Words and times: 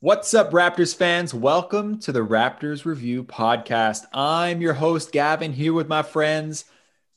What's 0.00 0.34
up, 0.34 0.50
Raptors 0.50 0.94
fans? 0.94 1.32
Welcome 1.32 2.00
to 2.00 2.12
the 2.12 2.20
Raptors 2.20 2.84
Review 2.84 3.24
Podcast. 3.24 4.02
I'm 4.12 4.60
your 4.60 4.74
host, 4.74 5.10
Gavin, 5.10 5.54
here 5.54 5.72
with 5.72 5.88
my 5.88 6.02
friends, 6.02 6.66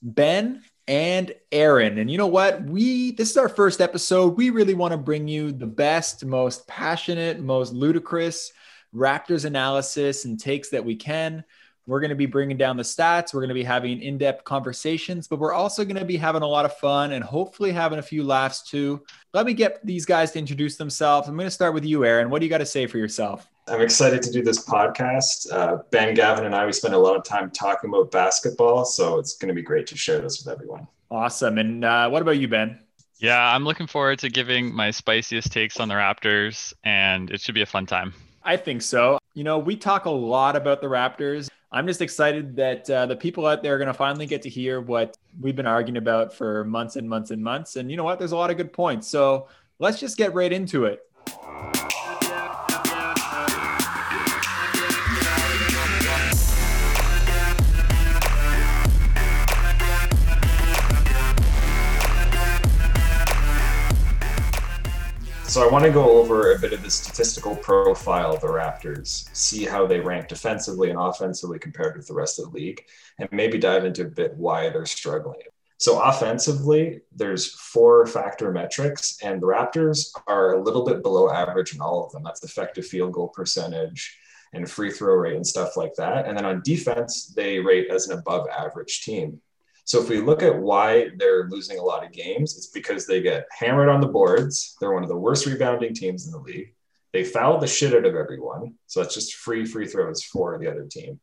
Ben 0.01 0.63
and 0.87 1.33
Aaron. 1.51 1.97
And 1.97 2.09
you 2.09 2.17
know 2.17 2.27
what? 2.27 2.63
We 2.63 3.11
this 3.11 3.31
is 3.31 3.37
our 3.37 3.50
first 3.50 3.81
episode. 3.81 4.37
We 4.37 4.50
really 4.50 4.75
want 4.75 4.93
to 4.93 4.97
bring 4.97 5.27
you 5.27 5.51
the 5.51 5.67
best, 5.67 6.23
most 6.23 6.67
passionate, 6.67 7.42
most 7.42 7.73
ludicrous 7.73 8.54
Raptors 8.96 9.43
analysis 9.43 10.23
and 10.23 10.39
takes 10.39 10.70
that 10.70 10.86
we 10.86 10.96
can. 10.96 11.43
We're 11.89 11.99
going 11.99 12.09
to 12.09 12.15
be 12.15 12.27
bringing 12.27 12.55
down 12.55 12.77
the 12.77 12.83
stats. 12.83 13.33
We're 13.33 13.39
going 13.39 13.49
to 13.49 13.55
be 13.55 13.63
having 13.63 13.99
in 13.99 14.19
depth 14.19 14.43
conversations, 14.43 15.27
but 15.27 15.39
we're 15.39 15.53
also 15.53 15.83
going 15.83 15.95
to 15.95 16.05
be 16.05 16.17
having 16.17 16.43
a 16.43 16.47
lot 16.47 16.63
of 16.63 16.77
fun 16.77 17.13
and 17.13 17.23
hopefully 17.23 17.71
having 17.71 17.97
a 17.97 18.04
few 18.04 18.23
laughs 18.23 18.61
too. 18.61 19.04
Let 19.33 19.47
me 19.47 19.55
get 19.55 19.83
these 19.83 20.05
guys 20.05 20.31
to 20.33 20.39
introduce 20.39 20.77
themselves. 20.77 21.27
I'm 21.27 21.36
going 21.36 21.47
to 21.47 21.51
start 21.51 21.73
with 21.73 21.83
you, 21.83 22.05
Aaron. 22.05 22.29
What 22.29 22.41
do 22.41 22.45
you 22.45 22.49
got 22.51 22.59
to 22.59 22.65
say 22.65 22.86
for 22.86 22.99
yourself? 22.99 23.49
I'm 23.67 23.81
excited 23.81 24.21
to 24.21 24.31
do 24.31 24.43
this 24.43 24.63
podcast. 24.63 25.51
Uh, 25.51 25.78
ben, 25.89 26.14
Gavin, 26.14 26.45
and 26.45 26.54
I, 26.54 26.64
we 26.67 26.73
spend 26.73 26.93
a 26.93 26.97
lot 27.00 27.15
of 27.15 27.23
time 27.23 27.50
talking 27.50 27.89
about 27.89 28.11
basketball. 28.11 28.86
So 28.86 29.17
it's 29.17 29.36
going 29.36 29.50
to 29.50 29.56
be 29.56 29.64
great 29.64 29.87
to 29.87 29.97
share 29.97 30.21
this 30.21 30.43
with 30.43 30.53
everyone. 30.53 30.87
Awesome. 31.09 31.57
And 31.57 31.83
uh, 31.83 32.08
what 32.09 32.22
about 32.22 32.38
you, 32.38 32.48
Ben? 32.48 32.80
Yeah, 33.17 33.40
I'm 33.40 33.64
looking 33.64 33.88
forward 33.88 34.20
to 34.20 34.30
giving 34.30 34.76
my 34.76 34.92
spiciest 34.92 35.52
takes 35.52 35.80
on 35.80 35.88
the 35.88 35.95
Raptors, 35.95 36.72
and 36.84 37.31
it 37.31 37.42
should 37.42 37.56
be 37.56 37.64
a 37.64 37.66
fun 37.66 37.88
time. 37.88 38.14
I 38.44 38.58
think 38.58 38.84
so. 38.84 39.17
You 39.34 39.44
know, 39.44 39.58
we 39.58 39.76
talk 39.76 40.06
a 40.06 40.12
lot 40.12 40.56
about 40.56 40.81
the 40.81 40.88
Raptors 40.88 41.50
I'm 41.72 41.86
just 41.86 42.02
excited 42.02 42.55
that 42.55 42.90
uh, 42.90 43.05
the 43.05 43.16
people 43.16 43.46
out 43.46 43.62
there 43.62 43.76
are 43.76 43.78
going 43.78 43.88
to 43.88 43.94
finally 43.94 44.26
get 44.26 44.41
to 44.41 44.50
hear 44.50 44.82
what 44.82 45.16
we've 45.40 45.55
been 45.55 45.68
arguing 45.68 45.98
about 45.98 46.34
for 46.34 46.64
months 46.64 46.95
and 46.95 47.08
months 47.08 47.30
and 47.30 47.44
months. 47.44 47.76
And 47.76 47.92
you 47.92 47.98
know 47.98 48.04
what? 48.04 48.18
There's 48.18 48.32
a 48.32 48.36
lot 48.36 48.50
of 48.50 48.58
good 48.58 48.73
points. 48.73 49.08
So 49.08 49.48
let's 49.78 50.00
just 50.00 50.18
get 50.18 50.34
right 50.34 50.52
into 50.52 50.86
it. 50.86 51.05
So 65.50 65.67
I 65.67 65.72
want 65.72 65.83
to 65.83 65.89
go 65.89 66.19
over 66.19 66.53
a 66.53 66.59
bit 66.59 66.73
of 66.73 66.83
the 66.83 66.92
statistical 66.92 67.55
profile 67.55 68.36
of 68.36 68.42
the 68.42 68.45
Raptors, 68.45 69.36
see 69.36 69.66
how 69.66 69.88
they 69.88 70.00
rank 70.00 70.28
defensively 70.28 70.91
and 70.91 71.00
offensively 71.00 71.58
compared 71.58 71.97
with 71.97 72.06
the 72.06 72.14
rest 72.14 72.38
of 72.38 72.45
the 72.45 72.52
league, 72.52 72.86
and 73.17 73.28
maybe 73.31 73.58
dive 73.58 73.83
into 73.83 74.03
a 74.03 74.09
bit 74.09 74.36
why 74.36 74.69
they're 74.69 74.86
struggling. 74.86 75.41
So 75.78 76.00
offensively, 76.03 77.02
there's 77.16 77.56
four 77.56 78.06
factor 78.06 78.52
metrics, 78.52 79.17
and 79.23 79.41
the 79.41 79.47
Raptors 79.47 80.11
are 80.28 80.53
a 80.53 80.61
little 80.61 80.86
bit 80.86 81.02
below 81.02 81.31
average 81.31 81.73
in 81.73 81.81
all 81.81 82.06
of 82.06 82.11
them. 82.11 82.22
That's 82.23 82.44
effective 82.44 82.86
field 82.86 83.13
goal 83.13 83.30
percentage 83.30 84.19
and 84.53 84.69
free 84.69 84.91
throw 84.91 85.16
rate 85.16 85.36
and 85.36 85.47
stuff 85.47 85.75
like 85.75 85.95
that. 85.95 86.28
And 86.28 86.38
then 86.38 86.45
on 86.45 86.61
defense, 86.63 87.34
they 87.36 87.58
rate 87.58 87.89
as 87.89 88.08
an 88.08 88.19
above 88.19 88.47
average 88.50 89.02
team. 89.02 89.41
So 89.90 90.00
if 90.00 90.08
we 90.08 90.20
look 90.22 90.44
at 90.44 90.56
why 90.56 91.09
they're 91.18 91.50
losing 91.50 91.80
a 91.80 91.84
lot 91.84 92.06
of 92.06 92.12
games, 92.12 92.56
it's 92.56 92.68
because 92.68 93.08
they 93.08 93.23
get 93.23 93.48
hammered 93.50 93.90
on 93.90 94.02
the 94.02 94.08
boards. 94.08 94.78
They're 94.80 94.94
one 94.94 95.02
of 95.02 95.09
the 95.09 95.18
worst 95.18 95.48
rebounding 95.48 95.96
teams 95.96 96.28
in 96.28 96.31
the 96.31 96.38
league. 96.38 96.76
They 97.12 97.23
foul 97.23 97.58
the 97.58 97.66
shit 97.66 97.96
out 97.96 98.06
of 98.06 98.14
everyone. 98.14 98.76
So 98.86 99.02
it's 99.02 99.16
just 99.16 99.34
free 99.34 99.66
free 99.66 99.88
throws 99.88 100.22
for 100.22 100.59
the 100.59 100.70
other 100.70 100.86
team. 100.86 101.20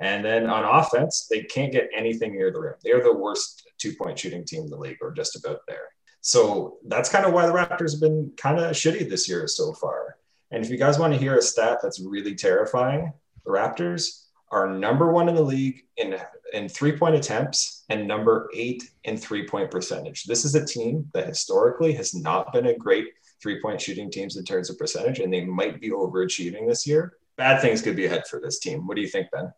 And 0.00 0.24
then 0.24 0.48
on 0.48 0.64
offense, 0.64 1.26
they 1.30 1.42
can't 1.42 1.70
get 1.70 1.90
anything 1.94 2.32
near 2.32 2.50
the 2.50 2.60
rim. 2.60 2.74
They're 2.82 3.02
the 3.02 3.12
worst 3.12 3.68
two 3.76 3.92
point 3.94 4.18
shooting 4.18 4.46
team 4.46 4.62
in 4.62 4.70
the 4.70 4.78
league, 4.78 5.02
or 5.02 5.12
just 5.12 5.36
about 5.36 5.60
there. 5.68 5.88
So 6.22 6.78
that's 6.86 7.10
kind 7.10 7.26
of 7.26 7.34
why 7.34 7.44
the 7.44 7.52
Raptors 7.52 7.92
have 7.92 8.00
been 8.00 8.32
kind 8.38 8.58
of 8.58 8.72
shitty 8.72 9.10
this 9.10 9.28
year 9.28 9.46
so 9.46 9.74
far. 9.74 10.16
And 10.50 10.64
if 10.64 10.70
you 10.70 10.78
guys 10.78 10.98
want 10.98 11.12
to 11.12 11.20
hear 11.20 11.36
a 11.36 11.42
stat 11.42 11.80
that's 11.82 12.00
really 12.00 12.36
terrifying, 12.36 13.12
the 13.44 13.50
Raptors 13.50 14.24
are 14.50 14.66
number 14.66 15.12
one 15.12 15.28
in 15.28 15.34
the 15.34 15.42
league 15.42 15.82
in 15.98 16.18
in 16.52 16.68
three 16.68 16.96
point 16.96 17.14
attempts 17.14 17.84
and 17.88 18.06
number 18.06 18.48
eight 18.54 18.90
in 19.04 19.16
three 19.16 19.46
point 19.46 19.70
percentage. 19.70 20.24
This 20.24 20.44
is 20.44 20.54
a 20.54 20.64
team 20.64 21.08
that 21.14 21.26
historically 21.26 21.92
has 21.94 22.14
not 22.14 22.52
been 22.52 22.66
a 22.66 22.76
great 22.76 23.06
three 23.42 23.60
point 23.60 23.80
shooting 23.80 24.10
teams 24.10 24.36
in 24.36 24.44
terms 24.44 24.70
of 24.70 24.78
percentage, 24.78 25.20
and 25.20 25.32
they 25.32 25.44
might 25.44 25.80
be 25.80 25.90
overachieving 25.90 26.68
this 26.68 26.86
year. 26.86 27.14
Bad 27.36 27.60
things 27.60 27.82
could 27.82 27.96
be 27.96 28.06
ahead 28.06 28.26
for 28.26 28.40
this 28.40 28.58
team. 28.58 28.86
What 28.86 28.96
do 28.96 29.02
you 29.02 29.08
think, 29.08 29.30
Ben? 29.30 29.52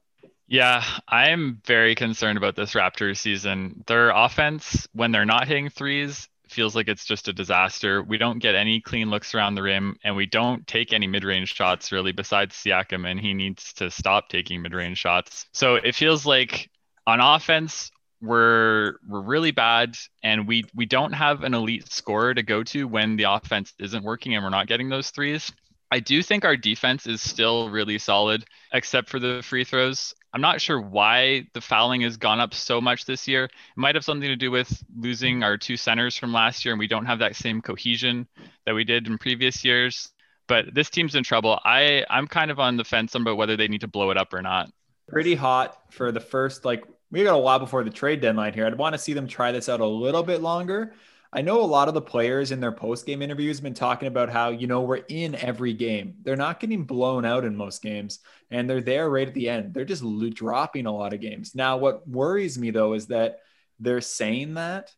Yeah, 0.46 0.84
I'm 1.06 1.60
very 1.64 1.94
concerned 1.94 2.36
about 2.36 2.56
this 2.56 2.74
Raptors 2.74 3.18
season. 3.18 3.84
Their 3.86 4.10
offense, 4.10 4.88
when 4.92 5.12
they're 5.12 5.24
not 5.24 5.46
hitting 5.46 5.70
threes, 5.70 6.28
feels 6.48 6.74
like 6.74 6.88
it's 6.88 7.04
just 7.04 7.28
a 7.28 7.32
disaster. 7.32 8.02
We 8.02 8.18
don't 8.18 8.40
get 8.40 8.56
any 8.56 8.80
clean 8.80 9.10
looks 9.10 9.34
around 9.34 9.54
the 9.54 9.62
rim, 9.62 9.96
and 10.02 10.16
we 10.16 10.26
don't 10.26 10.66
take 10.66 10.92
any 10.92 11.06
mid 11.06 11.24
range 11.24 11.54
shots 11.54 11.92
really, 11.92 12.12
besides 12.12 12.56
Siakam, 12.56 13.08
and 13.08 13.18
he 13.18 13.32
needs 13.32 13.72
to 13.74 13.90
stop 13.90 14.28
taking 14.28 14.60
mid 14.60 14.74
range 14.74 14.98
shots. 14.98 15.46
So 15.52 15.76
it 15.76 15.94
feels 15.94 16.26
like 16.26 16.68
on 17.06 17.20
offense, 17.20 17.90
we're 18.22 18.96
we're 19.08 19.22
really 19.22 19.50
bad 19.50 19.96
and 20.22 20.46
we 20.46 20.64
we 20.74 20.84
don't 20.86 21.12
have 21.12 21.42
an 21.42 21.54
elite 21.54 21.90
scorer 21.90 22.34
to 22.34 22.42
go 22.42 22.62
to 22.62 22.86
when 22.86 23.16
the 23.16 23.24
offense 23.24 23.72
isn't 23.78 24.04
working 24.04 24.34
and 24.34 24.44
we're 24.44 24.50
not 24.50 24.66
getting 24.66 24.88
those 24.88 25.10
threes. 25.10 25.50
I 25.92 25.98
do 26.00 26.22
think 26.22 26.44
our 26.44 26.56
defense 26.56 27.06
is 27.06 27.20
still 27.20 27.68
really 27.68 27.98
solid, 27.98 28.44
except 28.72 29.08
for 29.08 29.18
the 29.18 29.42
free 29.42 29.64
throws. 29.64 30.14
I'm 30.32 30.40
not 30.40 30.60
sure 30.60 30.80
why 30.80 31.46
the 31.52 31.60
fouling 31.60 32.02
has 32.02 32.16
gone 32.16 32.38
up 32.38 32.54
so 32.54 32.80
much 32.80 33.04
this 33.04 33.26
year. 33.26 33.44
It 33.44 33.50
might 33.74 33.96
have 33.96 34.04
something 34.04 34.28
to 34.28 34.36
do 34.36 34.52
with 34.52 34.84
losing 34.96 35.42
our 35.42 35.56
two 35.56 35.76
centers 35.76 36.16
from 36.16 36.32
last 36.32 36.64
year, 36.64 36.72
and 36.72 36.78
we 36.78 36.86
don't 36.86 37.06
have 37.06 37.18
that 37.18 37.34
same 37.34 37.60
cohesion 37.60 38.28
that 38.66 38.74
we 38.74 38.84
did 38.84 39.08
in 39.08 39.18
previous 39.18 39.64
years. 39.64 40.12
But 40.46 40.72
this 40.74 40.90
team's 40.90 41.16
in 41.16 41.24
trouble. 41.24 41.58
I 41.64 42.04
I'm 42.08 42.28
kind 42.28 42.52
of 42.52 42.60
on 42.60 42.76
the 42.76 42.84
fence 42.84 43.16
about 43.16 43.36
whether 43.36 43.56
they 43.56 43.68
need 43.68 43.80
to 43.80 43.88
blow 43.88 44.12
it 44.12 44.16
up 44.16 44.32
or 44.32 44.42
not. 44.42 44.70
Pretty 45.10 45.34
hot 45.34 45.78
for 45.90 46.12
the 46.12 46.20
first 46.20 46.64
like 46.64 46.84
we 47.10 47.24
got 47.24 47.34
a 47.34 47.38
while 47.38 47.58
before 47.58 47.82
the 47.82 47.90
trade 47.90 48.20
deadline 48.20 48.54
here. 48.54 48.66
I'd 48.66 48.78
want 48.78 48.94
to 48.94 48.98
see 48.98 49.12
them 49.12 49.26
try 49.26 49.50
this 49.50 49.68
out 49.68 49.80
a 49.80 49.86
little 49.86 50.22
bit 50.22 50.40
longer. 50.40 50.94
I 51.32 51.42
know 51.42 51.60
a 51.60 51.62
lot 51.62 51.86
of 51.86 51.94
the 51.94 52.02
players 52.02 52.50
in 52.50 52.60
their 52.60 52.72
post 52.72 53.06
game 53.06 53.22
interviews 53.22 53.58
have 53.58 53.64
been 53.64 53.74
talking 53.74 54.08
about 54.08 54.30
how, 54.30 54.50
you 54.50 54.66
know, 54.66 54.80
we're 54.82 55.04
in 55.08 55.36
every 55.36 55.72
game. 55.72 56.14
They're 56.22 56.36
not 56.36 56.58
getting 56.58 56.84
blown 56.84 57.24
out 57.24 57.44
in 57.44 57.56
most 57.56 57.82
games, 57.82 58.18
and 58.50 58.68
they're 58.68 58.80
there 58.80 59.08
right 59.08 59.28
at 59.28 59.34
the 59.34 59.48
end. 59.48 59.72
They're 59.72 59.84
just 59.84 60.04
dropping 60.34 60.86
a 60.86 60.94
lot 60.94 61.12
of 61.12 61.20
games. 61.20 61.54
Now, 61.54 61.76
what 61.76 62.08
worries 62.08 62.58
me 62.58 62.70
though 62.70 62.94
is 62.94 63.06
that 63.08 63.40
they're 63.78 64.00
saying 64.00 64.54
that, 64.54 64.92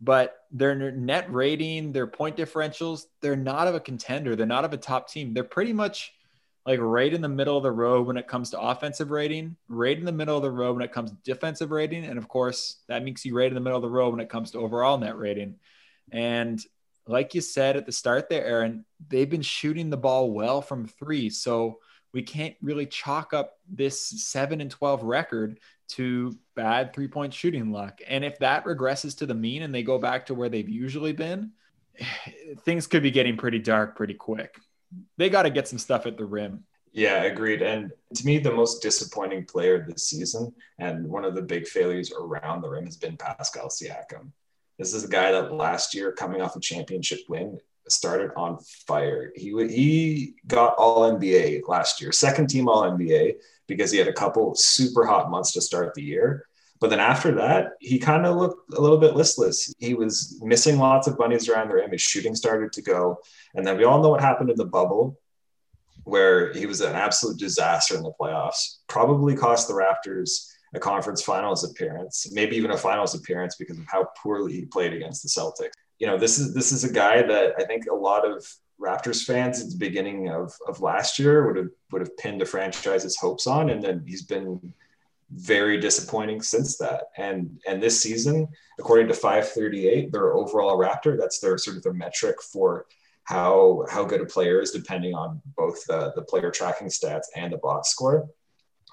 but 0.00 0.36
their 0.50 0.74
net 0.74 1.32
rating, 1.32 1.92
their 1.92 2.06
point 2.06 2.36
differentials, 2.36 3.04
they're 3.20 3.36
not 3.36 3.68
of 3.68 3.74
a 3.74 3.80
contender. 3.80 4.36
They're 4.36 4.46
not 4.46 4.64
of 4.64 4.72
a 4.72 4.76
top 4.76 5.08
team. 5.08 5.34
They're 5.34 5.44
pretty 5.44 5.72
much 5.72 6.12
like 6.64 6.78
right 6.80 7.12
in 7.12 7.20
the 7.20 7.28
middle 7.28 7.56
of 7.56 7.62
the 7.64 7.72
road 7.72 8.06
when 8.06 8.16
it 8.16 8.28
comes 8.28 8.50
to 8.50 8.60
offensive 8.60 9.10
rating, 9.10 9.56
right 9.68 9.98
in 9.98 10.04
the 10.04 10.12
middle 10.12 10.36
of 10.36 10.42
the 10.42 10.50
road 10.50 10.74
when 10.74 10.84
it 10.84 10.92
comes 10.92 11.10
to 11.10 11.16
defensive 11.24 11.72
rating. 11.72 12.04
And 12.04 12.18
of 12.18 12.28
course, 12.28 12.82
that 12.88 13.02
makes 13.02 13.24
you 13.24 13.36
right 13.36 13.48
in 13.48 13.54
the 13.54 13.60
middle 13.60 13.78
of 13.78 13.82
the 13.82 13.90
road 13.90 14.10
when 14.10 14.20
it 14.20 14.28
comes 14.28 14.52
to 14.52 14.58
overall 14.58 14.96
net 14.96 15.16
rating. 15.16 15.56
And 16.12 16.64
like 17.06 17.34
you 17.34 17.40
said 17.40 17.76
at 17.76 17.84
the 17.84 17.92
start 17.92 18.28
there, 18.28 18.44
Aaron, 18.44 18.84
they've 19.08 19.28
been 19.28 19.42
shooting 19.42 19.90
the 19.90 19.96
ball 19.96 20.30
well 20.30 20.62
from 20.62 20.86
three. 20.86 21.30
So 21.30 21.80
we 22.12 22.22
can't 22.22 22.54
really 22.62 22.86
chalk 22.86 23.34
up 23.34 23.58
this 23.68 24.00
seven 24.00 24.60
and 24.60 24.70
12 24.70 25.02
record 25.02 25.58
to 25.88 26.38
bad 26.54 26.92
three 26.92 27.08
point 27.08 27.34
shooting 27.34 27.72
luck. 27.72 28.00
And 28.06 28.24
if 28.24 28.38
that 28.38 28.64
regresses 28.64 29.18
to 29.18 29.26
the 29.26 29.34
mean 29.34 29.62
and 29.62 29.74
they 29.74 29.82
go 29.82 29.98
back 29.98 30.26
to 30.26 30.34
where 30.34 30.48
they've 30.48 30.68
usually 30.68 31.12
been, 31.12 31.50
things 32.64 32.86
could 32.86 33.02
be 33.02 33.10
getting 33.10 33.36
pretty 33.36 33.58
dark 33.58 33.96
pretty 33.96 34.14
quick 34.14 34.60
they 35.16 35.30
got 35.30 35.42
to 35.42 35.50
get 35.50 35.68
some 35.68 35.78
stuff 35.78 36.06
at 36.06 36.16
the 36.16 36.24
rim. 36.24 36.64
Yeah, 36.92 37.22
agreed. 37.22 37.62
And 37.62 37.90
to 38.14 38.26
me, 38.26 38.38
the 38.38 38.52
most 38.52 38.82
disappointing 38.82 39.46
player 39.46 39.84
this 39.86 40.08
season 40.08 40.52
and 40.78 41.08
one 41.08 41.24
of 41.24 41.34
the 41.34 41.42
big 41.42 41.66
failures 41.66 42.12
around 42.12 42.60
the 42.60 42.68
rim 42.68 42.84
has 42.84 42.96
been 42.96 43.16
Pascal 43.16 43.68
Siakam. 43.68 44.30
This 44.78 44.92
is 44.92 45.04
a 45.04 45.08
guy 45.08 45.32
that 45.32 45.54
last 45.54 45.94
year, 45.94 46.12
coming 46.12 46.42
off 46.42 46.56
a 46.56 46.60
championship 46.60 47.20
win, 47.28 47.58
started 47.88 48.30
on 48.36 48.58
fire. 48.86 49.32
He 49.34 49.50
he 49.68 50.34
got 50.46 50.74
All 50.76 51.10
NBA 51.10 51.62
last 51.66 52.00
year, 52.00 52.12
second 52.12 52.48
team 52.48 52.68
All 52.68 52.82
NBA, 52.82 53.36
because 53.66 53.90
he 53.90 53.98
had 53.98 54.08
a 54.08 54.12
couple 54.12 54.54
super 54.54 55.04
hot 55.06 55.30
months 55.30 55.52
to 55.52 55.60
start 55.60 55.94
the 55.94 56.02
year. 56.02 56.46
But 56.82 56.90
then 56.90 56.98
after 56.98 57.32
that, 57.36 57.74
he 57.78 57.96
kind 58.00 58.26
of 58.26 58.36
looked 58.36 58.74
a 58.74 58.80
little 58.80 58.98
bit 58.98 59.14
listless. 59.14 59.72
He 59.78 59.94
was 59.94 60.40
missing 60.42 60.78
lots 60.78 61.06
of 61.06 61.16
bunnies 61.16 61.48
around 61.48 61.68
the 61.68 61.76
rim. 61.76 61.92
His 61.92 62.02
shooting 62.02 62.34
started 62.34 62.72
to 62.72 62.82
go. 62.82 63.18
And 63.54 63.64
then 63.64 63.76
we 63.76 63.84
all 63.84 64.02
know 64.02 64.08
what 64.08 64.20
happened 64.20 64.50
in 64.50 64.56
the 64.56 64.64
bubble, 64.64 65.16
where 66.02 66.52
he 66.52 66.66
was 66.66 66.80
an 66.80 66.96
absolute 66.96 67.38
disaster 67.38 67.94
in 67.94 68.02
the 68.02 68.10
playoffs. 68.20 68.78
Probably 68.88 69.36
cost 69.36 69.68
the 69.68 69.74
Raptors 69.74 70.48
a 70.74 70.80
conference 70.80 71.22
finals 71.22 71.62
appearance, 71.62 72.28
maybe 72.32 72.56
even 72.56 72.72
a 72.72 72.76
finals 72.76 73.14
appearance 73.14 73.54
because 73.54 73.78
of 73.78 73.84
how 73.86 74.08
poorly 74.20 74.52
he 74.52 74.64
played 74.64 74.92
against 74.92 75.22
the 75.22 75.28
Celtics. 75.28 75.70
You 76.00 76.08
know, 76.08 76.18
this 76.18 76.40
is 76.40 76.52
this 76.52 76.72
is 76.72 76.82
a 76.82 76.92
guy 76.92 77.22
that 77.22 77.54
I 77.58 77.64
think 77.64 77.86
a 77.86 77.94
lot 77.94 78.28
of 78.28 78.44
Raptors 78.80 79.22
fans 79.22 79.62
at 79.62 79.70
the 79.70 79.78
beginning 79.78 80.30
of, 80.30 80.52
of 80.66 80.80
last 80.80 81.20
year 81.20 81.46
would 81.46 81.56
have 81.56 81.68
would 81.92 82.00
have 82.00 82.16
pinned 82.16 82.40
the 82.40 82.46
franchise's 82.46 83.16
hopes 83.16 83.46
on, 83.46 83.70
and 83.70 83.80
then 83.80 84.02
he's 84.04 84.22
been 84.22 84.74
very 85.34 85.78
disappointing 85.78 86.42
since 86.42 86.76
that. 86.78 87.04
And 87.16 87.60
and 87.66 87.82
this 87.82 88.00
season, 88.00 88.48
according 88.78 89.08
to 89.08 89.14
538, 89.14 90.12
their 90.12 90.34
overall 90.34 90.78
Raptor, 90.78 91.18
that's 91.18 91.40
their 91.40 91.58
sort 91.58 91.76
of 91.76 91.82
their 91.82 91.92
metric 91.92 92.36
for 92.42 92.86
how 93.24 93.84
how 93.90 94.04
good 94.04 94.20
a 94.20 94.26
player 94.26 94.60
is 94.60 94.72
depending 94.72 95.14
on 95.14 95.40
both 95.56 95.84
the, 95.86 96.12
the 96.16 96.22
player 96.22 96.50
tracking 96.50 96.88
stats 96.88 97.26
and 97.36 97.52
the 97.52 97.58
box 97.58 97.90
score. 97.90 98.28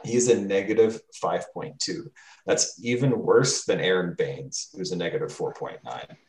He's 0.05 0.29
a 0.29 0.39
negative 0.39 1.01
5.2. 1.21 2.07
That's 2.45 2.79
even 2.81 3.19
worse 3.19 3.65
than 3.65 3.81
Aron 3.81 4.15
Baynes, 4.17 4.69
who's 4.73 4.93
a 4.93 4.95
negative 4.95 5.29
4.9. 5.29 5.79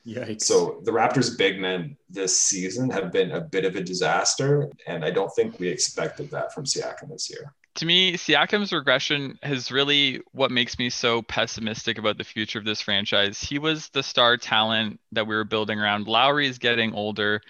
Yikes. 0.05 0.43
So 0.43 0.81
the 0.83 0.91
Raptors' 0.91 1.39
big 1.39 1.61
men 1.61 1.97
this 2.09 2.37
season 2.41 2.91
have 2.91 3.13
been 3.13 3.31
a 3.31 3.41
bit 3.41 3.65
of 3.65 3.77
a 3.77 3.81
disaster, 3.81 4.69
and 4.89 5.05
I 5.05 5.13
don't 5.13 5.33
think 5.37 5.61
we 5.61 5.69
expected 5.69 6.33
that 6.33 6.53
from 6.53 6.65
Siakam 6.65 7.11
this 7.11 7.31
year. 7.31 7.55
To 7.81 7.87
me, 7.87 8.13
Siakam's 8.13 8.75
regression 8.75 9.39
is 9.43 9.73
really 9.73 10.21
what 10.33 10.51
makes 10.51 10.79
me 10.79 10.91
so 10.91 11.23
pessimistic 11.23 11.97
about 11.97 12.19
the 12.19 12.25
future 12.25 12.59
of 12.59 12.67
this 12.67 12.83
franchise. 12.83 13.41
He 13.41 13.59
was 13.59 13.89
the 13.89 14.03
star 14.03 14.37
talent 14.37 15.01
that 15.13 15.27
we 15.27 15.35
were 15.35 15.45
building 15.45 15.81
around. 15.81 16.07
Lowry 16.07 16.47
is 16.47 16.59
getting 16.59 16.93
older 16.93 17.41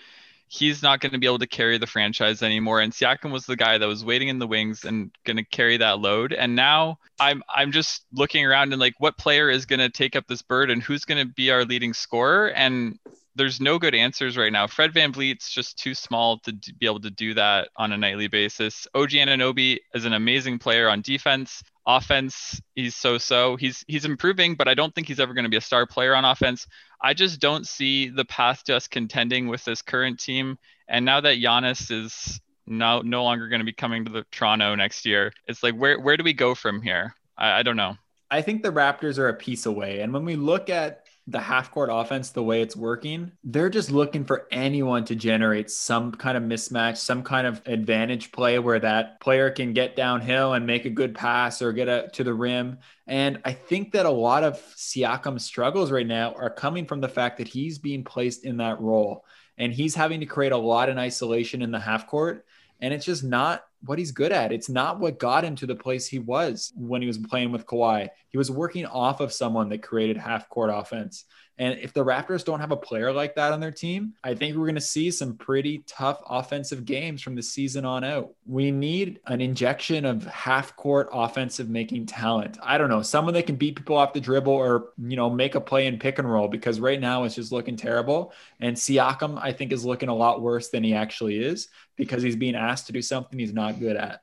he's 0.53 0.83
not 0.83 0.99
going 0.99 1.13
to 1.13 1.19
be 1.19 1.27
able 1.27 1.39
to 1.39 1.47
carry 1.47 1.79
the 1.79 1.87
franchise 1.87 2.43
anymore. 2.43 2.81
And 2.81 2.93
Siakam 2.93 3.31
was 3.31 3.47
the 3.47 3.55
guy 3.55 3.79
that 3.79 3.87
was 3.87 4.05
waiting 4.05 4.27
in 4.27 4.41
the 4.41 4.49
wings 4.49 4.85
and 4.85 5.13
going 5.25 5.37
to 5.37 5.45
carry 5.45 5.77
that 5.77 6.01
load. 6.01 6.33
And 6.33 6.57
now 6.57 6.99
I'm 7.21 7.43
I'm 7.49 7.71
just 7.71 8.05
looking 8.13 8.45
around 8.45 8.73
and 8.73 8.81
like, 8.81 8.95
what 8.99 9.17
player 9.17 9.49
is 9.49 9.65
going 9.65 9.79
to 9.79 9.89
take 9.89 10.17
up 10.17 10.27
this 10.27 10.43
burden? 10.43 10.75
And 10.75 10.83
who's 10.83 11.05
going 11.05 11.25
to 11.25 11.33
be 11.33 11.53
our 11.53 11.65
leading 11.65 11.95
scorer? 11.95 12.51
And 12.51 12.99
there's 13.41 13.59
no 13.59 13.79
good 13.79 13.95
answers 13.95 14.37
right 14.37 14.53
now. 14.53 14.67
Fred 14.67 14.93
Van 14.93 15.15
VanVleet's 15.15 15.51
just 15.51 15.79
too 15.79 15.95
small 15.95 16.39
to 16.41 16.53
be 16.53 16.85
able 16.85 17.01
to 17.01 17.11
do 17.11 17.33
that 17.33 17.71
on 17.75 17.91
a 17.91 17.97
nightly 17.97 18.29
basis. 18.29 18.87
OG 18.95 19.13
Anunoby 19.13 19.79
is 19.95 20.05
an 20.05 20.13
amazing 20.13 20.59
player 20.59 20.91
on 20.91 21.01
defense. 21.01 21.63
Offense, 21.87 22.61
he's 22.75 22.95
so-so. 22.95 23.57
He's 23.57 23.83
he's 23.89 24.05
improving, 24.05 24.57
but 24.57 24.69
I 24.69 24.75
don't 24.75 24.95
think 24.95 25.09
he's 25.09 25.21
ever 25.21 25.33
going 25.33 25.45
to 25.45 25.51
be 25.51 25.57
a 25.57 25.63
star 25.63 25.87
player 25.87 26.15
on 26.15 26.27
offense. 26.27 26.67
I 27.03 27.15
just 27.15 27.41
don't 27.41 27.67
see 27.67 28.11
the 28.11 28.27
path 28.27 28.63
to 28.65 28.77
us 28.77 28.87
contending 28.87 29.49
with 29.49 29.65
this 29.65 29.81
current 29.81 30.21
team. 30.21 30.59
And 30.87 31.07
now 31.07 31.23
that 31.23 31.39
Giannis 31.39 31.91
is 31.91 32.41
no 32.67 33.01
no 33.01 33.25
longer 33.25 33.49
going 33.49 33.61
to 33.61 33.65
be 33.65 33.73
coming 33.73 34.05
to 34.05 34.13
the 34.13 34.27
Toronto 34.31 34.75
next 34.75 35.07
year, 35.07 35.33
it's 35.47 35.63
like 35.63 35.75
where 35.77 35.99
where 35.99 36.19
do 36.19 36.25
we 36.25 36.35
go 36.35 36.55
from 36.55 36.83
here? 36.83 37.15
I, 37.39 37.61
I 37.61 37.63
don't 37.63 37.77
know. 37.77 37.97
I 38.31 38.43
think 38.43 38.63
the 38.63 38.71
Raptors 38.71 39.17
are 39.17 39.29
a 39.29 39.35
piece 39.35 39.65
away. 39.65 40.01
And 40.01 40.13
when 40.13 40.27
we 40.27 40.37
look 40.37 40.69
at 40.69 41.07
the 41.31 41.41
half 41.41 41.71
court 41.71 41.91
offense, 41.93 42.31
the 42.31 42.43
way 42.43 42.61
it's 42.61 42.77
working, 42.77 43.31
they're 43.45 43.71
just 43.71 43.91
looking 43.91 44.25
for 44.25 44.49
anyone 44.51 45.05
to 45.05 45.15
generate 45.15 45.71
some 45.71 46.13
kind 46.13 46.37
of 46.37 46.43
mismatch, 46.43 46.97
some 46.97 47.23
kind 47.23 47.47
of 47.47 47.63
advantage 47.67 48.33
play 48.33 48.59
where 48.59 48.81
that 48.81 49.21
player 49.21 49.51
can 49.51 49.73
get 49.73 49.97
downhill 49.97 50.55
and 50.55 50.67
make 50.67 50.85
a 50.85 50.91
good 50.91 51.15
pass 51.15 51.63
or 51.63 51.73
get 51.73 51.89
a, 51.89 52.09
to 52.13 52.25
the 52.25 52.35
rim. 52.35 52.79
And 53.07 53.41
I 53.45 53.53
think 53.53 53.93
that 53.93 54.07
a 54.07 54.11
lot 54.11 54.43
of 54.43 54.61
Siakam's 54.77 55.45
struggles 55.45 55.93
right 55.93 56.07
now 56.07 56.35
are 56.35 56.51
coming 56.51 56.87
from 56.87 57.01
the 57.01 57.09
fact 57.09 57.39
that 57.39 57.49
he's 57.49 57.79
being 57.79 58.05
placed 58.05 58.45
in 58.45 58.57
that 58.57 58.81
role 58.81 59.25
and 59.57 59.73
he's 59.73 59.95
having 59.95 60.21
to 60.21 60.27
create 60.27 60.53
a 60.53 60.57
lot 60.57 60.89
in 60.89 60.99
isolation 60.99 61.63
in 61.63 61.71
the 61.71 61.79
half 61.79 62.07
court. 62.07 62.45
And 62.81 62.93
it's 62.93 63.05
just 63.05 63.23
not 63.23 63.63
what 63.83 63.99
he's 63.99 64.13
good 64.13 64.33
at. 64.33 64.53
It's 64.53 64.69
not 64.69 65.01
what 65.01 65.19
got 65.19 65.45
him 65.45 65.57
to 65.57 65.67
the 65.67 65.75
place 65.75 66.07
he 66.07 66.19
was 66.19 66.73
when 66.77 67.01
he 67.01 67.09
was 67.09 67.19
playing 67.19 67.53
with 67.53 67.67
Kawhi. 67.67 68.09
He 68.29 68.39
was 68.39 68.51
working 68.51 68.87
off 68.87 69.21
of 69.21 69.33
someone 69.33 69.69
that 69.71 69.83
created 69.83 70.17
half 70.17 70.49
court 70.49 70.71
offense. 70.73 71.25
And 71.61 71.79
if 71.79 71.93
the 71.93 72.03
Raptors 72.03 72.43
don't 72.43 72.61
have 72.61 72.71
a 72.71 72.77
player 72.77 73.13
like 73.13 73.35
that 73.35 73.53
on 73.53 73.61
their 73.61 73.71
team, 73.71 74.15
I 74.25 74.35
think 74.35 74.57
we're 74.57 74.65
going 74.65 74.77
to 74.77 74.81
see 74.81 75.11
some 75.11 75.37
pretty 75.37 75.85
tough 75.87 76.19
offensive 76.27 76.87
games 76.87 77.21
from 77.21 77.35
the 77.35 77.43
season 77.43 77.85
on 77.85 78.03
out. 78.03 78.31
We 78.47 78.71
need 78.71 79.21
an 79.27 79.43
injection 79.43 80.07
of 80.07 80.25
half 80.25 80.75
court 80.75 81.11
offensive 81.13 81.69
making 81.69 82.07
talent. 82.07 82.57
I 82.63 82.79
don't 82.79 82.89
know, 82.89 83.03
someone 83.03 83.35
that 83.35 83.47
can 83.47 83.57
beat 83.57 83.77
people 83.77 83.99
off 83.99 84.15
the 84.15 84.21
dribble 84.23 84.55
or, 84.55 84.95
you 84.97 85.17
know, 85.17 85.29
make 85.29 85.55
a 85.55 85.61
play 85.61 85.87
in 85.87 85.99
pick 85.99 86.19
and 86.19 86.31
roll 86.31 86.49
because 86.49 86.81
right 86.81 86.99
now 86.99 87.25
it's 87.25 87.35
just 87.35 87.53
looking 87.53 87.77
terrible. 87.77 88.33
And 88.59 88.75
Siakam, 88.75 89.39
I 89.39 89.53
think, 89.53 89.73
is 89.73 89.85
looking 89.85 90.09
a 90.09 90.17
lot 90.17 90.41
worse 90.41 90.71
than 90.71 90.83
he 90.83 90.95
actually 90.95 91.45
is 91.45 91.69
because 91.95 92.23
he's 92.23 92.37
being 92.37 92.55
asked 92.55 92.87
to 92.87 92.95
do 92.95 93.03
something 93.03 93.39
he's 93.39 93.53
not 93.53 93.79
good 93.79 93.97
at. 93.97 94.23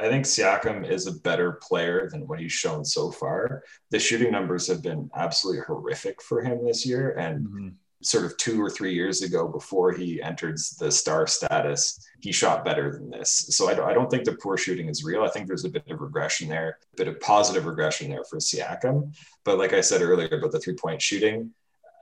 I 0.00 0.08
think 0.08 0.24
Siakam 0.24 0.88
is 0.88 1.06
a 1.06 1.12
better 1.12 1.52
player 1.52 2.08
than 2.10 2.26
what 2.26 2.40
he's 2.40 2.52
shown 2.52 2.84
so 2.84 3.10
far. 3.10 3.62
The 3.90 3.98
shooting 3.98 4.32
numbers 4.32 4.66
have 4.68 4.82
been 4.82 5.10
absolutely 5.14 5.62
horrific 5.66 6.22
for 6.22 6.42
him 6.42 6.64
this 6.64 6.86
year. 6.86 7.10
And 7.18 7.46
mm-hmm. 7.46 7.68
sort 8.02 8.24
of 8.24 8.36
two 8.38 8.62
or 8.62 8.70
three 8.70 8.94
years 8.94 9.22
ago, 9.22 9.46
before 9.46 9.92
he 9.92 10.22
entered 10.22 10.58
the 10.78 10.90
star 10.90 11.26
status, 11.26 12.00
he 12.20 12.32
shot 12.32 12.64
better 12.64 12.90
than 12.92 13.10
this. 13.10 13.46
So 13.50 13.68
I, 13.68 13.90
I 13.90 13.92
don't 13.92 14.10
think 14.10 14.24
the 14.24 14.38
poor 14.42 14.56
shooting 14.56 14.88
is 14.88 15.04
real. 15.04 15.22
I 15.22 15.28
think 15.28 15.46
there's 15.46 15.66
a 15.66 15.70
bit 15.70 15.84
of 15.90 16.00
regression 16.00 16.48
there, 16.48 16.78
a 16.94 16.96
bit 16.96 17.08
of 17.08 17.20
positive 17.20 17.66
regression 17.66 18.10
there 18.10 18.24
for 18.24 18.38
Siakam. 18.38 19.14
But 19.44 19.58
like 19.58 19.74
I 19.74 19.82
said 19.82 20.00
earlier 20.00 20.38
about 20.38 20.52
the 20.52 20.60
three 20.60 20.76
point 20.76 21.02
shooting, 21.02 21.50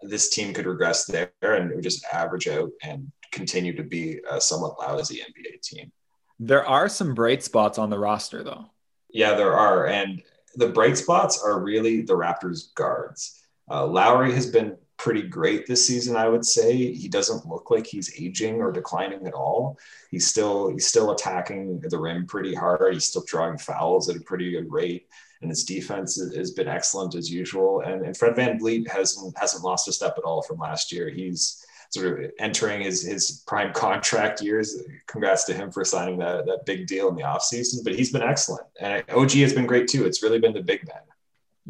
this 0.02 0.30
team 0.30 0.54
could 0.54 0.66
regress 0.66 1.06
there 1.06 1.32
and 1.42 1.70
it 1.70 1.74
would 1.74 1.82
just 1.82 2.04
average 2.12 2.46
out 2.46 2.70
and 2.84 3.10
continue 3.32 3.74
to 3.74 3.82
be 3.82 4.20
a 4.30 4.40
somewhat 4.40 4.78
lousy 4.78 5.16
NBA 5.16 5.60
team. 5.62 5.90
There 6.38 6.66
are 6.66 6.88
some 6.88 7.14
bright 7.14 7.42
spots 7.42 7.78
on 7.78 7.90
the 7.90 7.98
roster, 7.98 8.42
though. 8.42 8.66
Yeah, 9.10 9.34
there 9.34 9.54
are. 9.54 9.86
And 9.86 10.22
the 10.54 10.68
bright 10.68 10.96
spots 10.96 11.42
are 11.42 11.60
really 11.60 12.02
the 12.02 12.16
Raptors' 12.16 12.74
guards. 12.74 13.42
Uh, 13.70 13.86
Lowry 13.86 14.32
has 14.32 14.46
been 14.46 14.76
pretty 14.98 15.22
great 15.22 15.66
this 15.66 15.86
season, 15.86 16.16
I 16.16 16.28
would 16.28 16.44
say. 16.44 16.92
He 16.92 17.08
doesn't 17.08 17.46
look 17.46 17.70
like 17.70 17.86
he's 17.86 18.20
aging 18.20 18.60
or 18.60 18.72
declining 18.72 19.26
at 19.26 19.34
all. 19.34 19.78
He's 20.10 20.26
still 20.26 20.68
he's 20.68 20.88
still 20.88 21.12
attacking 21.12 21.80
the 21.80 21.98
rim 21.98 22.26
pretty 22.26 22.54
hard. 22.54 22.92
He's 22.92 23.04
still 23.04 23.24
drawing 23.26 23.58
fouls 23.58 24.08
at 24.08 24.16
a 24.16 24.20
pretty 24.20 24.50
good 24.50 24.70
rate, 24.70 25.06
and 25.40 25.50
his 25.50 25.64
defense 25.64 26.20
has 26.34 26.50
been 26.50 26.68
excellent 26.68 27.14
as 27.14 27.30
usual. 27.30 27.80
And, 27.80 28.04
and 28.04 28.16
Fred 28.16 28.34
VanVleet 28.34 28.88
hasn't 28.88 29.38
hasn't 29.38 29.64
lost 29.64 29.88
a 29.88 29.92
step 29.92 30.14
at 30.18 30.24
all 30.24 30.42
from 30.42 30.58
last 30.58 30.92
year. 30.92 31.08
He's 31.08 31.64
sort 31.90 32.24
of 32.24 32.30
entering 32.38 32.82
his, 32.82 33.02
his 33.02 33.42
prime 33.46 33.72
contract 33.72 34.42
years. 34.42 34.82
Congrats 35.06 35.44
to 35.44 35.54
him 35.54 35.70
for 35.70 35.84
signing 35.84 36.18
that, 36.18 36.46
that 36.46 36.66
big 36.66 36.86
deal 36.86 37.08
in 37.08 37.16
the 37.16 37.22
offseason, 37.22 37.82
but 37.84 37.94
he's 37.94 38.12
been 38.12 38.22
excellent. 38.22 38.66
And 38.80 39.02
OG 39.10 39.32
has 39.32 39.54
been 39.54 39.66
great 39.66 39.88
too. 39.88 40.04
It's 40.04 40.22
really 40.22 40.38
been 40.38 40.52
the 40.52 40.62
big 40.62 40.86
man. 40.86 41.02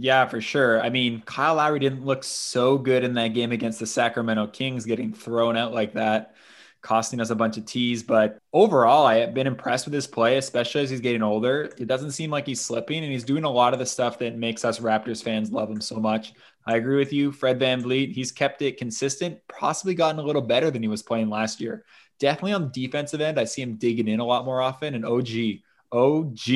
Yeah, 0.00 0.26
for 0.26 0.40
sure. 0.40 0.80
I 0.80 0.90
mean, 0.90 1.22
Kyle 1.26 1.56
Lowry 1.56 1.80
didn't 1.80 2.04
look 2.04 2.22
so 2.22 2.78
good 2.78 3.02
in 3.02 3.14
that 3.14 3.28
game 3.28 3.50
against 3.50 3.80
the 3.80 3.86
Sacramento 3.86 4.46
Kings, 4.48 4.84
getting 4.84 5.12
thrown 5.12 5.56
out 5.56 5.74
like 5.74 5.94
that, 5.94 6.36
costing 6.82 7.20
us 7.20 7.30
a 7.30 7.34
bunch 7.34 7.56
of 7.56 7.64
tees. 7.64 8.02
But 8.02 8.38
overall, 8.52 9.06
I 9.06 9.16
have 9.16 9.34
been 9.34 9.46
impressed 9.46 9.86
with 9.86 9.94
his 9.94 10.06
play, 10.06 10.36
especially 10.38 10.82
as 10.82 10.90
he's 10.90 11.00
getting 11.00 11.22
older. 11.22 11.70
It 11.78 11.86
doesn't 11.86 12.12
seem 12.12 12.30
like 12.30 12.46
he's 12.46 12.60
slipping, 12.60 13.02
and 13.02 13.12
he's 13.12 13.24
doing 13.24 13.44
a 13.44 13.50
lot 13.50 13.72
of 13.72 13.78
the 13.78 13.86
stuff 13.86 14.18
that 14.20 14.36
makes 14.36 14.64
us 14.64 14.78
Raptors 14.78 15.22
fans 15.22 15.52
love 15.52 15.70
him 15.70 15.80
so 15.80 15.96
much. 15.96 16.32
I 16.66 16.76
agree 16.76 16.98
with 16.98 17.12
you. 17.12 17.32
Fred 17.32 17.58
Van 17.58 17.82
VanVleet, 17.82 18.12
he's 18.12 18.30
kept 18.30 18.60
it 18.62 18.76
consistent, 18.76 19.38
possibly 19.48 19.94
gotten 19.94 20.20
a 20.20 20.24
little 20.24 20.42
better 20.42 20.70
than 20.70 20.82
he 20.82 20.88
was 20.88 21.02
playing 21.02 21.30
last 21.30 21.60
year. 21.60 21.84
Definitely 22.18 22.52
on 22.52 22.64
the 22.64 22.86
defensive 22.86 23.20
end, 23.20 23.38
I 23.38 23.44
see 23.44 23.62
him 23.62 23.76
digging 23.76 24.08
in 24.08 24.20
a 24.20 24.24
lot 24.24 24.44
more 24.44 24.60
often. 24.60 24.94
And 24.94 25.06
OG, 25.06 25.60
OG, 25.92 26.48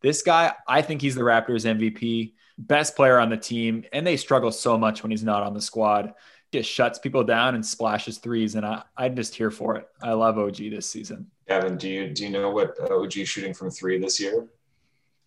this 0.00 0.22
guy, 0.22 0.52
I 0.68 0.82
think 0.82 1.00
he's 1.00 1.14
the 1.14 1.22
Raptors 1.22 1.64
MVP, 1.64 2.34
best 2.58 2.94
player 2.94 3.18
on 3.18 3.30
the 3.30 3.36
team. 3.36 3.84
And 3.92 4.06
they 4.06 4.16
struggle 4.16 4.52
so 4.52 4.78
much 4.78 5.02
when 5.02 5.10
he's 5.10 5.24
not 5.24 5.42
on 5.42 5.54
the 5.54 5.60
squad. 5.60 6.12
Just 6.52 6.70
shuts 6.70 6.98
people 6.98 7.24
down 7.24 7.54
and 7.54 7.64
splashes 7.64 8.18
threes. 8.18 8.54
And 8.54 8.66
I, 8.66 8.82
I'm 8.96 9.16
just 9.16 9.34
here 9.34 9.50
for 9.50 9.76
it. 9.76 9.88
I 10.02 10.12
love 10.12 10.38
OG 10.38 10.56
this 10.56 10.86
season. 10.86 11.26
Gavin, 11.48 11.76
do 11.76 11.88
you 11.88 12.10
do 12.10 12.24
you 12.24 12.30
know 12.30 12.50
what 12.50 12.78
OG 12.80 13.12
shooting 13.12 13.54
from 13.54 13.70
three 13.70 13.98
this 13.98 14.20
year? 14.20 14.46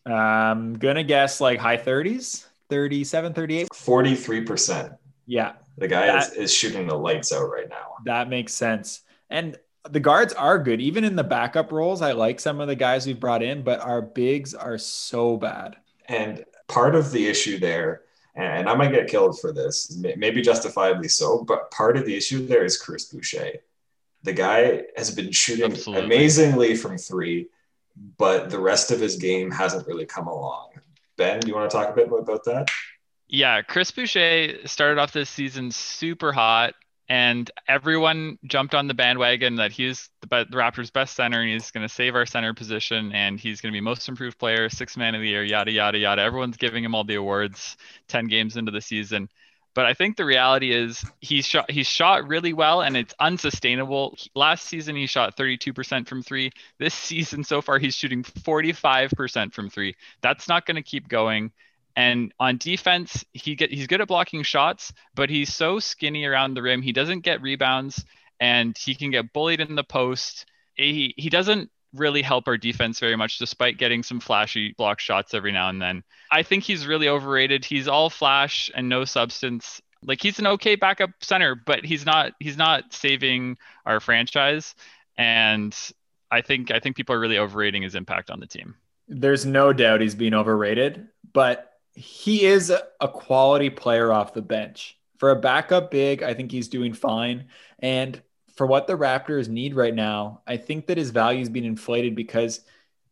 I'm 0.06 0.76
gonna 0.76 1.04
guess 1.04 1.42
like 1.42 1.60
high 1.60 1.78
30s. 1.78 2.46
37, 2.70 3.34
38? 3.34 3.70
43%. 3.70 4.98
Yeah. 5.28 5.54
The 5.78 5.88
guy 5.88 6.08
that, 6.08 6.32
is, 6.32 6.34
is 6.34 6.54
shooting 6.54 6.88
the 6.88 6.96
lights 6.96 7.34
out 7.34 7.50
right 7.50 7.70
now. 7.70 7.96
That 8.06 8.30
makes 8.30 8.54
sense. 8.54 9.02
And 9.30 9.58
the 9.90 10.00
guards 10.00 10.34
are 10.34 10.58
good. 10.58 10.82
Even 10.82 11.04
in 11.04 11.16
the 11.16 11.24
backup 11.24 11.72
roles, 11.72 12.02
I 12.02 12.14
like 12.14 12.40
some 12.40 12.60
of 12.60 12.68
the 12.68 12.76
guys 12.76 13.06
we've 13.06 13.20
brought 13.20 13.44
in, 13.44 13.62
but 13.64 13.82
our 13.82 14.02
bigs 14.02 14.54
are 14.54 14.78
so 14.78 15.38
bad. 15.38 15.76
And 16.08 16.46
part 16.68 16.96
of 16.96 17.12
the 17.12 17.28
issue 17.28 17.60
there, 17.60 18.02
and 18.36 18.68
I 18.68 18.76
might 18.76 18.92
get 18.92 19.08
killed 19.08 19.40
for 19.40 19.54
this, 19.54 19.96
maybe 20.18 20.42
justifiably 20.42 21.08
so, 21.08 21.44
but 21.44 21.72
part 21.72 21.98
of 21.98 22.06
the 22.06 22.16
issue 22.16 22.46
there 22.46 22.66
is 22.66 22.78
Chris 22.78 23.06
Boucher. 23.06 23.54
The 24.24 24.34
guy 24.34 24.84
has 24.98 25.12
been 25.12 25.32
shooting 25.32 25.72
Absolutely. 25.72 26.06
amazingly 26.06 26.76
from 26.76 26.98
three, 26.98 27.48
but 28.18 28.50
the 28.50 28.60
rest 28.60 28.92
of 28.92 29.00
his 29.00 29.16
game 29.16 29.52
hasn't 29.52 29.88
really 29.88 30.06
come 30.06 30.28
along. 30.28 30.70
Ben, 31.18 31.40
do 31.40 31.48
you 31.48 31.56
want 31.56 31.70
to 31.70 31.78
talk 31.78 31.90
a 31.90 31.94
bit 31.94 32.10
more 32.10 32.20
about 32.20 32.44
that? 32.46 32.70
Yeah, 33.28 33.62
Chris 33.62 33.92
Boucher 33.92 34.68
started 34.68 35.00
off 35.00 35.14
this 35.14 35.30
season 35.30 35.72
super 35.72 36.32
hot, 36.32 36.74
and 37.08 37.50
everyone 37.68 38.40
jumped 38.46 38.74
on 38.74 38.88
the 38.88 38.94
bandwagon 38.94 39.56
that 39.56 39.72
he's 39.72 40.10
the, 40.22 40.28
the 40.28 40.58
Raptors' 40.58 40.92
best 40.92 41.16
center, 41.16 41.42
and 41.42 41.50
he's 41.50 41.72
going 41.72 41.88
to 41.88 41.94
save 41.94 42.16
our 42.16 42.26
center 42.26 42.54
position, 42.54 43.12
and 43.14 43.40
he's 43.40 43.62
going 43.62 43.72
to 43.72 43.76
be 43.76 43.82
most 43.82 44.10
improved 44.10 44.38
player, 44.40 44.70
six 44.70 44.98
man 44.98 45.16
of 45.16 45.22
the 45.22 45.28
year, 45.28 45.44
yada 45.44 45.72
yada 45.72 45.98
yada. 45.98 46.22
Everyone's 46.22 46.58
giving 46.58 46.84
him 46.84 46.96
all 46.96 47.04
the 47.04 47.16
awards 47.16 47.78
ten 48.08 48.26
games 48.26 48.58
into 48.58 48.72
the 48.72 48.82
season. 48.82 49.30
But 49.76 49.86
I 49.86 49.94
think 49.94 50.16
the 50.16 50.24
reality 50.24 50.72
is 50.74 51.04
he's 51.20 51.46
shot 51.46 51.70
he 51.70 51.84
shot 51.84 52.28
really 52.30 52.54
well 52.54 52.82
and 52.82 52.96
it's 52.96 53.14
unsustainable. 53.20 54.18
Last 54.34 54.66
season 54.66 54.96
he 54.96 55.06
shot 55.06 55.36
32% 55.36 56.08
from 56.08 56.24
3. 56.24 56.50
This 56.80 56.94
season 56.94 57.44
so 57.44 57.62
far 57.62 57.78
he's 57.78 57.94
shooting 57.94 58.24
45% 58.24 59.54
from 59.54 59.70
3. 59.70 59.94
That's 60.22 60.48
not 60.48 60.66
going 60.66 60.78
to 60.78 60.82
keep 60.82 61.10
going. 61.10 61.52
And 61.96 62.34
on 62.40 62.58
defense, 62.58 63.24
he 63.32 63.56
get 63.56 63.72
he's 63.72 63.88
good 63.88 64.02
at 64.02 64.08
blocking 64.08 64.44
shots, 64.44 64.92
but 65.14 65.30
he's 65.30 65.54
so 65.54 65.80
skinny 65.80 66.26
around 66.26 66.54
the 66.54 66.62
rim. 66.62 66.82
He 66.82 66.92
doesn't 66.92 67.22
get 67.22 67.42
rebounds 67.42 68.04
and 68.40 68.78
he 68.78 68.96
can 68.96 69.12
get 69.12 69.32
bullied 69.34 69.62
in 69.62 69.76
the 69.76 69.84
post. 69.84 70.46
He, 70.74 71.14
he 71.18 71.30
doesn't 71.30 71.70
really 71.94 72.22
help 72.22 72.48
our 72.48 72.58
defense 72.58 73.00
very 73.00 73.16
much, 73.16 73.38
despite 73.38 73.78
getting 73.78 74.04
some 74.04 74.20
flashy 74.20 74.74
block 74.78 75.00
shots 75.00 75.34
every 75.34 75.52
now 75.52 75.70
and 75.70 75.82
then. 75.82 76.04
I 76.32 76.44
think 76.44 76.64
he's 76.64 76.86
really 76.86 77.08
overrated. 77.08 77.64
He's 77.64 77.88
all 77.88 78.10
flash 78.10 78.70
and 78.76 78.90
no 78.90 79.06
substance. 79.06 79.82
Like 80.04 80.22
he's 80.22 80.40
an 80.40 80.48
okay 80.48 80.76
backup 80.76 81.12
center, 81.22 81.56
but 81.56 81.86
he's 81.86 82.06
not 82.06 82.34
he's 82.40 82.58
not 82.58 82.94
saving 82.94 83.58
our 83.86 84.00
franchise. 84.00 84.76
And 85.18 85.76
I 86.30 86.42
think 86.42 86.72
I 86.72 86.80
think 86.80 86.96
people 86.96 87.16
are 87.16 87.20
really 87.20 87.40
overrating 87.40 87.82
his 87.82 87.96
impact 87.96 88.30
on 88.30 88.40
the 88.40 88.48
team. 88.48 88.76
There's 89.08 89.46
no 89.46 89.72
doubt 89.72 90.02
he's 90.02 90.16
being 90.16 90.34
overrated, 90.34 91.08
but 91.32 91.75
he 91.96 92.46
is 92.46 92.70
a 92.70 93.08
quality 93.08 93.70
player 93.70 94.12
off 94.12 94.34
the 94.34 94.42
bench. 94.42 94.98
For 95.18 95.32
a 95.32 95.40
backup 95.40 95.92
big, 95.92 96.24
I 96.24 96.34
think 96.34 96.52
he's 96.52 96.68
doing 96.68 96.94
fine. 96.94 97.46
And 97.80 98.22
for 98.56 98.68
what 98.68 98.86
the 98.86 98.98
Raptors 98.98 99.48
need 99.48 99.76
right 99.76 99.96
now, 99.96 100.42
I 100.46 100.58
think 100.58 100.88
that 100.88 100.98
his 100.98 101.12
value 101.12 101.42
is 101.42 101.50
being 101.50 101.66
inflated 101.66 102.16
because 102.16 102.62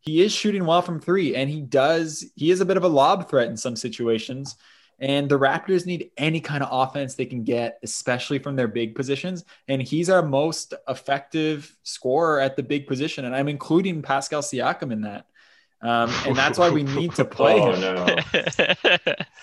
he 0.01 0.21
is 0.21 0.33
shooting 0.33 0.65
well 0.65 0.81
from 0.81 0.99
three 0.99 1.35
and 1.35 1.49
he 1.49 1.61
does, 1.61 2.25
he 2.35 2.51
is 2.51 2.59
a 2.59 2.65
bit 2.65 2.75
of 2.75 2.83
a 2.83 2.89
lob 2.89 3.29
threat 3.29 3.47
in 3.47 3.55
some 3.55 3.77
situations. 3.77 4.57
And 4.99 5.29
the 5.29 5.39
Raptors 5.39 5.85
need 5.85 6.11
any 6.17 6.41
kind 6.41 6.61
of 6.61 6.69
offense 6.71 7.15
they 7.15 7.25
can 7.25 7.43
get, 7.43 7.79
especially 7.83 8.39
from 8.39 8.55
their 8.55 8.67
big 8.67 8.95
positions. 8.95 9.43
And 9.67 9.81
he's 9.81 10.09
our 10.09 10.21
most 10.21 10.73
effective 10.87 11.75
scorer 11.83 12.39
at 12.39 12.55
the 12.57 12.63
big 12.63 12.85
position. 12.85 13.25
And 13.25 13.35
I'm 13.35 13.47
including 13.47 14.01
Pascal 14.01 14.41
Siakam 14.41 14.91
in 14.91 15.01
that. 15.01 15.25
Um, 15.83 16.09
and 16.25 16.35
that's 16.35 16.57
why 16.57 16.69
we 16.69 16.83
need 16.83 17.13
to 17.15 17.25
play 17.25 17.59
oh, 17.59 17.73
him. 17.73 17.81
No. 17.81 18.05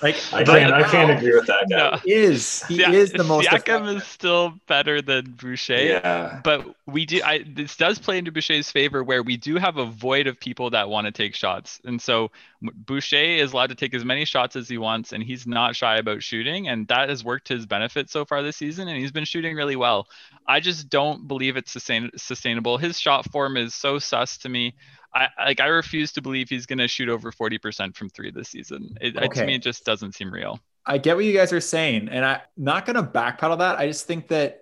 like 0.03 0.17
I 0.33 0.43
can't, 0.43 0.73
I 0.73 0.83
can't 0.85 1.11
agree 1.11 1.35
with 1.35 1.47
that 1.47 1.69
guy. 1.69 1.91
No. 1.91 1.97
He 2.03 2.13
is 2.13 2.65
he 2.65 2.83
is 2.83 3.13
the 3.13 3.25
most 3.25 3.47
Siakam 3.47 3.83
effective. 3.83 3.97
is 3.99 4.05
still 4.05 4.55
better 4.67 5.03
than 5.03 5.33
Boucher. 5.33 5.83
Yeah. 5.83 6.41
But 6.43 6.75
we 6.87 7.05
do 7.05 7.21
I 7.23 7.45
this 7.47 7.77
does 7.77 7.99
play 7.99 8.17
into 8.17 8.33
Boucher's 8.33 8.71
favor 8.71 9.05
where 9.05 9.23
we 9.23 9.37
do 9.37 9.57
have 9.57 9.77
a 9.77 9.85
void 9.85 10.27
of 10.27 10.41
people 10.41 10.71
that 10.71 10.89
want 10.89 11.07
to 11.07 11.13
take 11.13 11.35
shots. 11.35 11.81
And 11.85 12.01
so 12.01 12.31
Boucher 12.63 13.17
is 13.17 13.53
allowed 13.53 13.69
to 13.71 13.75
take 13.75 13.95
as 13.95 14.05
many 14.05 14.25
shots 14.25 14.55
as 14.57 14.69
he 14.69 14.77
wants 14.79 15.13
and 15.13 15.23
he's 15.23 15.47
not 15.47 15.75
shy 15.77 15.97
about 15.97 16.23
shooting 16.23 16.69
and 16.69 16.87
that 16.89 17.09
has 17.09 17.25
worked 17.25 17.47
to 17.47 17.55
his 17.55 17.65
benefit 17.67 18.11
so 18.11 18.25
far 18.25 18.43
this 18.43 18.57
season 18.57 18.87
and 18.89 18.99
he's 18.99 19.13
been 19.13 19.25
shooting 19.25 19.57
really 19.57 19.77
well. 19.77 20.07
I 20.47 20.61
just 20.61 20.89
don't 20.91 21.27
believe 21.27 21.57
it's 21.57 21.73
sustain- 21.73 22.11
sustainable. 22.17 22.77
His 22.77 23.01
shot 23.01 23.31
form 23.31 23.57
is 23.57 23.75
so 23.75 23.99
sus 23.99 24.37
to 24.39 24.49
me. 24.49 24.75
I 25.15 25.29
like 25.39 25.61
I 25.61 25.67
refuse 25.67 26.13
to 26.13 26.23
believe 26.23 26.49
he's 26.49 26.67
going 26.67 26.79
to 26.79 26.87
shoot 26.89 27.09
over 27.09 27.33
40% 27.33 27.97
from 27.97 28.11
3 28.11 28.31
this 28.31 28.49
season. 28.51 28.97
It, 29.01 29.17
it- 29.17 29.33
to 29.33 29.47
me 29.47 29.55
it 29.57 29.63
just 29.63 29.85
doesn't 29.85 30.15
seem 30.15 30.33
real. 30.33 30.61
I 30.87 30.99
get 30.99 31.15
what 31.15 31.27
you 31.27 31.35
guys 31.35 31.53
are 31.53 31.61
saying, 31.61 32.09
and 32.09 32.25
I'm 32.25 32.41
not 32.57 32.87
going 32.87 32.97
to 32.97 33.03
backpedal 33.03 33.59
that. 33.59 33.79
I 33.79 33.87
just 33.87 34.07
think 34.07 34.29
that 34.29 34.60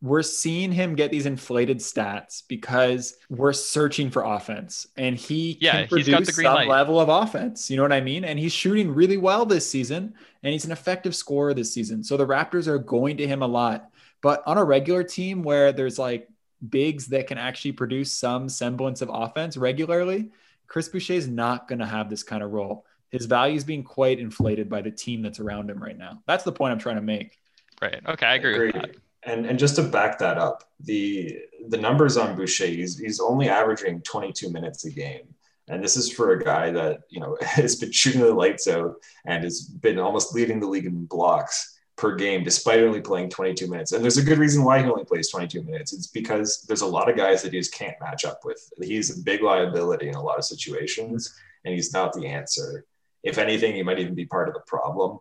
we're 0.00 0.22
seeing 0.22 0.70
him 0.70 0.94
get 0.94 1.10
these 1.10 1.26
inflated 1.26 1.78
stats 1.78 2.42
because 2.46 3.16
we're 3.28 3.52
searching 3.52 4.10
for 4.10 4.22
offense, 4.22 4.86
and 4.96 5.16
he 5.16 5.58
Yeah, 5.60 5.72
can 5.72 5.80
he's 5.80 5.88
produce 5.88 6.08
got 6.08 6.26
the 6.26 6.32
some 6.32 6.54
light. 6.54 6.68
level 6.68 7.00
of 7.00 7.08
offense. 7.08 7.68
You 7.68 7.76
know 7.76 7.82
what 7.82 7.92
I 7.92 8.00
mean? 8.00 8.24
And 8.24 8.38
he's 8.38 8.52
shooting 8.52 8.94
really 8.94 9.16
well 9.16 9.44
this 9.44 9.68
season, 9.68 10.14
and 10.42 10.52
he's 10.52 10.64
an 10.64 10.70
effective 10.72 11.16
scorer 11.16 11.52
this 11.52 11.74
season. 11.74 12.04
So 12.04 12.16
the 12.16 12.26
Raptors 12.26 12.68
are 12.68 12.78
going 12.78 13.16
to 13.16 13.26
him 13.26 13.42
a 13.42 13.46
lot. 13.46 13.90
But 14.22 14.42
on 14.46 14.56
a 14.58 14.64
regular 14.64 15.02
team 15.02 15.42
where 15.42 15.72
there's 15.72 15.98
like 15.98 16.28
bigs 16.68 17.06
that 17.08 17.26
can 17.26 17.38
actually 17.38 17.72
produce 17.72 18.12
some 18.12 18.48
semblance 18.48 19.02
of 19.02 19.10
offense 19.12 19.56
regularly, 19.56 20.30
Chris 20.68 20.88
Boucher 20.88 21.14
is 21.14 21.28
not 21.28 21.66
going 21.66 21.78
to 21.80 21.86
have 21.86 22.08
this 22.10 22.22
kind 22.22 22.42
of 22.42 22.52
role. 22.52 22.84
His 23.10 23.26
value 23.26 23.56
is 23.56 23.64
being 23.64 23.82
quite 23.84 24.18
inflated 24.20 24.68
by 24.68 24.82
the 24.82 24.90
team 24.90 25.22
that's 25.22 25.40
around 25.40 25.70
him 25.70 25.82
right 25.82 25.96
now. 25.96 26.22
That's 26.26 26.44
the 26.44 26.52
point 26.52 26.72
I'm 26.72 26.78
trying 26.78 26.96
to 26.96 27.02
make. 27.02 27.38
Right. 27.80 28.00
Okay, 28.06 28.26
I 28.26 28.34
agree 28.34 28.66
with 28.66 28.74
that. 28.74 28.96
And 29.28 29.44
and 29.44 29.58
just 29.58 29.76
to 29.76 29.82
back 29.82 30.18
that 30.18 30.38
up, 30.38 30.64
the 30.80 31.38
the 31.68 31.76
numbers 31.76 32.16
on 32.16 32.34
Boucher, 32.34 32.66
he's 32.66 32.98
he's 32.98 33.20
only 33.20 33.48
averaging 33.48 34.00
22 34.02 34.50
minutes 34.50 34.84
a 34.84 34.90
game. 34.90 35.34
And 35.68 35.84
this 35.84 35.98
is 35.98 36.10
for 36.10 36.32
a 36.32 36.42
guy 36.42 36.70
that, 36.70 37.00
you 37.10 37.20
know, 37.20 37.36
has 37.42 37.76
been 37.76 37.92
shooting 37.92 38.22
the 38.22 38.32
lights 38.32 38.66
out 38.66 38.96
and 39.26 39.44
has 39.44 39.62
been 39.62 39.98
almost 39.98 40.34
leading 40.34 40.60
the 40.60 40.66
league 40.66 40.86
in 40.86 41.04
blocks 41.04 41.78
per 41.96 42.14
game, 42.14 42.42
despite 42.42 42.80
only 42.80 43.02
playing 43.02 43.28
22 43.28 43.66
minutes. 43.66 43.92
And 43.92 44.02
there's 44.02 44.16
a 44.16 44.22
good 44.22 44.38
reason 44.38 44.64
why 44.64 44.78
he 44.80 44.88
only 44.88 45.04
plays 45.04 45.28
22 45.30 45.62
minutes. 45.62 45.92
It's 45.92 46.06
because 46.06 46.64
there's 46.66 46.80
a 46.80 46.86
lot 46.86 47.10
of 47.10 47.16
guys 47.16 47.42
that 47.42 47.52
he 47.52 47.58
just 47.58 47.74
can't 47.74 48.00
match 48.00 48.24
up 48.24 48.40
with. 48.44 48.72
He's 48.80 49.18
a 49.18 49.22
big 49.22 49.42
liability 49.42 50.08
in 50.08 50.14
a 50.14 50.22
lot 50.22 50.38
of 50.38 50.44
situations, 50.44 51.34
and 51.64 51.74
he's 51.74 51.92
not 51.92 52.12
the 52.12 52.26
answer. 52.26 52.86
If 53.24 53.36
anything, 53.36 53.74
he 53.74 53.82
might 53.82 53.98
even 53.98 54.14
be 54.14 54.24
part 54.24 54.48
of 54.48 54.54
the 54.54 54.60
problem. 54.60 55.18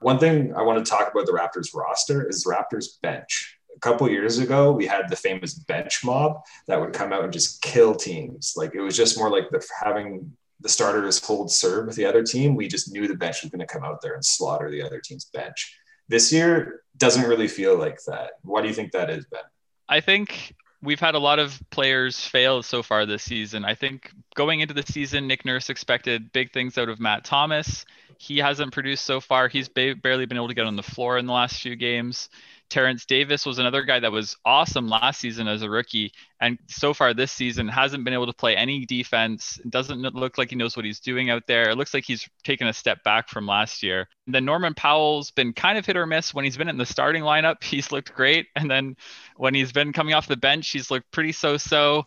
One 0.00 0.18
thing 0.18 0.54
I 0.54 0.62
want 0.62 0.84
to 0.84 0.90
talk 0.90 1.10
about 1.10 1.26
the 1.26 1.32
Raptors 1.32 1.74
roster 1.74 2.28
is 2.28 2.44
Raptors 2.46 3.00
bench. 3.02 3.58
A 3.76 3.80
couple 3.80 4.08
years 4.08 4.38
ago, 4.38 4.72
we 4.72 4.86
had 4.86 5.08
the 5.08 5.16
famous 5.16 5.54
bench 5.54 6.04
mob 6.04 6.42
that 6.68 6.80
would 6.80 6.92
come 6.92 7.12
out 7.12 7.24
and 7.24 7.32
just 7.32 7.60
kill 7.62 7.94
teams. 7.94 8.54
Like 8.56 8.74
it 8.74 8.80
was 8.80 8.96
just 8.96 9.18
more 9.18 9.30
like 9.30 9.50
the 9.50 9.64
having 9.82 10.32
the 10.60 10.68
starters 10.68 11.24
hold 11.24 11.50
serve 11.50 11.86
with 11.86 11.96
the 11.96 12.06
other 12.06 12.22
team. 12.22 12.54
We 12.54 12.68
just 12.68 12.92
knew 12.92 13.08
the 13.08 13.16
bench 13.16 13.42
was 13.42 13.50
going 13.50 13.60
to 13.60 13.66
come 13.66 13.84
out 13.84 14.00
there 14.00 14.14
and 14.14 14.24
slaughter 14.24 14.70
the 14.70 14.82
other 14.82 15.00
team's 15.00 15.26
bench. 15.26 15.76
This 16.08 16.32
year 16.32 16.82
doesn't 16.96 17.28
really 17.28 17.48
feel 17.48 17.76
like 17.76 17.98
that. 18.06 18.32
Why 18.42 18.62
do 18.62 18.68
you 18.68 18.74
think 18.74 18.92
that 18.92 19.10
is, 19.10 19.26
Ben? 19.26 19.40
I 19.88 20.00
think 20.00 20.54
we've 20.82 21.00
had 21.00 21.14
a 21.14 21.18
lot 21.18 21.38
of 21.38 21.60
players 21.70 22.24
fail 22.24 22.62
so 22.62 22.82
far 22.82 23.06
this 23.06 23.22
season. 23.22 23.64
I 23.64 23.74
think 23.74 24.10
going 24.34 24.60
into 24.60 24.74
the 24.74 24.82
season, 24.82 25.26
Nick 25.26 25.44
Nurse 25.44 25.70
expected 25.70 26.32
big 26.32 26.52
things 26.52 26.78
out 26.78 26.88
of 26.88 27.00
Matt 27.00 27.24
Thomas. 27.24 27.84
He 28.18 28.38
hasn't 28.38 28.72
produced 28.72 29.04
so 29.04 29.20
far. 29.20 29.48
He's 29.48 29.68
ba- 29.68 29.96
barely 30.00 30.26
been 30.26 30.36
able 30.36 30.48
to 30.48 30.54
get 30.54 30.66
on 30.66 30.76
the 30.76 30.82
floor 30.82 31.18
in 31.18 31.26
the 31.26 31.32
last 31.32 31.60
few 31.60 31.76
games. 31.76 32.28
Terence 32.70 33.04
Davis 33.04 33.44
was 33.46 33.58
another 33.58 33.82
guy 33.82 34.00
that 34.00 34.10
was 34.10 34.36
awesome 34.44 34.88
last 34.88 35.20
season 35.20 35.46
as 35.46 35.62
a 35.62 35.70
rookie, 35.70 36.12
and 36.40 36.58
so 36.66 36.94
far 36.94 37.12
this 37.12 37.30
season 37.30 37.68
hasn't 37.68 38.04
been 38.04 38.14
able 38.14 38.26
to 38.26 38.32
play 38.32 38.56
any 38.56 38.86
defense. 38.86 39.60
Doesn't 39.68 40.00
look 40.00 40.38
like 40.38 40.50
he 40.50 40.56
knows 40.56 40.74
what 40.74 40.84
he's 40.84 40.98
doing 40.98 41.30
out 41.30 41.46
there. 41.46 41.70
It 41.70 41.76
looks 41.76 41.94
like 41.94 42.04
he's 42.04 42.28
taken 42.42 42.66
a 42.66 42.72
step 42.72 43.04
back 43.04 43.28
from 43.28 43.46
last 43.46 43.82
year. 43.82 44.08
And 44.26 44.34
then 44.34 44.44
Norman 44.44 44.74
Powell's 44.74 45.30
been 45.30 45.52
kind 45.52 45.78
of 45.78 45.86
hit 45.86 45.96
or 45.96 46.06
miss. 46.06 46.34
When 46.34 46.44
he's 46.44 46.56
been 46.56 46.68
in 46.68 46.78
the 46.78 46.86
starting 46.86 47.22
lineup, 47.22 47.62
he's 47.62 47.92
looked 47.92 48.14
great, 48.14 48.46
and 48.56 48.70
then 48.70 48.96
when 49.36 49.54
he's 49.54 49.72
been 49.72 49.92
coming 49.92 50.14
off 50.14 50.26
the 50.26 50.36
bench, 50.36 50.70
he's 50.70 50.90
looked 50.90 51.10
pretty 51.12 51.32
so-so. 51.32 52.06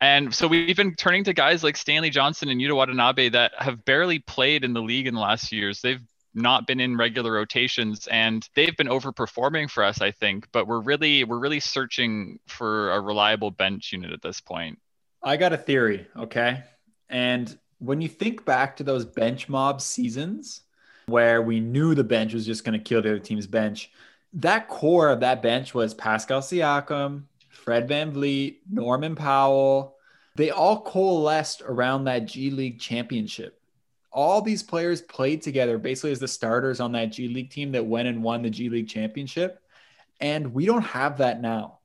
And 0.00 0.34
so 0.34 0.48
we've 0.48 0.76
been 0.76 0.94
turning 0.94 1.24
to 1.24 1.34
guys 1.34 1.62
like 1.62 1.76
Stanley 1.76 2.10
Johnson 2.10 2.48
and 2.48 2.60
Yuta 2.60 2.74
Watanabe 2.74 3.30
that 3.30 3.52
have 3.58 3.84
barely 3.84 4.18
played 4.18 4.64
in 4.64 4.72
the 4.72 4.80
league 4.80 5.06
in 5.06 5.14
the 5.14 5.20
last 5.20 5.48
few 5.48 5.58
years. 5.58 5.82
They've 5.82 6.00
not 6.34 6.66
been 6.66 6.80
in 6.80 6.96
regular 6.96 7.32
rotations 7.32 8.06
and 8.06 8.48
they've 8.54 8.76
been 8.76 8.86
overperforming 8.86 9.70
for 9.70 9.84
us, 9.84 10.00
I 10.00 10.10
think. 10.10 10.46
But 10.52 10.66
we're 10.66 10.80
really 10.80 11.24
we're 11.24 11.38
really 11.38 11.60
searching 11.60 12.38
for 12.46 12.92
a 12.92 13.00
reliable 13.00 13.50
bench 13.50 13.92
unit 13.92 14.12
at 14.12 14.22
this 14.22 14.40
point. 14.40 14.78
I 15.22 15.36
got 15.36 15.52
a 15.52 15.58
theory, 15.58 16.06
okay? 16.16 16.62
And 17.10 17.58
when 17.78 18.00
you 18.00 18.08
think 18.08 18.44
back 18.44 18.76
to 18.76 18.84
those 18.84 19.04
bench 19.04 19.48
mob 19.48 19.80
seasons 19.80 20.62
where 21.06 21.42
we 21.42 21.60
knew 21.60 21.94
the 21.94 22.04
bench 22.04 22.32
was 22.32 22.46
just 22.46 22.64
going 22.64 22.78
to 22.78 22.82
kill 22.82 23.02
the 23.02 23.10
other 23.10 23.18
team's 23.18 23.46
bench, 23.46 23.90
that 24.32 24.68
core 24.68 25.08
of 25.08 25.20
that 25.20 25.42
bench 25.42 25.74
was 25.74 25.92
Pascal 25.92 26.40
Siakam, 26.40 27.24
Fred 27.50 27.88
VanVleet, 27.88 28.58
Norman 28.70 29.14
Powell. 29.14 29.96
They 30.36 30.50
all 30.50 30.80
coalesced 30.80 31.62
around 31.62 32.04
that 32.04 32.26
G 32.26 32.50
League 32.50 32.80
championship. 32.80 33.60
All 34.12 34.40
these 34.40 34.62
players 34.62 35.02
played 35.02 35.42
together 35.42 35.78
basically 35.78 36.12
as 36.12 36.18
the 36.18 36.28
starters 36.28 36.80
on 36.80 36.92
that 36.92 37.12
G 37.12 37.28
League 37.28 37.50
team 37.50 37.72
that 37.72 37.86
went 37.86 38.08
and 38.08 38.22
won 38.22 38.42
the 38.42 38.50
G 38.50 38.68
League 38.68 38.88
championship. 38.88 39.62
And 40.20 40.54
we 40.54 40.66
don't 40.66 40.82
have 40.82 41.18
that 41.18 41.40
now 41.40 41.80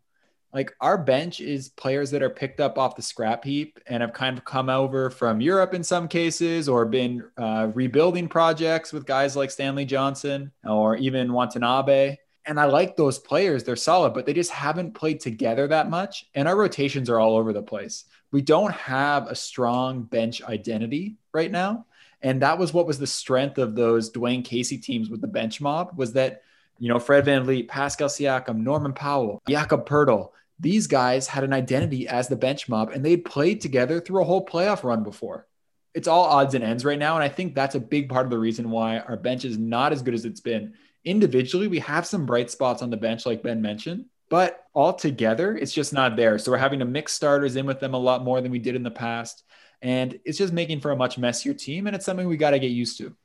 like 0.55 0.73
our 0.79 0.97
bench 0.97 1.41
is 1.41 1.67
players 1.67 2.09
that 2.11 2.23
are 2.23 2.29
picked 2.29 2.61
up 2.61 2.77
off 2.77 2.95
the 2.95 3.01
scrap 3.01 3.43
heap 3.43 3.77
and 3.87 4.01
have 4.01 4.13
kind 4.13 4.37
of 4.37 4.45
come 4.45 4.69
over 4.69 5.09
from 5.09 5.41
Europe 5.41 5.73
in 5.73 5.83
some 5.83 6.07
cases 6.07 6.69
or 6.69 6.85
been 6.85 7.21
uh, 7.37 7.69
rebuilding 7.73 8.29
projects 8.29 8.93
with 8.93 9.05
guys 9.05 9.35
like 9.35 9.51
Stanley 9.51 9.83
Johnson 9.83 10.53
or 10.63 10.95
even 10.95 11.33
Watanabe. 11.33 12.15
And 12.45 12.59
I 12.59 12.65
like 12.65 12.95
those 12.95 13.17
players. 13.17 13.63
They're 13.63 13.75
solid, 13.75 14.13
but 14.13 14.25
they 14.25 14.33
just 14.33 14.51
haven't 14.51 14.93
played 14.93 15.19
together 15.19 15.67
that 15.67 15.89
much. 15.89 16.27
And 16.35 16.47
our 16.47 16.55
rotations 16.55 17.09
are 17.09 17.19
all 17.19 17.37
over 17.37 17.53
the 17.53 17.63
place. 17.63 18.05
We 18.31 18.41
don't 18.41 18.73
have 18.73 19.27
a 19.27 19.35
strong 19.35 20.03
bench 20.03 20.43
identity 20.43 21.17
right 21.33 21.51
now. 21.51 21.85
And 22.21 22.41
that 22.41 22.57
was 22.57 22.73
what 22.73 22.87
was 22.87 22.99
the 22.99 23.07
strength 23.07 23.57
of 23.57 23.75
those 23.75 24.11
Dwane 24.11 24.43
Casey 24.43 24.77
teams 24.77 25.09
with 25.09 25.21
the 25.21 25.27
bench 25.27 25.61
mob 25.61 25.97
was 25.97 26.13
that, 26.13 26.43
you 26.79 26.89
know, 26.89 26.99
Fred 26.99 27.25
VanVleet, 27.25 27.67
Pascal 27.67 28.09
Siakam, 28.09 28.57
Norman 28.57 28.93
Powell, 28.93 29.41
Jakob 29.47 29.87
Poeltl, 29.87 30.29
these 30.59 30.87
guys 30.87 31.27
had 31.27 31.43
an 31.43 31.53
identity 31.53 32.07
as 32.07 32.27
the 32.27 32.35
bench 32.35 32.69
mob 32.69 32.89
and 32.89 33.03
they'd 33.03 33.25
played 33.25 33.61
together 33.61 33.99
through 33.99 34.21
a 34.21 34.25
whole 34.25 34.45
playoff 34.45 34.83
run 34.83 35.03
before. 35.03 35.47
It's 35.93 36.07
all 36.07 36.25
odds 36.25 36.55
and 36.55 36.63
ends 36.63 36.83
right 36.83 36.99
now. 36.99 37.15
And 37.15 37.23
I 37.23 37.29
think 37.29 37.55
that's 37.55 37.75
a 37.75 37.79
big 37.79 38.09
part 38.09 38.25
of 38.25 38.29
the 38.29 38.37
reason 38.37 38.69
why 38.69 38.99
our 38.99 39.17
bench 39.17 39.45
is 39.45 39.57
not 39.57 39.93
as 39.93 40.01
good 40.01 40.13
as 40.13 40.25
it's 40.25 40.41
been. 40.41 40.73
Individually, 41.05 41.67
we 41.67 41.79
have 41.79 42.05
some 42.05 42.25
bright 42.25 42.49
spots 42.49 42.81
on 42.81 42.89
the 42.89 42.97
bench, 42.97 43.25
like 43.25 43.43
Ben 43.43 43.61
mentioned, 43.61 44.05
but 44.29 44.63
all 44.73 44.93
together, 44.93 45.55
it's 45.55 45.73
just 45.73 45.93
not 45.93 46.15
there. 46.15 46.37
So 46.39 46.51
we're 46.51 46.57
having 46.57 46.79
to 46.79 46.85
mix 46.85 47.13
starters 47.13 47.55
in 47.55 47.65
with 47.65 47.79
them 47.79 47.93
a 47.93 47.99
lot 47.99 48.23
more 48.23 48.41
than 48.41 48.51
we 48.51 48.59
did 48.59 48.75
in 48.75 48.83
the 48.83 48.91
past. 48.91 49.43
And 49.81 50.19
it's 50.25 50.37
just 50.37 50.51
making 50.51 50.81
for 50.81 50.91
a 50.91 50.95
much 50.95 51.17
messier 51.17 51.53
team. 51.53 51.85
And 51.85 51.95
it's 51.95 52.05
something 52.05 52.27
we 52.27 52.37
got 52.37 52.51
to 52.51 52.59
get 52.59 52.71
used 52.71 52.97
to. 52.97 53.15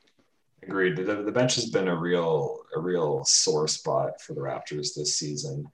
Agreed. 0.62 0.96
The, 0.96 1.22
the 1.22 1.32
bench 1.32 1.54
has 1.54 1.70
been 1.70 1.88
a 1.88 1.96
real 1.96 2.58
a 2.76 2.80
real 2.80 3.24
sore 3.24 3.66
spot 3.66 4.20
for 4.20 4.34
the 4.34 4.42
Raptors 4.42 4.94
this 4.94 5.16
season. 5.16 5.66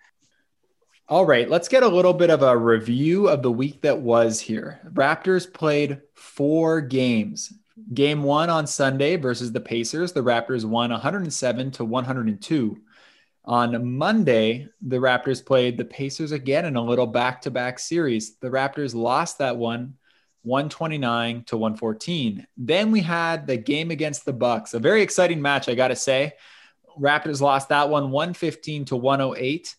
All 1.09 1.27
right, 1.27 1.49
let's 1.49 1.69
get 1.69 1.83
a 1.83 1.89
little 1.89 2.15
bit 2.15 2.31
of 2.31 2.43
a 2.43 2.57
review 2.57 3.29
of 3.29 3.43
the 3.43 3.51
week 3.51 3.83
that 3.83 4.01
was 4.01 4.41
here. 4.41 4.81
Raptors 4.93 5.53
played 5.53 6.01
four 6.15 6.81
games. 6.81 7.53
Game 7.93 8.23
one 8.23 8.49
on 8.49 8.67
Sunday 8.67 9.17
versus 9.17 9.53
the 9.53 9.61
Pacers, 9.61 10.13
the 10.13 10.23
Raptors 10.23 10.65
won 10.65 10.91
107 10.91 11.71
to 11.73 11.85
102. 11.85 12.79
On 13.45 13.97
Monday, 13.97 14.69
the 14.81 14.97
Raptors 14.97 15.45
played 15.45 15.77
the 15.77 15.85
Pacers 15.85 16.33
again 16.33 16.65
in 16.65 16.77
a 16.77 16.83
little 16.83 17.07
back 17.07 17.43
to 17.43 17.51
back 17.51 17.79
series. 17.79 18.37
The 18.39 18.49
Raptors 18.49 18.95
lost 18.95 19.39
that 19.39 19.57
one 19.57 19.95
129 20.43 21.45
to 21.45 21.57
114. 21.57 22.47
Then 22.57 22.91
we 22.91 23.01
had 23.01 23.47
the 23.47 23.57
game 23.57 23.91
against 23.91 24.25
the 24.25 24.33
Bucks, 24.33 24.75
a 24.75 24.79
very 24.79 25.03
exciting 25.03 25.43
match, 25.43 25.69
I 25.69 25.75
got 25.75 25.89
to 25.89 25.97
say. 25.97 26.33
Raptors 26.99 27.41
lost 27.41 27.69
that 27.69 27.91
one 27.91 28.11
115 28.11 28.87
to 28.87 28.97
108 28.97 29.77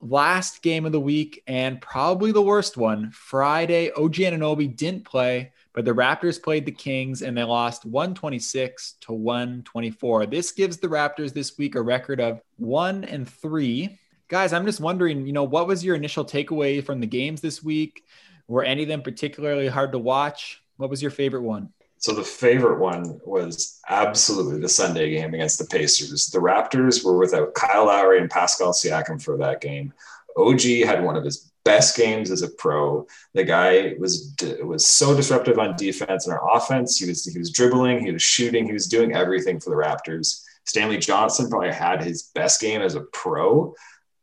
last 0.00 0.62
game 0.62 0.86
of 0.86 0.92
the 0.92 1.00
week 1.00 1.42
and 1.46 1.80
probably 1.80 2.32
the 2.32 2.42
worst 2.42 2.76
one. 2.76 3.10
Friday, 3.10 3.90
OG 3.90 4.14
Anunoby 4.14 4.74
didn't 4.74 5.04
play, 5.04 5.52
but 5.76 5.84
the 5.84 5.94
Raptors 5.94 6.42
played 6.42 6.64
the 6.64 6.72
Kings 6.72 7.20
and 7.20 7.36
they 7.36 7.42
lost 7.42 7.84
126 7.84 8.94
to 9.02 9.12
124. 9.12 10.24
This 10.24 10.50
gives 10.50 10.78
the 10.78 10.88
Raptors 10.88 11.34
this 11.34 11.58
week 11.58 11.74
a 11.74 11.82
record 11.82 12.18
of 12.18 12.40
one 12.56 13.04
and 13.04 13.28
three. 13.28 13.98
Guys, 14.28 14.54
I'm 14.54 14.64
just 14.64 14.80
wondering, 14.80 15.26
you 15.26 15.34
know, 15.34 15.44
what 15.44 15.66
was 15.66 15.84
your 15.84 15.94
initial 15.94 16.24
takeaway 16.24 16.82
from 16.82 16.98
the 16.98 17.06
games 17.06 17.42
this 17.42 17.62
week? 17.62 18.04
Were 18.48 18.64
any 18.64 18.84
of 18.84 18.88
them 18.88 19.02
particularly 19.02 19.68
hard 19.68 19.92
to 19.92 19.98
watch? 19.98 20.62
What 20.78 20.88
was 20.88 21.02
your 21.02 21.10
favorite 21.10 21.42
one? 21.42 21.68
So 21.98 22.14
the 22.14 22.24
favorite 22.24 22.78
one 22.78 23.20
was 23.26 23.78
absolutely 23.86 24.60
the 24.60 24.70
Sunday 24.70 25.10
game 25.10 25.34
against 25.34 25.58
the 25.58 25.66
Pacers. 25.66 26.28
The 26.28 26.38
Raptors 26.38 27.04
were 27.04 27.18
without 27.18 27.52
Kyle 27.52 27.86
Lowry 27.86 28.18
and 28.18 28.30
Pascal 28.30 28.72
Siakam 28.72 29.22
for 29.22 29.36
that 29.36 29.60
game. 29.60 29.92
OG 30.38 30.62
had 30.86 31.04
one 31.04 31.16
of 31.16 31.24
his 31.24 31.52
best 31.66 31.96
games 31.96 32.30
as 32.30 32.42
a 32.42 32.48
pro. 32.48 33.06
The 33.34 33.44
guy 33.44 33.94
was 33.98 34.34
was 34.62 34.86
so 34.86 35.14
disruptive 35.14 35.58
on 35.58 35.76
defense 35.76 36.26
and 36.26 36.32
our 36.32 36.56
offense. 36.56 36.96
He 36.98 37.06
was 37.08 37.26
he 37.26 37.38
was 37.38 37.50
dribbling, 37.50 38.06
he 38.06 38.12
was 38.12 38.22
shooting, 38.22 38.64
he 38.64 38.72
was 38.72 38.86
doing 38.86 39.14
everything 39.14 39.58
for 39.60 39.70
the 39.70 39.76
Raptors. 39.76 40.42
Stanley 40.64 40.98
Johnson 40.98 41.50
probably 41.50 41.72
had 41.72 42.02
his 42.02 42.30
best 42.34 42.60
game 42.60 42.80
as 42.80 42.94
a 42.94 43.02
pro 43.12 43.74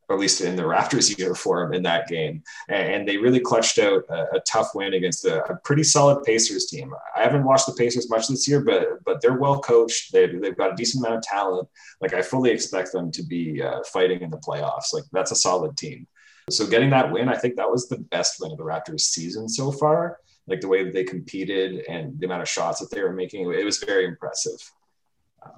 or 0.08 0.16
at 0.16 0.20
least 0.20 0.40
in 0.40 0.56
the 0.56 0.62
Raptors 0.62 1.16
uniform 1.18 1.72
in 1.74 1.82
that 1.84 2.08
game. 2.08 2.42
And 2.68 3.06
they 3.06 3.16
really 3.16 3.40
clutched 3.40 3.78
out 3.78 4.04
a, 4.08 4.36
a 4.36 4.40
tough 4.40 4.70
win 4.74 4.94
against 4.94 5.24
a, 5.24 5.42
a, 5.44 5.56
pretty 5.64 5.82
solid 5.82 6.22
Pacers 6.24 6.66
team. 6.66 6.92
I 7.16 7.22
haven't 7.22 7.44
watched 7.44 7.66
the 7.66 7.72
Pacers 7.72 8.10
much 8.10 8.28
this 8.28 8.46
year, 8.46 8.60
but 8.60 9.02
but 9.04 9.20
they're 9.20 9.38
well 9.38 9.60
coached. 9.60 10.12
They've, 10.12 10.40
they've 10.40 10.56
got 10.56 10.72
a 10.72 10.76
decent 10.76 11.04
amount 11.04 11.18
of 11.18 11.22
talent. 11.22 11.68
Like 12.00 12.12
I 12.12 12.22
fully 12.22 12.50
expect 12.50 12.92
them 12.92 13.10
to 13.12 13.22
be 13.22 13.62
uh, 13.62 13.82
fighting 13.92 14.20
in 14.20 14.30
the 14.30 14.38
playoffs. 14.38 14.92
Like 14.92 15.04
that's 15.12 15.32
a 15.32 15.36
solid 15.36 15.76
team. 15.76 16.06
So 16.50 16.66
getting 16.66 16.90
that 16.90 17.10
win, 17.10 17.28
I 17.28 17.36
think 17.36 17.56
that 17.56 17.70
was 17.70 17.88
the 17.88 17.98
best 17.98 18.40
win 18.40 18.52
of 18.52 18.58
the 18.58 18.64
Raptors 18.64 19.00
season 19.00 19.48
so 19.48 19.72
far. 19.72 20.18
Like 20.46 20.60
the 20.60 20.68
way 20.68 20.84
that 20.84 20.92
they 20.92 21.04
competed 21.04 21.86
and 21.88 22.18
the 22.20 22.26
amount 22.26 22.42
of 22.42 22.48
shots 22.48 22.80
that 22.80 22.90
they 22.90 23.02
were 23.02 23.12
making, 23.12 23.50
it 23.50 23.64
was 23.64 23.78
very 23.78 24.04
impressive. 24.04 24.58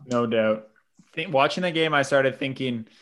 No 0.07 0.27
doubt. 0.27 0.69
Watching 1.29 1.63
the 1.63 1.71
game, 1.71 1.95
I 1.95 2.03
started 2.03 2.39
thinking– 2.39 2.87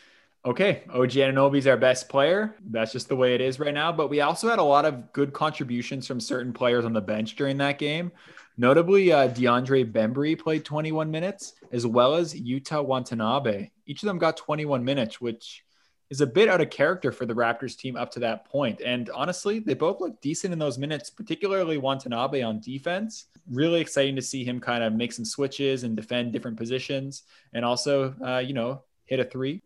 Okay, 0.45 0.83
OG 0.93 1.09
Anunoby's 1.09 1.65
our 1.65 1.75
best 1.75 2.07
player. 2.07 2.53
That's 2.69 2.91
just 2.91 3.07
the 3.07 3.15
way 3.15 3.33
it 3.33 3.41
is 3.41 3.59
right 3.59 3.73
now. 3.73 3.91
But 3.91 4.11
we 4.11 4.21
also 4.21 4.47
had 4.47 4.59
a 4.59 4.63
lot 4.63 4.85
of 4.85 5.11
good 5.11 5.33
contributions 5.33 6.05
from 6.05 6.19
certain 6.19 6.53
players 6.53 6.85
on 6.85 6.93
the 6.93 7.01
bench 7.01 7.35
during 7.35 7.57
that 7.57 7.79
game. 7.79 8.11
Notably, 8.55 9.11
uh, 9.11 9.29
DeAndre 9.29 9.91
Bembry 9.91 10.37
played 10.37 10.63
21 10.63 11.09
minutes, 11.09 11.53
as 11.71 11.87
well 11.87 12.13
as 12.13 12.35
Yuta 12.35 12.85
Watanabe. 12.85 13.71
Each 13.87 14.03
of 14.03 14.07
them 14.07 14.19
got 14.19 14.37
21 14.37 14.85
minutes, 14.85 15.19
which 15.19 15.63
is 16.09 16.21
a 16.21 16.27
bit 16.27 16.49
out 16.49 16.61
of 16.61 16.69
character 16.69 17.11
for 17.11 17.25
the 17.25 17.33
Raptors 17.33 17.75
team 17.75 17.95
up 17.95 18.11
to 18.11 18.19
that 18.19 18.45
point. 18.45 18.81
And 18.81 19.09
honestly, 19.09 19.59
they 19.59 19.73
both 19.73 19.99
look 19.99 20.21
decent 20.21 20.53
in 20.53 20.59
those 20.59 20.77
minutes, 20.77 21.09
particularly 21.09 21.77
Watanabe 21.77 22.41
on 22.41 22.59
defense. 22.59 23.25
Really 23.51 23.81
exciting 23.81 24.15
to 24.15 24.21
see 24.21 24.43
him 24.43 24.59
kind 24.59 24.83
of 24.83 24.93
make 24.93 25.13
some 25.13 25.25
switches 25.25 25.83
and 25.83 25.95
defend 25.95 26.31
different 26.31 26.57
positions, 26.57 27.23
and 27.53 27.63
also, 27.63 28.15
uh, 28.23 28.39
you 28.39 28.53
know, 28.53 28.83
hit 29.05 29.19
a 29.19 29.25
three. 29.25 29.61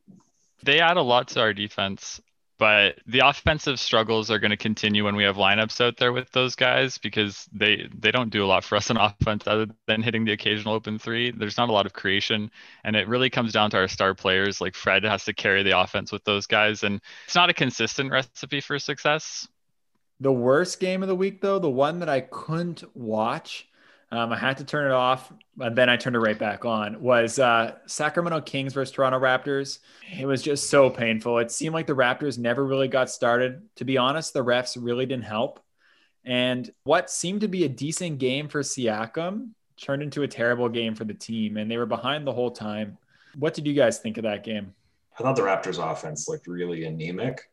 They 0.63 0.79
add 0.81 0.97
a 0.97 1.01
lot 1.01 1.29
to 1.29 1.39
our 1.39 1.53
defense, 1.53 2.19
but 2.59 2.99
the 3.07 3.19
offensive 3.19 3.79
struggles 3.79 4.29
are 4.29 4.37
going 4.37 4.51
to 4.51 4.57
continue 4.57 5.05
when 5.05 5.15
we 5.15 5.23
have 5.23 5.37
lineups 5.37 5.79
out 5.79 5.95
there 5.95 6.11
with 6.11 6.29
those 6.31 6.55
guys 6.55 6.97
because 6.97 7.47
they 7.53 7.87
they 7.97 8.11
don't 8.11 8.29
do 8.29 8.43
a 8.43 8.47
lot 8.47 8.65
for 8.65 8.75
us 8.75 8.91
on 8.91 8.97
offense 8.99 9.43
other 9.47 9.67
than 9.87 10.03
hitting 10.03 10.25
the 10.25 10.33
occasional 10.33 10.73
open 10.73 10.99
three. 10.99 11.31
There's 11.31 11.57
not 11.57 11.69
a 11.69 11.71
lot 11.71 11.85
of 11.85 11.93
creation, 11.93 12.51
and 12.83 12.97
it 12.97 13.07
really 13.07 13.29
comes 13.29 13.53
down 13.53 13.71
to 13.71 13.77
our 13.77 13.87
star 13.87 14.13
players. 14.13 14.59
Like 14.59 14.75
Fred 14.75 15.05
has 15.05 15.23
to 15.25 15.33
carry 15.33 15.63
the 15.63 15.79
offense 15.79 16.11
with 16.11 16.25
those 16.25 16.45
guys, 16.45 16.83
and 16.83 16.99
it's 17.25 17.35
not 17.35 17.49
a 17.49 17.53
consistent 17.53 18.11
recipe 18.11 18.59
for 18.59 18.77
success. 18.77 19.47
The 20.19 20.33
worst 20.33 20.81
game 20.81 21.01
of 21.01 21.07
the 21.07 21.15
week, 21.15 21.39
though, 21.39 21.59
the 21.59 21.69
one 21.69 21.99
that 21.99 22.09
I 22.09 22.19
couldn't 22.19 22.83
watch 22.93 23.68
um, 24.11 24.31
I 24.31 24.37
had 24.37 24.57
to 24.57 24.63
turn 24.63 24.87
it 24.87 24.93
off, 24.93 25.31
and 25.59 25.75
then 25.75 25.89
I 25.89 25.95
turned 25.95 26.15
it 26.15 26.19
right 26.19 26.37
back 26.37 26.65
on. 26.65 26.99
Was 27.01 27.37
uh, 27.37 27.75
Sacramento 27.85 28.41
Kings 28.41 28.73
versus 28.73 28.93
Toronto 28.93 29.19
Raptors? 29.19 29.79
It 30.17 30.25
was 30.25 30.41
just 30.41 30.69
so 30.69 30.89
painful. 30.89 31.37
It 31.37 31.51
seemed 31.51 31.75
like 31.75 31.85
the 31.85 31.95
Raptors 31.95 32.37
never 32.39 32.65
really 32.65 32.87
got 32.87 33.09
started. 33.09 33.61
To 33.75 33.85
be 33.85 33.97
honest, 33.97 34.33
the 34.33 34.43
refs 34.43 34.77
really 34.79 35.05
didn't 35.05 35.25
help. 35.25 35.59
And 36.25 36.69
what 36.83 37.09
seemed 37.09 37.41
to 37.41 37.47
be 37.47 37.65
a 37.65 37.69
decent 37.69 38.17
game 38.17 38.47
for 38.47 38.61
Siakam 38.61 39.49
turned 39.77 40.01
into 40.01 40.23
a 40.23 40.27
terrible 40.27 40.69
game 40.69 40.95
for 40.95 41.05
the 41.05 41.13
team, 41.13 41.57
and 41.57 41.69
they 41.69 41.77
were 41.77 41.85
behind 41.85 42.25
the 42.25 42.33
whole 42.33 42.51
time. 42.51 42.97
What 43.37 43.53
did 43.53 43.67
you 43.67 43.73
guys 43.73 43.99
think 43.99 44.17
of 44.17 44.23
that 44.23 44.43
game? 44.43 44.73
I 45.17 45.21
thought 45.21 45.35
the 45.35 45.43
Raptors' 45.43 45.79
offense 45.79 46.27
looked 46.27 46.47
really 46.47 46.85
anemic 46.85 47.49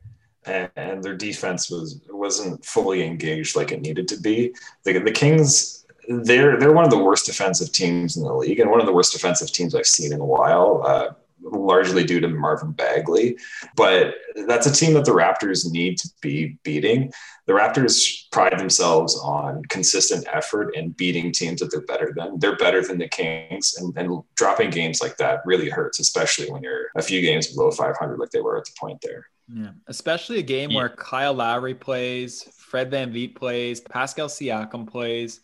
and, 0.47 1.03
their 1.03 1.17
defense 1.17 1.71
was 1.71 2.01
wasn't 2.09 2.65
fully 2.65 3.03
engaged 3.03 3.57
like 3.57 3.73
it 3.73 3.81
needed 3.81 4.09
to 4.09 4.21
be. 4.21 4.55
The, 4.85 4.99
the 4.99 5.11
Kings 5.11 5.86
they're 6.09 6.59
they're 6.59 6.73
one 6.73 6.85
of 6.85 6.91
the 6.91 7.03
worst 7.03 7.27
defensive 7.27 7.73
teams 7.73 8.17
in 8.17 8.25
the 8.25 8.33
league, 8.33 8.61
and 8.61 8.71
one 8.71 8.81
of 8.81 8.87
the 8.87 8.93
worst 8.93 9.13
defensive 9.13 9.53
teams 9.53 9.75
I've 9.75 9.87
seen 9.87 10.13
in 10.13 10.21
a 10.21 10.25
while. 10.25 10.83
Uh, 10.85 11.09
largely 11.43 12.03
due 12.03 12.19
to 12.19 12.29
Marvin 12.29 12.73
Bagley, 12.73 13.37
but 13.77 14.15
that's 14.47 14.67
a 14.67 14.73
team 14.73 14.95
that 14.95 15.05
the 15.05 15.13
Raptors 15.13 15.71
need 15.71 15.99
to 15.99 16.09
be 16.21 16.59
beating. 16.65 17.13
The 17.47 17.53
Raptors 17.53 18.29
pride 18.33 18.59
themselves 18.59 19.17
on 19.23 19.63
consistent 19.69 20.27
effort 20.33 20.75
and 20.77 20.97
beating 20.97 21.31
teams 21.31 21.61
that 21.61 21.71
they're 21.71 21.83
better 21.83 22.13
than. 22.17 22.39
They're 22.39 22.57
better 22.57 22.83
than 22.83 22.99
the 22.99 23.09
Kings, 23.09 23.77
and, 23.79 23.97
and 23.97 24.23
dropping 24.35 24.71
games 24.71 25.01
like 25.01 25.17
that 25.19 25.41
really 25.45 25.69
hurts, 25.69 26.01
especially 26.01 26.51
when 26.51 26.63
you're 26.63 26.87
a 26.97 27.03
few 27.03 27.21
games 27.21 27.49
below 27.49 27.71
500, 27.71 28.19
like 28.19 28.31
they 28.31 28.41
were 28.41 28.57
at 28.57 28.65
the 28.65 28.73
point 28.79 29.01
there. 29.03 29.27
Yeah, 29.53 29.71
especially 29.87 30.41
a 30.41 30.43
game 30.43 30.71
yeah. 30.71 30.79
where 30.79 30.89
Kyle 30.89 31.35
Lowry 31.35 31.75
plays, 31.75 32.43
Fred 32.57 32.91
VanVleet 32.91 33.37
plays, 33.37 33.81
Pascal 33.81 34.29
Siakam 34.29 34.89
plays. 34.89 35.41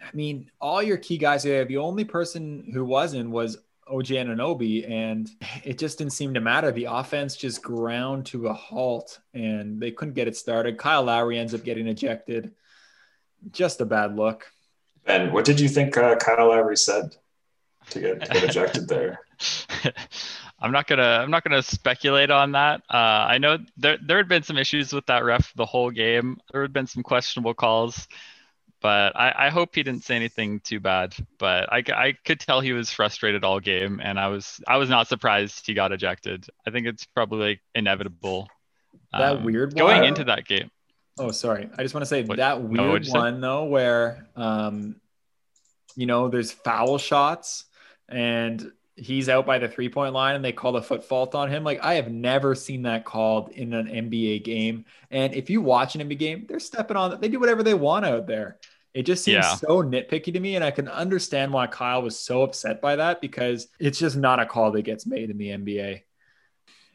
I 0.00 0.10
mean, 0.14 0.50
all 0.60 0.82
your 0.82 0.96
key 0.96 1.18
guys 1.18 1.42
there, 1.42 1.64
the 1.64 1.76
only 1.76 2.04
person 2.04 2.70
who 2.72 2.84
wasn't 2.84 3.30
was 3.30 3.58
OG 3.86 4.06
Anunoby, 4.06 4.88
and 4.88 5.28
it 5.64 5.78
just 5.78 5.98
didn't 5.98 6.12
seem 6.12 6.34
to 6.34 6.40
matter. 6.40 6.70
The 6.70 6.86
offense 6.86 7.36
just 7.36 7.62
ground 7.62 8.26
to 8.26 8.48
a 8.48 8.52
halt, 8.52 9.20
and 9.34 9.80
they 9.80 9.90
couldn't 9.90 10.14
get 10.14 10.28
it 10.28 10.36
started. 10.36 10.78
Kyle 10.78 11.02
Lowry 11.02 11.38
ends 11.38 11.54
up 11.54 11.64
getting 11.64 11.86
ejected. 11.86 12.52
Just 13.50 13.80
a 13.80 13.86
bad 13.86 14.16
look. 14.16 14.46
Ben, 15.06 15.32
what 15.32 15.44
did 15.44 15.58
you 15.58 15.68
think 15.68 15.96
uh, 15.96 16.16
Kyle 16.16 16.48
Lowry 16.48 16.76
said 16.76 17.16
to 17.90 18.00
get, 18.00 18.24
to 18.24 18.32
get 18.32 18.44
ejected 18.44 18.88
there? 18.88 19.20
I'm 20.62 20.72
not 20.72 20.86
gonna 20.86 21.02
I'm 21.02 21.30
not 21.30 21.42
gonna 21.42 21.62
speculate 21.62 22.30
on 22.30 22.52
that. 22.52 22.82
Uh, 22.90 22.96
I 22.96 23.38
know 23.38 23.58
there 23.78 23.96
there 24.04 24.18
had 24.18 24.28
been 24.28 24.42
some 24.42 24.58
issues 24.58 24.92
with 24.92 25.06
that 25.06 25.24
ref 25.24 25.52
the 25.54 25.64
whole 25.64 25.90
game. 25.90 26.38
There 26.52 26.62
had 26.62 26.72
been 26.72 26.86
some 26.86 27.02
questionable 27.02 27.54
calls 27.54 28.06
but 28.80 29.14
I, 29.16 29.46
I, 29.46 29.50
hope 29.50 29.74
he 29.74 29.82
didn't 29.82 30.04
say 30.04 30.16
anything 30.16 30.60
too 30.60 30.80
bad. 30.80 31.14
But 31.38 31.72
I, 31.72 31.82
I 31.94 32.14
could 32.24 32.40
tell 32.40 32.60
he 32.60 32.72
was 32.72 32.90
frustrated 32.90 33.44
all 33.44 33.60
game, 33.60 34.00
and 34.02 34.18
I 34.18 34.28
was 34.28 34.60
I 34.66 34.76
was 34.78 34.88
not 34.88 35.08
surprised 35.08 35.66
he 35.66 35.74
got 35.74 35.92
ejected. 35.92 36.46
I 36.66 36.70
think 36.70 36.86
it's 36.86 37.04
probably 37.06 37.50
like 37.50 37.60
inevitable. 37.74 38.48
That 39.12 39.36
um, 39.36 39.44
weird 39.44 39.74
one. 39.74 39.86
going 39.86 40.04
into 40.04 40.24
that 40.24 40.46
game. 40.46 40.70
Oh, 41.18 41.30
sorry. 41.30 41.68
I 41.76 41.82
just 41.82 41.94
want 41.94 42.02
to 42.02 42.08
say 42.08 42.22
what, 42.22 42.38
that 42.38 42.62
weird 42.62 43.06
no, 43.06 43.20
one 43.20 43.34
say? 43.34 43.40
though, 43.40 43.64
where 43.64 44.26
um, 44.36 44.96
you 45.96 46.06
know, 46.06 46.28
there's 46.28 46.52
foul 46.52 46.98
shots 46.98 47.66
and 48.08 48.72
he's 49.00 49.28
out 49.28 49.46
by 49.46 49.58
the 49.58 49.68
three 49.68 49.88
point 49.88 50.12
line 50.12 50.36
and 50.36 50.44
they 50.44 50.52
call 50.52 50.72
the 50.72 50.82
foot 50.82 51.04
fault 51.04 51.34
on 51.34 51.50
him. 51.50 51.64
Like 51.64 51.80
I 51.82 51.94
have 51.94 52.10
never 52.10 52.54
seen 52.54 52.82
that 52.82 53.04
called 53.04 53.50
in 53.50 53.72
an 53.72 53.86
NBA 53.86 54.44
game. 54.44 54.84
And 55.10 55.34
if 55.34 55.50
you 55.50 55.60
watch 55.60 55.94
an 55.94 56.08
NBA 56.08 56.18
game, 56.18 56.46
they're 56.48 56.60
stepping 56.60 56.96
on, 56.96 57.12
it, 57.12 57.20
they 57.20 57.28
do 57.28 57.40
whatever 57.40 57.62
they 57.62 57.74
want 57.74 58.04
out 58.04 58.26
there. 58.26 58.58
It 58.92 59.04
just 59.04 59.24
seems 59.24 59.44
yeah. 59.44 59.54
so 59.54 59.82
nitpicky 59.82 60.32
to 60.32 60.40
me. 60.40 60.56
And 60.56 60.64
I 60.64 60.70
can 60.70 60.88
understand 60.88 61.52
why 61.52 61.66
Kyle 61.66 62.02
was 62.02 62.18
so 62.18 62.42
upset 62.42 62.80
by 62.80 62.96
that 62.96 63.20
because 63.20 63.68
it's 63.78 63.98
just 63.98 64.16
not 64.16 64.40
a 64.40 64.46
call 64.46 64.72
that 64.72 64.82
gets 64.82 65.06
made 65.06 65.30
in 65.30 65.38
the 65.38 65.48
NBA. 65.48 66.02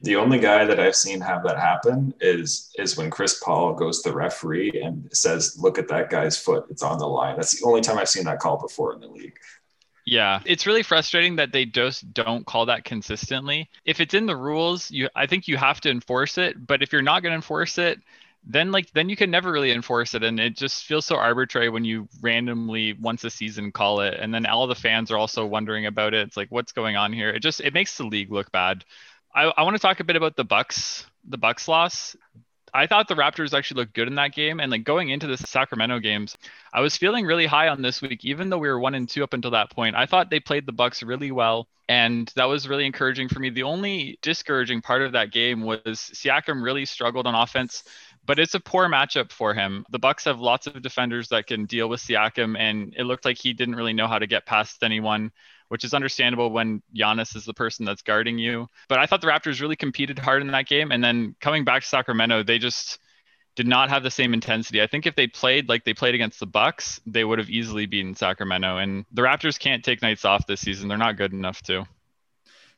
The 0.02 0.18
only 0.18 0.39
guy 0.39 0.65
that 0.65 0.80
I've 0.80 0.96
seen 0.96 1.22
have 1.22 1.44
that 1.46 1.58
happen 1.58 2.13
is 2.20 2.72
is 2.78 2.98
when 2.98 3.10
Chris 3.10 3.41
Paul 3.41 3.74
goes 3.74 4.02
to 4.02 4.10
the 4.10 4.15
referee 4.15 4.82
and 4.84 5.10
says, 5.13 5.58
"Look 5.58 5.80
at 5.80 5.88
that 5.88 6.10
guy's 6.10 6.38
foot; 6.38 6.65
it's 6.70 6.84
on 6.84 7.00
the 7.00 7.08
line." 7.08 7.38
That's 7.38 7.60
the 7.60 7.65
only 7.65 7.80
time 7.82 7.98
I've 7.98 8.10
seen 8.10 8.26
that 8.26 8.39
call 8.39 8.60
before 8.60 8.94
in 8.94 9.00
the 9.00 9.08
league. 9.08 9.38
Yeah, 10.06 10.41
it's 10.46 10.68
really 10.68 10.84
frustrating 10.84 11.38
that 11.38 11.52
they 11.52 11.65
just 11.65 12.13
don't 12.13 12.46
call 12.46 12.68
that 12.68 12.84
consistently. 12.86 13.70
If 13.86 14.00
it's 14.00 14.13
in 14.13 14.28
the 14.28 14.36
rules, 14.36 14.91
you 14.91 15.10
I 15.15 15.26
think 15.26 15.48
you 15.48 15.58
have 15.58 15.82
to 15.82 15.89
enforce 15.89 16.38
it, 16.38 16.68
but 16.68 16.84
if 16.84 16.94
you're 16.94 17.02
not 17.02 17.24
going 17.24 17.32
to 17.32 17.38
enforce 17.38 17.80
it, 17.80 18.00
then 18.44 18.72
like 18.72 18.91
then 18.94 19.10
you 19.10 19.15
can 19.15 19.32
never 19.32 19.52
really 19.52 19.72
enforce 19.72 20.13
it 20.13 20.24
and 20.24 20.39
it 20.39 20.56
just 20.56 20.86
feels 20.86 21.04
so 21.08 21.15
arbitrary 21.15 21.70
when 21.70 21.84
you 21.84 22.08
randomly 22.22 22.94
once 22.94 23.24
a 23.24 23.30
season 23.32 23.72
call 23.72 24.02
it 24.02 24.13
and 24.20 24.32
then 24.32 24.46
all 24.46 24.68
the 24.68 24.76
fans 24.76 25.10
are 25.10 25.18
also 25.18 25.44
wondering 25.46 25.88
about 25.88 26.13
it. 26.13 26.28
It's 26.28 26.38
like 26.38 26.52
what's 26.52 26.72
going 26.72 26.96
on 26.96 27.12
here? 27.12 27.30
It 27.32 27.39
just 27.41 27.60
it 27.62 27.74
makes 27.74 27.98
the 27.98 28.06
league 28.06 28.32
look 28.32 28.52
bad. 28.52 28.86
I, 29.34 29.46
I 29.46 29.63
want 29.63 29.76
to 29.76 29.82
talk 29.82 30.00
a 30.00 30.04
bit 30.04 30.15
about 30.15 30.36
the 30.36 30.46
Bucks, 30.46 31.08
the 31.28 31.38
Bucks 31.39 31.68
loss. 31.68 32.15
I 32.75 32.88
thought 32.88 33.07
the 33.07 33.15
Raptors 33.15 33.57
actually 33.57 33.81
looked 33.81 33.93
good 33.93 34.09
in 34.09 34.15
that 34.15 34.33
game. 34.33 34.59
And 34.59 34.69
like 34.69 34.83
going 34.83 35.09
into 35.09 35.27
the 35.27 35.38
Sacramento 35.38 35.99
games, 35.99 36.38
I 36.73 36.81
was 36.81 36.97
feeling 36.97 37.25
really 37.25 37.45
high 37.45 37.69
on 37.69 37.81
this 37.81 38.01
week, 38.01 38.25
even 38.25 38.49
though 38.49 38.57
we 38.57 38.67
were 38.67 38.79
one 38.79 38.95
and 38.95 39.07
two 39.07 39.23
up 39.23 39.33
until 39.33 39.51
that 39.51 39.71
point. 39.71 39.95
I 39.95 40.05
thought 40.05 40.29
they 40.29 40.41
played 40.41 40.65
the 40.65 40.73
Bucks 40.73 41.01
really 41.01 41.31
well. 41.31 41.67
And 41.88 42.31
that 42.35 42.45
was 42.45 42.67
really 42.67 42.85
encouraging 42.85 43.29
for 43.29 43.39
me. 43.39 43.49
The 43.49 43.63
only 43.63 44.17
discouraging 44.21 44.81
part 44.81 45.03
of 45.03 45.13
that 45.13 45.31
game 45.31 45.61
was 45.61 45.79
Siakam 45.85 46.63
really 46.63 46.83
struggled 46.83 47.27
on 47.27 47.35
offense, 47.35 47.83
but 48.25 48.39
it's 48.39 48.55
a 48.55 48.59
poor 48.59 48.89
matchup 48.89 49.31
for 49.31 49.53
him. 49.53 49.85
The 49.91 49.99
Bucks 49.99 50.25
have 50.25 50.39
lots 50.39 50.65
of 50.65 50.81
defenders 50.81 51.29
that 51.29 51.45
can 51.45 51.65
deal 51.65 51.88
with 51.88 52.01
Siakam, 52.01 52.57
and 52.57 52.93
it 52.97 53.03
looked 53.03 53.23
like 53.23 53.38
he 53.38 53.53
didn't 53.53 53.75
really 53.75 53.93
know 53.93 54.07
how 54.07 54.17
to 54.17 54.25
get 54.25 54.47
past 54.47 54.83
anyone 54.83 55.31
which 55.69 55.84
is 55.84 55.93
understandable 55.93 56.51
when 56.51 56.82
Giannis 56.95 57.36
is 57.36 57.45
the 57.45 57.54
person 57.54 57.86
that's 57.86 58.01
guarding 58.01 58.38
you. 58.38 58.67
But 58.88 58.99
I 58.99 59.06
thought 59.06 59.21
the 59.21 59.28
Raptors 59.28 59.62
really 59.62 59.75
competed 59.75 60.19
hard 60.19 60.41
in 60.41 60.51
that 60.51 60.67
game. 60.67 60.91
And 60.91 61.04
then 61.04 61.36
coming 61.41 61.63
back 61.63 61.82
to 61.82 61.88
Sacramento, 61.88 62.43
they 62.43 62.60
just 62.60 62.99
did 63.56 63.67
not 63.67 63.89
have 63.89 64.04
the 64.04 64.12
same 64.12 64.34
intensity. 64.34 64.82
I 64.82 64.88
think 64.88 65.06
if 65.06 65.15
they 65.15 65.28
played 65.28 65.69
like 65.69 65.86
they 65.86 65.93
played 65.93 66.15
against 66.15 66.39
the 66.39 66.45
Bucks, 66.45 66.99
they 67.06 67.23
would 67.23 67.39
have 67.39 67.49
easily 67.49 67.86
beaten 67.86 68.15
Sacramento. 68.15 68.78
And 68.78 69.06
the 69.12 69.21
Raptors 69.21 69.58
can't 69.58 69.84
take 69.84 70.01
nights 70.01 70.25
off 70.25 70.45
this 70.45 70.62
season. 70.62 70.88
They're 70.88 70.97
not 70.97 71.17
good 71.17 71.34
enough 71.34 71.62
to. 71.63 71.86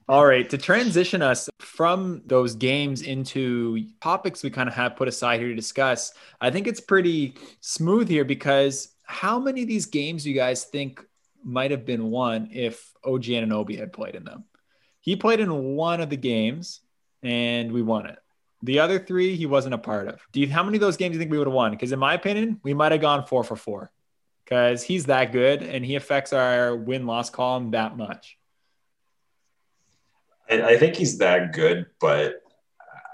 All 0.09 0.25
right, 0.25 0.49
to 0.51 0.57
transition 0.57 1.21
us 1.21 1.49
from 1.59 2.21
those 2.25 2.55
games 2.55 3.01
into 3.01 3.87
topics 3.99 4.41
we 4.41 4.49
kind 4.49 4.69
of 4.69 4.75
have 4.75 4.95
put 4.95 5.09
aside 5.09 5.41
here 5.41 5.49
to 5.49 5.55
discuss, 5.55 6.13
I 6.39 6.49
think 6.49 6.65
it's 6.65 6.79
pretty 6.79 7.35
smooth 7.59 8.07
here 8.07 8.23
because 8.23 8.93
how 9.03 9.37
many 9.37 9.63
of 9.63 9.67
these 9.67 9.85
games 9.85 10.23
do 10.23 10.29
you 10.29 10.35
guys 10.35 10.63
think 10.63 11.03
might 11.47 11.71
have 11.71 11.85
been 11.85 12.11
won 12.11 12.49
if 12.51 12.91
OG 13.03 13.23
Anunoby 13.23 13.79
had 13.79 13.93
played 13.93 14.15
in 14.15 14.25
them. 14.25 14.43
He 14.99 15.15
played 15.15 15.39
in 15.39 15.75
one 15.75 16.01
of 16.01 16.09
the 16.09 16.17
games 16.17 16.81
and 17.23 17.71
we 17.71 17.81
won 17.81 18.05
it. 18.05 18.19
The 18.63 18.79
other 18.79 18.99
three 18.99 19.35
he 19.35 19.45
wasn't 19.45 19.73
a 19.73 19.77
part 19.77 20.09
of. 20.09 20.19
Do 20.33 20.41
you 20.41 20.49
how 20.49 20.63
many 20.63 20.77
of 20.77 20.81
those 20.81 20.97
games 20.97 21.11
do 21.11 21.15
you 21.15 21.19
think 21.19 21.31
we 21.31 21.37
would 21.37 21.47
have 21.47 21.53
won? 21.53 21.71
Because 21.71 21.91
in 21.91 21.99
my 21.99 22.13
opinion, 22.13 22.59
we 22.63 22.73
might 22.73 22.91
have 22.91 23.01
gone 23.01 23.25
four 23.25 23.43
for 23.43 23.55
four. 23.55 23.91
Because 24.43 24.83
he's 24.83 25.05
that 25.05 25.31
good 25.31 25.63
and 25.63 25.85
he 25.85 25.95
affects 25.95 26.33
our 26.33 26.75
win 26.75 27.05
loss 27.05 27.29
column 27.29 27.71
that 27.71 27.97
much. 27.97 28.37
I 30.49 30.77
think 30.77 30.95
he's 30.95 31.17
that 31.17 31.51
good, 31.53 31.87
but 31.99 32.41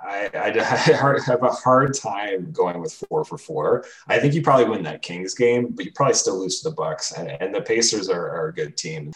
I, 0.03 0.29
I, 0.33 0.47
I, 0.59 1.19
have 1.25 1.43
a 1.43 1.49
hard 1.49 1.93
time 1.93 2.51
going 2.51 2.79
with 2.79 2.93
four 2.93 3.23
for 3.23 3.37
four. 3.37 3.85
I 4.07 4.19
think 4.19 4.33
you 4.33 4.41
probably 4.41 4.65
win 4.65 4.83
that 4.83 5.01
Kings 5.01 5.33
game, 5.33 5.69
but 5.71 5.85
you 5.85 5.91
probably 5.93 6.15
still 6.15 6.39
lose 6.39 6.61
to 6.61 6.69
the 6.69 6.75
Bucks. 6.75 7.13
And, 7.13 7.29
and 7.29 7.53
the 7.53 7.61
Pacers 7.61 8.09
are, 8.09 8.29
are, 8.29 8.47
a 8.49 8.53
good 8.53 8.77
team. 8.77 9.11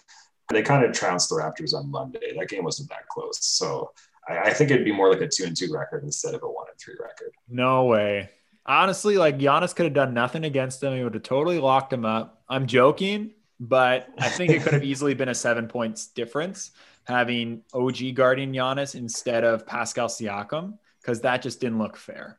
They 0.50 0.62
kind 0.62 0.86
of 0.86 0.93
trounced 0.93 1.30
the 1.30 1.36
Raptors 1.36 1.73
on 1.73 1.91
Monday. 1.91 2.36
That 2.38 2.50
game 2.50 2.63
wasn't 2.63 2.89
that 2.89 3.08
close, 3.10 3.43
so 3.43 3.91
I, 4.30 4.38
I 4.39 4.54
think 4.54 4.71
it'd 4.71 4.86
be 4.86 4.93
more 4.93 5.10
like 5.10 5.21
a 5.21 5.28
two 5.28 5.43
and 5.43 5.56
two 5.56 5.73
record 5.73 6.04
instead 6.04 6.34
of 6.34 6.43
a 6.43 6.47
one 6.47 6.67
and 6.69 6.80
three 6.80 6.95
record. 7.00 7.32
No 7.50 7.86
way. 7.86 8.30
Honestly, 8.65 9.17
like 9.17 9.38
Giannis 9.38 9.76
could 9.76 9.86
have 9.86 9.93
done 9.93 10.13
nothing 10.13 10.45
against 10.45 10.82
them. 10.82 10.95
He 10.95 11.04
would 11.04 11.13
have 11.13 11.23
totally 11.23 11.60
locked 11.60 11.91
him 11.91 12.06
up. 12.06 12.43
I'm 12.50 12.65
joking, 12.65 13.32
but 13.60 14.08
I 14.17 14.30
think 14.30 14.52
it 14.52 14.62
could 14.62 14.73
have 14.73 14.84
easily 14.86 15.13
been 15.13 15.30
a 15.30 15.36
seven 15.36 15.67
points 15.67 16.08
difference 16.08 16.71
having 17.08 17.62
OG 17.74 18.15
guarding 18.15 18.52
Giannis 18.52 18.96
instead 18.96 19.43
of 19.43 19.65
Pascal 19.65 20.08
Siakam 20.08 20.78
because 21.02 21.22
that 21.22 21.41
just 21.41 21.62
didn't 21.62 21.80
look 21.80 21.96
fair. 21.96 22.38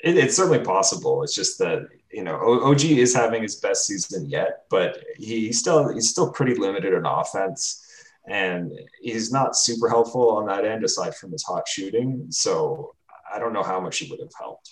It, 0.00 0.18
it's 0.18 0.36
certainly 0.36 0.58
possible. 0.58 1.22
It's 1.22 1.34
just 1.34 1.58
that 1.58 1.88
you 2.12 2.22
know 2.22 2.36
OG 2.62 2.84
is 2.84 3.14
having 3.14 3.42
his 3.42 3.56
best 3.56 3.86
season 3.86 4.28
yet, 4.28 4.64
but 4.68 5.02
he's 5.16 5.58
still 5.58 5.92
he's 5.92 6.10
still 6.10 6.30
pretty 6.30 6.54
limited 6.54 6.92
in 6.92 7.06
offense, 7.06 7.82
and 8.28 8.70
he's 9.00 9.32
not 9.32 9.56
super 9.56 9.88
helpful 9.88 10.30
on 10.36 10.46
that 10.46 10.66
end 10.66 10.84
aside 10.84 11.14
from 11.14 11.32
his 11.32 11.42
hot 11.42 11.66
shooting. 11.66 12.26
So 12.28 12.94
I 13.32 13.38
don't 13.38 13.54
know 13.54 13.62
how 13.62 13.80
much 13.80 13.98
he 13.98 14.10
would 14.10 14.20
have 14.20 14.32
helped. 14.38 14.70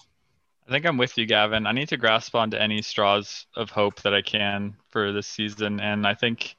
I 0.68 0.70
think 0.70 0.86
I'm 0.86 0.96
with 0.96 1.16
you, 1.16 1.26
Gavin. 1.26 1.66
I 1.66 1.72
need 1.72 1.88
to 1.88 1.98
grasp 1.98 2.34
onto 2.34 2.56
any 2.56 2.80
straws 2.80 3.46
of 3.54 3.70
hope 3.70 4.00
that 4.02 4.14
I 4.14 4.22
can 4.22 4.76
for 4.90 5.12
this 5.12 5.26
season, 5.26 5.80
and 5.80 6.06
I 6.06 6.14
think 6.14 6.56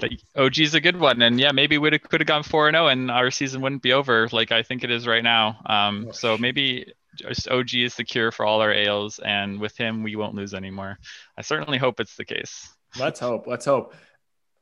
that 0.00 0.58
is 0.58 0.74
a 0.74 0.80
good 0.80 0.98
one. 0.98 1.22
And 1.22 1.38
yeah, 1.38 1.52
maybe 1.52 1.78
we 1.78 1.98
could 1.98 2.20
have 2.20 2.26
gone 2.26 2.42
4 2.42 2.68
and 2.68 2.74
0 2.74 2.86
and 2.88 3.10
our 3.10 3.30
season 3.30 3.60
wouldn't 3.60 3.82
be 3.82 3.92
over 3.92 4.28
like 4.32 4.52
I 4.52 4.62
think 4.62 4.84
it 4.84 4.90
is 4.90 5.06
right 5.06 5.24
now. 5.24 5.58
Um, 5.66 6.12
so 6.12 6.36
maybe 6.38 6.92
just 7.16 7.48
OG 7.48 7.74
is 7.74 7.96
the 7.96 8.04
cure 8.04 8.30
for 8.30 8.46
all 8.46 8.60
our 8.60 8.72
ails. 8.72 9.18
And 9.18 9.60
with 9.60 9.76
him, 9.76 10.02
we 10.02 10.16
won't 10.16 10.34
lose 10.34 10.54
anymore. 10.54 10.98
I 11.36 11.42
certainly 11.42 11.78
hope 11.78 12.00
it's 12.00 12.16
the 12.16 12.24
case. 12.24 12.68
Let's 12.98 13.20
hope. 13.20 13.46
Let's 13.46 13.64
hope. 13.64 13.94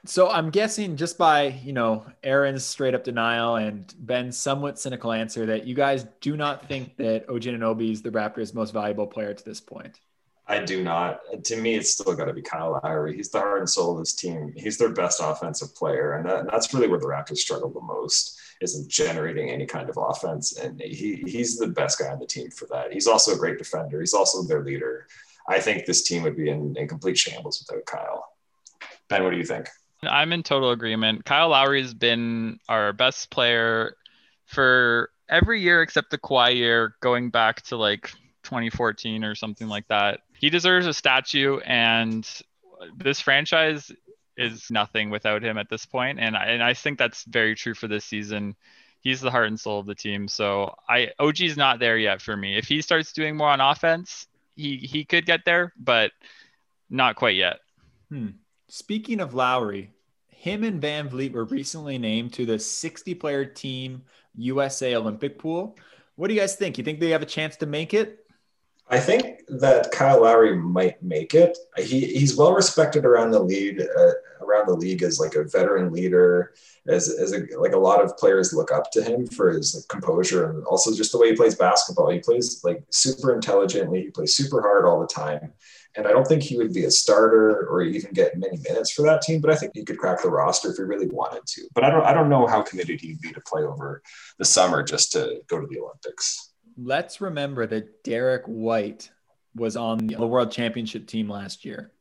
So 0.04 0.30
I'm 0.30 0.50
guessing 0.50 0.96
just 0.96 1.18
by, 1.18 1.58
you 1.64 1.72
know, 1.72 2.06
Aaron's 2.22 2.64
straight 2.64 2.94
up 2.94 3.04
denial 3.04 3.56
and 3.56 3.92
Ben's 3.98 4.38
somewhat 4.38 4.78
cynical 4.78 5.12
answer 5.12 5.46
that 5.46 5.66
you 5.66 5.74
guys 5.74 6.06
do 6.20 6.36
not 6.36 6.68
think 6.68 6.96
that 6.98 7.28
OG 7.28 7.42
Anunoby 7.42 7.90
is 7.90 8.02
the 8.02 8.10
Raptors' 8.10 8.54
most 8.54 8.72
valuable 8.72 9.06
player 9.06 9.34
to 9.34 9.44
this 9.44 9.60
point. 9.60 9.98
I 10.48 10.64
do 10.64 10.82
not. 10.82 11.20
To 11.44 11.56
me, 11.56 11.74
it's 11.74 11.90
still 11.90 12.14
got 12.14 12.24
to 12.24 12.32
be 12.32 12.40
Kyle 12.40 12.80
Lowry. 12.82 13.14
He's 13.14 13.28
the 13.28 13.38
heart 13.38 13.58
and 13.58 13.68
soul 13.68 13.92
of 13.92 13.98
this 13.98 14.14
team. 14.14 14.52
He's 14.56 14.78
their 14.78 14.88
best 14.88 15.20
offensive 15.22 15.74
player, 15.74 16.14
and, 16.14 16.26
that, 16.26 16.40
and 16.40 16.48
that's 16.48 16.72
really 16.72 16.88
where 16.88 16.98
the 16.98 17.06
Raptors 17.06 17.38
struggle 17.38 17.70
the 17.70 17.82
most 17.82 18.40
isn't 18.60 18.88
generating 18.88 19.50
any 19.50 19.66
kind 19.66 19.88
of 19.88 19.98
offense. 19.98 20.56
And 20.56 20.80
he 20.80 21.16
he's 21.26 21.58
the 21.58 21.68
best 21.68 21.98
guy 21.98 22.08
on 22.08 22.18
the 22.18 22.26
team 22.26 22.50
for 22.50 22.66
that. 22.70 22.92
He's 22.92 23.06
also 23.06 23.34
a 23.34 23.38
great 23.38 23.58
defender. 23.58 24.00
He's 24.00 24.14
also 24.14 24.42
their 24.42 24.64
leader. 24.64 25.06
I 25.48 25.60
think 25.60 25.86
this 25.86 26.02
team 26.02 26.22
would 26.22 26.36
be 26.36 26.50
in, 26.50 26.76
in 26.76 26.88
complete 26.88 27.18
shambles 27.18 27.64
without 27.66 27.86
Kyle. 27.86 28.32
Ben, 29.08 29.24
what 29.24 29.30
do 29.30 29.36
you 29.36 29.44
think? 29.44 29.68
I'm 30.02 30.32
in 30.32 30.42
total 30.42 30.70
agreement. 30.70 31.24
Kyle 31.24 31.48
Lowry 31.48 31.82
has 31.82 31.94
been 31.94 32.58
our 32.68 32.92
best 32.92 33.30
player 33.30 33.96
for 34.46 35.10
every 35.28 35.60
year 35.60 35.82
except 35.82 36.10
the 36.10 36.18
Kawhi 36.18 36.54
year, 36.54 36.94
going 37.00 37.30
back 37.30 37.62
to 37.62 37.76
like 37.76 38.12
2014 38.44 39.24
or 39.24 39.34
something 39.34 39.68
like 39.68 39.86
that. 39.88 40.20
He 40.38 40.50
deserves 40.50 40.86
a 40.86 40.94
statue, 40.94 41.58
and 41.58 42.28
this 42.96 43.20
franchise 43.20 43.90
is 44.36 44.70
nothing 44.70 45.10
without 45.10 45.42
him 45.42 45.58
at 45.58 45.68
this 45.68 45.84
point. 45.84 46.20
And 46.20 46.36
I, 46.36 46.44
and 46.46 46.62
I 46.62 46.74
think 46.74 46.98
that's 46.98 47.24
very 47.24 47.54
true 47.54 47.74
for 47.74 47.88
this 47.88 48.04
season. 48.04 48.54
He's 49.00 49.20
the 49.20 49.30
heart 49.30 49.48
and 49.48 49.58
soul 49.58 49.80
of 49.80 49.86
the 49.86 49.94
team. 49.94 50.28
So 50.28 50.74
I 50.88 51.10
OG's 51.18 51.56
not 51.56 51.80
there 51.80 51.98
yet 51.98 52.22
for 52.22 52.36
me. 52.36 52.56
If 52.56 52.66
he 52.66 52.80
starts 52.80 53.12
doing 53.12 53.36
more 53.36 53.48
on 53.48 53.60
offense, 53.60 54.26
he 54.56 54.76
he 54.76 55.04
could 55.04 55.26
get 55.26 55.44
there, 55.44 55.72
but 55.76 56.12
not 56.90 57.16
quite 57.16 57.36
yet. 57.36 57.58
Hmm. 58.08 58.30
Speaking 58.68 59.20
of 59.20 59.34
Lowry, 59.34 59.90
him 60.28 60.62
and 60.62 60.80
VanVleet 60.80 61.32
were 61.32 61.44
recently 61.44 61.98
named 61.98 62.32
to 62.34 62.46
the 62.46 62.58
60 62.58 63.14
player 63.14 63.44
team 63.44 64.02
USA 64.36 64.94
Olympic 64.94 65.38
pool. 65.38 65.76
What 66.16 66.28
do 66.28 66.34
you 66.34 66.40
guys 66.40 66.56
think? 66.56 66.78
You 66.78 66.84
think 66.84 67.00
they 67.00 67.10
have 67.10 67.22
a 67.22 67.26
chance 67.26 67.56
to 67.56 67.66
make 67.66 67.94
it? 67.94 68.24
I 68.90 68.98
think 69.00 69.42
that 69.48 69.92
Kyle 69.92 70.22
Lowry 70.22 70.56
might 70.56 71.02
make 71.02 71.34
it. 71.34 71.58
He, 71.76 72.06
he's 72.06 72.36
well 72.36 72.52
respected 72.52 73.04
around 73.04 73.32
the 73.32 73.42
league, 73.42 73.80
uh, 73.80 74.12
around 74.40 74.66
the 74.66 74.74
league 74.74 75.02
as 75.02 75.20
like 75.20 75.34
a 75.34 75.44
veteran 75.44 75.92
leader, 75.92 76.54
as, 76.86 77.10
as 77.10 77.32
a, 77.32 77.46
like 77.58 77.72
a 77.72 77.78
lot 77.78 78.02
of 78.02 78.16
players 78.16 78.54
look 78.54 78.72
up 78.72 78.90
to 78.92 79.02
him 79.02 79.26
for 79.26 79.50
his 79.50 79.84
composure 79.90 80.50
and 80.50 80.64
also 80.64 80.94
just 80.94 81.12
the 81.12 81.18
way 81.18 81.30
he 81.30 81.36
plays 81.36 81.54
basketball. 81.54 82.08
He 82.08 82.20
plays 82.20 82.62
like 82.64 82.82
super 82.90 83.34
intelligently. 83.34 84.02
He 84.02 84.10
plays 84.10 84.34
super 84.34 84.62
hard 84.62 84.86
all 84.86 85.00
the 85.00 85.06
time. 85.06 85.52
And 85.94 86.06
I 86.06 86.10
don't 86.10 86.26
think 86.26 86.42
he 86.42 86.56
would 86.56 86.72
be 86.72 86.84
a 86.84 86.90
starter 86.90 87.66
or 87.66 87.82
even 87.82 88.12
get 88.12 88.38
many 88.38 88.56
minutes 88.58 88.92
for 88.92 89.02
that 89.02 89.20
team, 89.20 89.40
but 89.40 89.50
I 89.50 89.56
think 89.56 89.72
he 89.74 89.84
could 89.84 89.98
crack 89.98 90.22
the 90.22 90.30
roster 90.30 90.70
if 90.70 90.76
he 90.76 90.82
really 90.82 91.08
wanted 91.08 91.44
to. 91.46 91.62
But 91.74 91.84
I 91.84 91.90
don't 91.90 92.04
I 92.04 92.14
don't 92.14 92.28
know 92.28 92.46
how 92.46 92.62
committed 92.62 93.00
he'd 93.00 93.20
be 93.20 93.32
to 93.32 93.40
play 93.40 93.62
over 93.62 94.02
the 94.38 94.44
summer 94.44 94.82
just 94.82 95.12
to 95.12 95.40
go 95.48 95.60
to 95.60 95.66
the 95.66 95.80
Olympics 95.80 96.47
let's 96.78 97.20
remember 97.20 97.66
that 97.66 98.04
Derrick 98.04 98.44
White 98.46 99.10
was 99.54 99.76
on 99.76 100.06
the 100.06 100.26
World 100.26 100.52
Championship 100.52 101.06
team 101.06 101.28
last 101.28 101.64
year. 101.64 101.92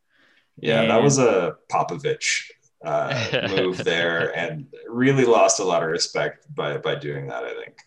Yeah, 0.58 0.82
and... 0.82 0.92
that 0.92 1.02
was 1.02 1.18
a 1.18 1.58
Popovich 1.70 2.52
uh, 2.84 3.48
move 3.56 3.84
there, 3.84 4.36
and 4.38 4.68
really 4.88 5.26
lost 5.26 5.60
a 5.60 5.64
lot 5.64 5.84
of 5.84 5.90
respect 5.90 6.54
by 6.54 6.78
by 6.78 6.96
doing 6.96 7.28
that. 7.28 7.44
I 7.44 7.54
think. 7.54 7.78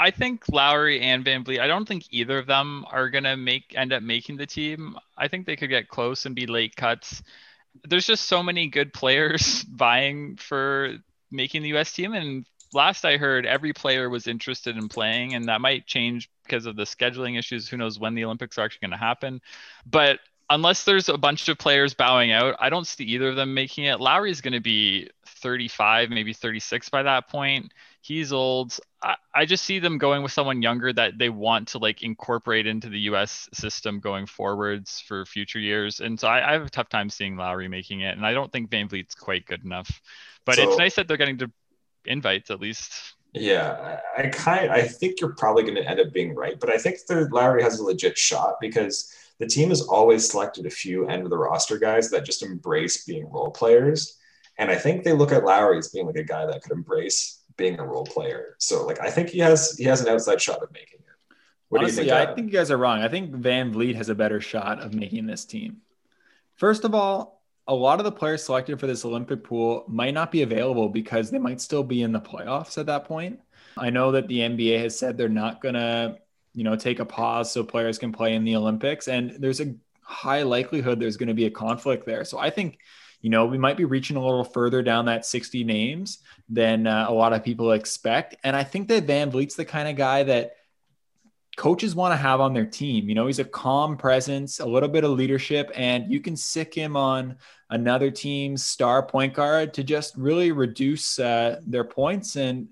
I 0.00 0.10
think 0.12 0.44
Lowry 0.48 1.00
and 1.00 1.24
VanVleet. 1.24 1.58
I 1.58 1.66
don't 1.66 1.86
think 1.86 2.04
either 2.10 2.38
of 2.38 2.46
them 2.46 2.84
are 2.90 3.10
gonna 3.10 3.36
make 3.36 3.74
end 3.76 3.92
up 3.92 4.02
making 4.02 4.36
the 4.36 4.46
team. 4.46 4.96
I 5.16 5.28
think 5.28 5.46
they 5.46 5.56
could 5.56 5.70
get 5.70 5.88
close 5.88 6.24
and 6.24 6.34
be 6.34 6.46
late 6.46 6.76
cuts. 6.76 7.22
There's 7.86 8.06
just 8.06 8.26
so 8.26 8.42
many 8.42 8.68
good 8.68 8.92
players 8.92 9.62
vying 9.70 10.36
for 10.36 10.96
making 11.30 11.62
the 11.62 11.68
U.S. 11.70 11.92
team, 11.92 12.14
and 12.14 12.46
last 12.72 13.04
I 13.04 13.16
heard, 13.16 13.46
every 13.46 13.72
player 13.72 14.08
was 14.10 14.26
interested 14.26 14.76
in 14.76 14.88
playing, 14.88 15.34
and 15.34 15.46
that 15.46 15.60
might 15.60 15.86
change 15.86 16.30
because 16.44 16.66
of 16.66 16.76
the 16.76 16.84
scheduling 16.84 17.38
issues. 17.38 17.68
Who 17.68 17.76
knows 17.76 17.98
when 17.98 18.14
the 18.14 18.24
Olympics 18.24 18.58
are 18.58 18.62
actually 18.62 18.88
going 18.88 18.98
to 18.98 19.04
happen? 19.04 19.40
But 19.86 20.20
unless 20.50 20.84
there's 20.84 21.08
a 21.08 21.18
bunch 21.18 21.48
of 21.48 21.58
players 21.58 21.94
bowing 21.94 22.32
out, 22.32 22.56
I 22.58 22.70
don't 22.70 22.86
see 22.86 23.04
either 23.04 23.28
of 23.28 23.36
them 23.36 23.54
making 23.54 23.84
it. 23.84 24.00
Lowry's 24.00 24.40
going 24.40 24.54
to 24.54 24.60
be 24.60 25.10
35, 25.26 26.10
maybe 26.10 26.32
36 26.32 26.88
by 26.88 27.02
that 27.02 27.28
point. 27.28 27.72
He's 28.00 28.32
old. 28.32 28.78
I, 29.02 29.16
I, 29.34 29.44
just 29.44 29.64
see 29.64 29.78
them 29.78 29.98
going 29.98 30.22
with 30.22 30.32
someone 30.32 30.62
younger 30.62 30.92
that 30.92 31.18
they 31.18 31.28
want 31.28 31.68
to 31.68 31.78
like 31.78 32.02
incorporate 32.02 32.66
into 32.66 32.88
the 32.88 33.00
US 33.00 33.48
system 33.52 34.00
going 34.00 34.26
forwards 34.26 35.00
for 35.00 35.24
future 35.26 35.58
years. 35.58 36.00
And 36.00 36.18
so 36.18 36.28
I, 36.28 36.48
I 36.48 36.52
have 36.54 36.66
a 36.66 36.70
tough 36.70 36.88
time 36.88 37.10
seeing 37.10 37.36
Lowry 37.36 37.68
making 37.68 38.00
it. 38.00 38.16
And 38.16 38.24
I 38.24 38.32
don't 38.32 38.50
think 38.50 38.70
VanVleet's 38.70 39.14
quite 39.14 39.46
good 39.46 39.64
enough. 39.64 40.00
But 40.44 40.56
so, 40.56 40.62
it's 40.62 40.78
nice 40.78 40.94
that 40.94 41.08
they're 41.08 41.16
getting 41.16 41.38
to 41.38 41.50
invites 42.08 42.50
at 42.50 42.60
least. 42.60 42.92
Yeah, 43.34 43.98
I, 44.16 44.22
I 44.22 44.28
kind 44.28 44.70
I 44.70 44.82
think 44.82 45.20
you're 45.20 45.34
probably 45.34 45.62
going 45.62 45.76
to 45.76 45.88
end 45.88 46.00
up 46.00 46.12
being 46.12 46.34
right, 46.34 46.58
but 46.58 46.70
I 46.70 46.78
think 46.78 46.98
that 47.08 47.32
Lowry 47.32 47.62
has 47.62 47.78
a 47.78 47.84
legit 47.84 48.16
shot 48.16 48.56
because 48.60 49.12
the 49.38 49.46
team 49.46 49.68
has 49.68 49.82
always 49.82 50.28
selected 50.28 50.66
a 50.66 50.70
few 50.70 51.06
end 51.08 51.24
of 51.24 51.30
the 51.30 51.38
roster 51.38 51.78
guys 51.78 52.10
that 52.10 52.24
just 52.24 52.42
embrace 52.42 53.04
being 53.04 53.30
role 53.30 53.50
players. 53.50 54.16
And 54.56 54.70
I 54.70 54.74
think 54.74 55.04
they 55.04 55.12
look 55.12 55.30
at 55.30 55.44
Lowry 55.44 55.78
as 55.78 55.88
being 55.88 56.06
like 56.06 56.16
a 56.16 56.24
guy 56.24 56.46
that 56.46 56.62
could 56.62 56.72
embrace 56.72 57.42
being 57.56 57.78
a 57.78 57.84
role 57.84 58.06
player. 58.06 58.56
So 58.58 58.86
like 58.86 59.00
I 59.00 59.10
think 59.10 59.28
he 59.28 59.38
has 59.40 59.76
he 59.76 59.84
has 59.84 60.00
an 60.00 60.08
outside 60.08 60.40
shot 60.40 60.62
of 60.62 60.72
making 60.72 61.00
it. 61.00 61.34
What 61.68 61.82
Honestly, 61.82 62.04
do 62.04 62.08
you 62.08 62.14
think? 62.14 62.26
Yeah, 62.26 62.32
I 62.32 62.34
think 62.34 62.52
you 62.52 62.58
guys 62.58 62.70
are 62.70 62.78
wrong. 62.78 63.02
I 63.02 63.08
think 63.08 63.30
VanVleet 63.30 63.94
has 63.94 64.08
a 64.08 64.14
better 64.14 64.40
shot 64.40 64.80
of 64.80 64.94
making 64.94 65.26
this 65.26 65.44
team. 65.44 65.78
First 66.54 66.84
of 66.84 66.94
all, 66.94 67.37
a 67.68 67.74
lot 67.74 68.00
of 68.00 68.04
the 68.04 68.12
players 68.12 68.44
selected 68.44 68.80
for 68.80 68.86
this 68.86 69.04
Olympic 69.04 69.44
pool 69.44 69.84
might 69.86 70.14
not 70.14 70.32
be 70.32 70.42
available 70.42 70.88
because 70.88 71.30
they 71.30 71.38
might 71.38 71.60
still 71.60 71.84
be 71.84 72.02
in 72.02 72.12
the 72.12 72.20
playoffs 72.20 72.78
at 72.78 72.86
that 72.86 73.04
point. 73.04 73.38
I 73.76 73.90
know 73.90 74.10
that 74.12 74.26
the 74.26 74.40
NBA 74.40 74.80
has 74.80 74.98
said 74.98 75.16
they're 75.16 75.28
not 75.28 75.60
going 75.60 75.74
to 75.74 76.18
you 76.58 76.64
know, 76.64 76.74
take 76.74 76.98
a 76.98 77.04
pause 77.04 77.52
so 77.52 77.62
players 77.62 77.98
can 77.98 78.10
play 78.10 78.34
in 78.34 78.42
the 78.42 78.56
Olympics. 78.56 79.06
And 79.06 79.30
there's 79.38 79.60
a 79.60 79.76
high 80.02 80.42
likelihood 80.42 80.98
there's 80.98 81.16
going 81.16 81.28
to 81.28 81.34
be 81.34 81.46
a 81.46 81.50
conflict 81.52 82.04
there. 82.04 82.24
So 82.24 82.36
I 82.36 82.50
think, 82.50 82.80
you 83.20 83.30
know, 83.30 83.46
we 83.46 83.58
might 83.58 83.76
be 83.76 83.84
reaching 83.84 84.16
a 84.16 84.24
little 84.24 84.42
further 84.42 84.82
down 84.82 85.04
that 85.04 85.24
60 85.24 85.62
names 85.62 86.18
than 86.48 86.88
uh, 86.88 87.06
a 87.08 87.12
lot 87.12 87.32
of 87.32 87.44
people 87.44 87.70
expect. 87.70 88.34
And 88.42 88.56
I 88.56 88.64
think 88.64 88.88
that 88.88 89.06
VanVleet's 89.06 89.54
the 89.54 89.64
kind 89.64 89.88
of 89.88 89.94
guy 89.94 90.24
that 90.24 90.56
coaches 91.58 91.96
want 91.96 92.12
to 92.12 92.16
have 92.16 92.40
on 92.40 92.54
their 92.54 92.64
team. 92.64 93.08
You 93.08 93.16
know, 93.16 93.26
he's 93.26 93.40
a 93.40 93.44
calm 93.44 93.96
presence, 93.96 94.60
a 94.60 94.64
little 94.64 94.88
bit 94.88 95.02
of 95.02 95.10
leadership, 95.10 95.72
and 95.74 96.10
you 96.10 96.20
can 96.20 96.36
sick 96.36 96.72
him 96.72 96.96
on 96.96 97.36
another 97.68 98.12
team's 98.12 98.64
star 98.64 99.02
point 99.02 99.34
guard 99.34 99.74
to 99.74 99.82
just 99.82 100.16
really 100.16 100.52
reduce 100.52 101.18
uh, 101.18 101.60
their 101.66 101.82
points 101.82 102.36
and, 102.36 102.68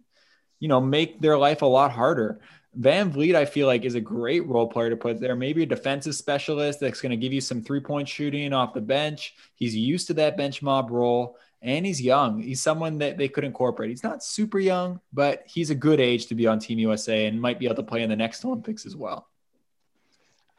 you 0.60 0.68
know, 0.68 0.80
make 0.80 1.20
their 1.20 1.36
life 1.36 1.62
a 1.62 1.66
lot 1.66 1.90
harder. 1.90 2.40
VanVleet, 2.78 3.34
I 3.34 3.44
feel 3.44 3.66
like, 3.66 3.84
is 3.84 3.96
a 3.96 4.00
great 4.00 4.46
role 4.46 4.68
player 4.68 4.90
to 4.90 4.96
put 4.96 5.18
there. 5.18 5.34
Maybe 5.34 5.64
a 5.64 5.66
defensive 5.66 6.14
specialist 6.14 6.78
that's 6.78 7.00
going 7.00 7.10
to 7.10 7.16
give 7.16 7.32
you 7.32 7.40
some 7.40 7.62
three 7.62 7.80
point 7.80 8.08
shooting 8.08 8.52
off 8.52 8.72
the 8.72 8.80
bench. 8.80 9.34
He's 9.56 9.74
used 9.74 10.06
to 10.06 10.14
that 10.14 10.36
bench 10.36 10.62
mob 10.62 10.92
role 10.92 11.36
and 11.62 11.86
he's 11.86 12.00
young. 12.00 12.40
He's 12.40 12.62
someone 12.62 12.98
that 12.98 13.18
they 13.18 13.28
could 13.28 13.44
incorporate. 13.44 13.90
He's 13.90 14.04
not 14.04 14.22
super 14.22 14.58
young, 14.58 15.00
but 15.12 15.44
he's 15.46 15.70
a 15.70 15.74
good 15.74 16.00
age 16.00 16.26
to 16.26 16.34
be 16.34 16.46
on 16.46 16.58
Team 16.58 16.78
USA 16.78 17.26
and 17.26 17.40
might 17.40 17.58
be 17.58 17.66
able 17.66 17.76
to 17.76 17.82
play 17.82 18.02
in 18.02 18.10
the 18.10 18.16
next 18.16 18.44
Olympics 18.44 18.86
as 18.86 18.94
well. 18.94 19.28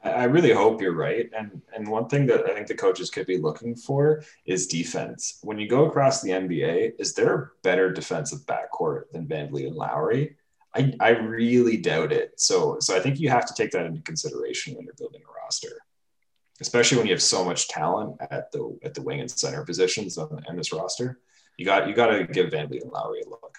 I 0.03 0.25
really 0.25 0.53
hope 0.53 0.81
you're 0.81 0.93
right. 0.93 1.29
And 1.38 1.62
and 1.75 1.88
one 1.88 2.07
thing 2.07 2.27
that 2.27 2.45
I 2.45 2.53
think 2.53 2.67
the 2.67 2.75
coaches 2.75 3.10
could 3.10 3.27
be 3.27 3.38
looking 3.38 3.75
for 3.75 4.23
is 4.45 4.67
defense. 4.67 5.39
When 5.43 5.57
you 5.57 5.67
go 5.67 5.86
across 5.86 6.21
the 6.21 6.29
NBA, 6.29 6.93
is 6.99 7.13
there 7.13 7.33
a 7.36 7.49
better 7.63 7.91
defensive 7.91 8.45
backcourt 8.45 9.12
than 9.12 9.27
VanVleet 9.27 9.67
and 9.67 9.75
Lowry? 9.75 10.38
I, 10.75 10.93
I 10.99 11.10
really 11.10 11.77
doubt 11.77 12.12
it. 12.12 12.33
So 12.39 12.77
so 12.79 12.95
I 12.95 12.99
think 12.99 13.19
you 13.19 13.29
have 13.29 13.45
to 13.47 13.53
take 13.53 13.71
that 13.71 13.86
into 13.86 14.01
consideration 14.01 14.75
when 14.75 14.86
you're 14.86 14.93
building 14.93 15.21
a 15.27 15.43
roster, 15.43 15.81
especially 16.61 16.97
when 16.97 17.07
you 17.07 17.13
have 17.13 17.21
so 17.21 17.43
much 17.43 17.67
talent 17.67 18.17
at 18.31 18.51
the 18.51 18.77
at 18.83 18.93
the 18.93 19.01
wing 19.01 19.19
and 19.19 19.29
center 19.29 19.63
positions 19.63 20.17
on, 20.17 20.43
on 20.47 20.55
this 20.55 20.73
roster. 20.73 21.19
You 21.57 21.65
got 21.65 21.87
you 21.87 21.93
got 21.93 22.07
to 22.07 22.25
give 22.25 22.49
VanVleet 22.49 22.83
and 22.83 22.91
Lowry 22.91 23.21
a 23.21 23.29
look. 23.29 23.57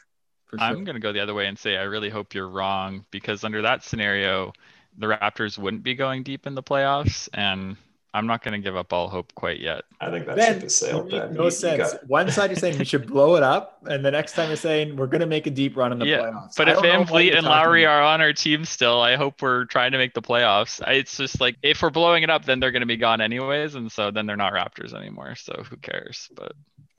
Sure. 0.51 0.61
I'm 0.61 0.85
going 0.85 0.95
to 0.95 1.01
go 1.01 1.13
the 1.13 1.21
other 1.21 1.35
way 1.35 1.47
and 1.47 1.59
say 1.59 1.77
I 1.77 1.83
really 1.83 2.09
hope 2.09 2.35
you're 2.35 2.49
wrong 2.49 3.05
because 3.11 3.45
under 3.45 3.61
that 3.63 3.83
scenario, 3.83 4.53
the 4.97 5.07
Raptors 5.07 5.59
wouldn't 5.59 5.83
be 5.83 5.95
going 5.95 6.23
deep 6.23 6.47
in 6.47 6.55
the 6.55 6.63
playoffs, 6.63 7.29
and 7.35 7.77
I'm 8.19 8.27
not 8.27 8.43
going 8.43 8.53
to 8.53 8.59
give 8.59 8.77
up 8.77 8.93
all 8.93 9.09
hope 9.09 9.33
quite 9.37 9.61
yet. 9.61 9.85
I 10.01 10.11
think 10.11 10.27
that 10.27 10.37
ben, 10.37 10.55
ship 10.55 10.65
is 10.65 10.77
sailed. 10.77 11.11
No 11.11 11.45
you, 11.45 11.51
sense. 11.51 11.93
You 11.93 11.99
got... 11.99 12.09
One 12.09 12.31
side 12.31 12.51
you're 12.51 12.57
saying 12.57 12.77
we 12.79 12.85
should 12.85 13.07
blow 13.07 13.37
it 13.37 13.45
up, 13.45 13.79
and 13.89 14.05
the 14.05 14.11
next 14.11 14.33
time 14.33 14.49
you're 14.49 14.57
saying 14.57 14.97
we're 14.97 15.07
going 15.07 15.21
to 15.21 15.27
make 15.27 15.47
a 15.47 15.51
deep 15.51 15.77
run 15.77 15.93
in 15.93 16.01
the 16.01 16.07
yeah, 16.07 16.19
playoffs. 16.19 16.57
But 16.57 16.69
if 16.69 16.79
VanVleet 16.79 17.37
and 17.37 17.47
Lowry 17.47 17.85
about. 17.85 17.93
are 17.93 18.03
on 18.03 18.21
our 18.21 18.33
team 18.33 18.65
still, 18.65 19.01
I 19.01 19.15
hope 19.15 19.41
we're 19.41 19.67
trying 19.67 19.93
to 19.93 19.99
make 19.99 20.15
the 20.15 20.23
playoffs. 20.23 20.83
It's 20.89 21.17
just 21.17 21.41
like 21.41 21.57
if 21.63 21.81
we're 21.81 21.91
blowing 21.91 22.25
it 22.25 22.31
up, 22.31 22.45
then 22.45 22.59
they're 22.59 22.73
going 22.73 22.81
to 22.81 22.87
be 22.87 22.97
gone 22.97 23.21
anyways, 23.21 23.77
and 23.77 23.91
so 23.91 24.11
then 24.11 24.27
they're 24.27 24.37
not 24.37 24.53
Raptors 24.53 24.93
anymore. 24.93 25.37
So 25.37 25.63
who 25.71 25.77
cares? 25.77 26.29
But 26.35 26.53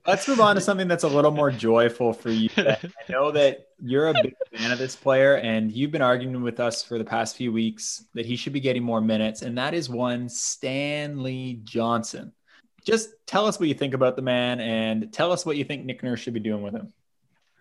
Let's 0.06 0.26
move 0.26 0.40
on 0.40 0.54
to 0.54 0.60
something 0.60 0.88
that's 0.88 1.04
a 1.04 1.08
little 1.08 1.30
more 1.30 1.50
joyful 1.50 2.12
for 2.12 2.30
you. 2.30 2.48
I 2.56 2.78
know 3.08 3.30
that 3.32 3.68
you're 3.82 4.08
a 4.08 4.14
big 4.14 4.34
fan 4.54 4.72
of 4.72 4.78
this 4.78 4.96
player, 4.96 5.36
and 5.36 5.70
you've 5.70 5.90
been 5.90 6.02
arguing 6.02 6.42
with 6.42 6.58
us 6.58 6.82
for 6.82 6.98
the 6.98 7.04
past 7.04 7.36
few 7.36 7.52
weeks 7.52 8.04
that 8.14 8.24
he 8.24 8.36
should 8.36 8.52
be 8.52 8.60
getting 8.60 8.82
more 8.82 9.00
minutes, 9.00 9.42
and 9.42 9.58
that 9.58 9.74
is 9.74 9.88
one 9.88 10.28
Stanley 10.28 11.60
Johnson. 11.64 12.32
Just 12.84 13.10
tell 13.26 13.46
us 13.46 13.60
what 13.60 13.68
you 13.68 13.74
think 13.74 13.92
about 13.92 14.16
the 14.16 14.22
man, 14.22 14.60
and 14.60 15.12
tell 15.12 15.32
us 15.32 15.44
what 15.44 15.56
you 15.56 15.64
think 15.64 15.84
Nick 15.84 16.02
Nurse 16.02 16.20
should 16.20 16.34
be 16.34 16.40
doing 16.40 16.62
with 16.62 16.74
him. 16.74 16.92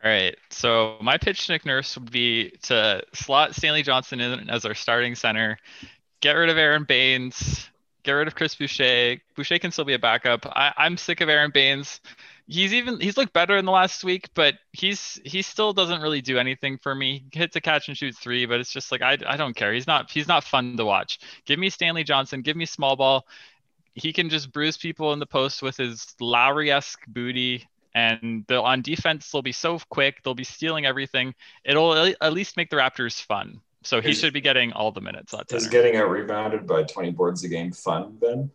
All 0.03 0.09
right. 0.09 0.37
So 0.49 0.95
my 1.01 1.17
pitch 1.17 1.45
to 1.47 1.51
Nick 1.51 1.65
Nurse 1.65 1.97
would 1.97 2.09
be 2.09 2.51
to 2.63 3.03
slot 3.13 3.53
Stanley 3.53 3.83
Johnson 3.83 4.21
in 4.21 4.49
as 4.49 4.63
our 4.63 4.73
starting 4.73 5.13
center, 5.13 5.57
get 6.21 6.33
rid 6.33 6.49
of 6.49 6.57
Aron 6.57 6.85
Baynes, 6.85 7.69
get 8.03 8.13
rid 8.13 8.27
of 8.27 8.35
Chris 8.35 8.55
Boucher. 8.55 9.17
Boucher 9.35 9.59
can 9.59 9.71
still 9.71 9.83
be 9.83 9.93
a 9.93 9.99
backup. 9.99 10.45
I, 10.45 10.73
I'm 10.77 10.95
sick 10.95 11.19
of 11.19 11.27
Aron 11.27 11.51
Baynes 11.51 11.99
he's 12.49 12.73
even 12.73 12.99
he's 12.99 13.15
looked 13.15 13.31
better 13.31 13.55
in 13.57 13.65
the 13.65 13.71
last 13.71 14.03
week, 14.03 14.29
but 14.33 14.55
he's 14.73 15.21
he 15.23 15.41
still 15.41 15.71
doesn't 15.71 16.01
really 16.01 16.21
do 16.21 16.37
anything 16.37 16.77
for 16.77 16.93
me. 16.93 17.23
He 17.31 17.39
hits 17.39 17.55
a 17.55 17.61
catch 17.61 17.87
and 17.87 17.95
shoot 17.95 18.15
three, 18.15 18.45
but 18.45 18.59
it's 18.59 18.71
just 18.71 18.91
like 18.91 19.01
I 19.01 19.17
I 19.25 19.37
don't 19.37 19.55
care. 19.55 19.71
He's 19.71 19.87
not 19.87 20.09
he's 20.11 20.27
not 20.27 20.43
fun 20.43 20.75
to 20.77 20.85
watch. 20.85 21.19
Give 21.45 21.59
me 21.59 21.69
Stanley 21.69 22.03
Johnson. 22.03 22.41
Give 22.41 22.57
me 22.57 22.65
small 22.65 22.95
ball. 22.95 23.25
He 23.93 24.11
can 24.11 24.29
just 24.29 24.51
bruise 24.51 24.77
people 24.77 25.13
in 25.13 25.19
the 25.19 25.25
post 25.25 25.61
with 25.61 25.77
his 25.77 26.15
Lowry-esque 26.19 27.01
booty. 27.07 27.67
And 27.95 28.45
they'll 28.47 28.61
on 28.61 28.81
defense, 28.81 29.31
they'll 29.31 29.41
be 29.41 29.51
so 29.51 29.79
quick. 29.89 30.21
They'll 30.23 30.35
be 30.35 30.43
stealing 30.43 30.85
everything. 30.85 31.33
It'll 31.65 31.93
at 31.95 32.33
least 32.33 32.55
make 32.55 32.69
the 32.69 32.77
Raptors 32.77 33.19
fun. 33.21 33.61
So 33.83 34.01
he 34.01 34.11
is, 34.11 34.19
should 34.19 34.33
be 34.33 34.41
getting 34.41 34.73
all 34.73 34.91
the 34.91 35.01
minutes. 35.01 35.33
Is 35.51 35.67
getting 35.67 35.95
out 35.95 36.09
rebounded 36.09 36.67
by 36.67 36.83
20 36.83 37.11
boards 37.11 37.43
a 37.43 37.47
game 37.47 37.71
fun 37.71 38.17
then? 38.21 38.51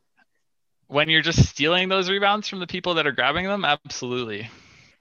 When 0.95 1.09
you're 1.09 1.23
just 1.23 1.45
stealing 1.45 1.89
those 1.89 2.09
rebounds 2.09 2.49
from 2.49 2.61
the 2.61 2.67
people 2.69 2.95
that 2.95 3.05
are 3.05 3.13
grabbing 3.13 3.47
them, 3.47 3.65
absolutely. 3.65 4.49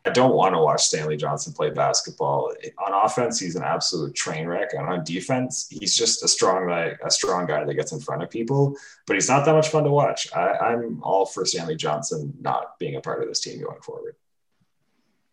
I 0.06 0.10
don't 0.10 0.34
want 0.34 0.56
to 0.56 0.60
watch 0.60 0.84
Stanley 0.84 1.15
Johnson 1.15 1.53
play 1.53 1.69
basketball. 1.69 2.51
On 2.84 3.06
offense, 3.06 3.39
he's 3.39 3.56
an 3.56 3.63
absolute 3.63 4.15
train 4.15 4.47
wreck, 4.47 4.73
and 4.73 4.88
on 4.88 5.03
defense, 5.03 5.67
he's 5.69 5.95
just 5.95 6.23
a 6.23 6.27
strong 6.27 6.67
guy, 6.67 6.93
a 7.06 7.12
strong 7.12 7.45
guy 7.45 7.63
that 7.63 7.73
gets 7.75 7.91
in 7.91 7.99
front 7.99 8.23
of 8.23 8.29
people. 8.32 8.75
But 9.06 9.17
he's 9.17 9.29
not 9.29 9.45
that 9.45 9.53
much 9.53 9.69
fun 9.69 9.84
to 9.84 9.91
watch. 9.91 10.27
I, 10.36 10.73
am 10.73 10.99
all 11.03 11.27
for 11.27 11.45
Stanley 11.45 11.75
Johnson 11.75 12.34
not 12.41 12.77
being 12.79 12.95
a 12.95 13.01
part 13.01 13.21
of 13.21 13.29
this 13.29 13.39
team 13.39 13.62
going 13.62 13.82
forward. 13.82 14.15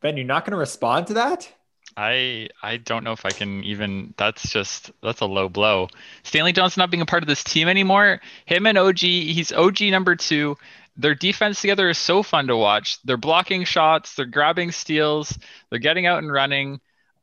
Ben, 0.02 0.16
you're 0.16 0.26
not 0.26 0.44
going 0.44 0.52
to 0.52 0.58
respond 0.58 1.06
to 1.06 1.14
that? 1.14 1.50
I 1.96 2.48
I 2.62 2.76
don't 2.78 3.04
know 3.04 3.12
if 3.12 3.24
I 3.24 3.30
can 3.30 3.64
even. 3.64 4.14
That's 4.16 4.50
just 4.50 4.90
that's 5.02 5.20
a 5.20 5.26
low 5.26 5.48
blow. 5.48 5.88
Stanley 6.22 6.52
Johnson 6.52 6.80
not 6.80 6.90
being 6.90 7.02
a 7.02 7.06
part 7.06 7.22
of 7.22 7.26
this 7.28 7.44
team 7.44 7.68
anymore. 7.68 8.20
Him 8.46 8.66
and 8.66 8.78
OG, 8.78 8.98
he's 8.98 9.52
OG 9.52 9.82
number 9.82 10.16
two. 10.16 10.56
Their 10.96 11.14
defense 11.14 11.60
together 11.60 11.88
is 11.88 11.98
so 11.98 12.22
fun 12.22 12.48
to 12.48 12.56
watch. 12.56 13.00
They're 13.04 13.16
blocking 13.16 13.64
shots. 13.64 14.14
They're 14.14 14.26
grabbing 14.26 14.72
steals. 14.72 15.38
They're 15.70 15.78
getting 15.78 16.06
out 16.06 16.18
and 16.18 16.32
running. 16.32 16.80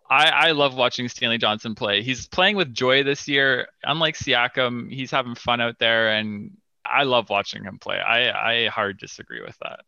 I, 0.09 0.29
I 0.29 0.51
love 0.51 0.75
watching 0.75 1.09
Stanley 1.09 1.37
Johnson 1.37 1.75
play. 1.75 2.01
He's 2.01 2.27
playing 2.27 2.55
with 2.55 2.73
joy 2.73 3.03
this 3.03 3.27
year. 3.27 3.67
Unlike 3.83 4.15
Siakam, 4.15 4.91
he's 4.91 5.11
having 5.11 5.35
fun 5.35 5.59
out 5.59 5.79
there, 5.79 6.11
and 6.13 6.57
I 6.85 7.03
love 7.03 7.29
watching 7.29 7.63
him 7.63 7.77
play. 7.77 7.99
I 7.99 8.65
I 8.65 8.67
hard 8.67 8.97
disagree 8.99 9.41
with 9.41 9.57
that. 9.59 9.81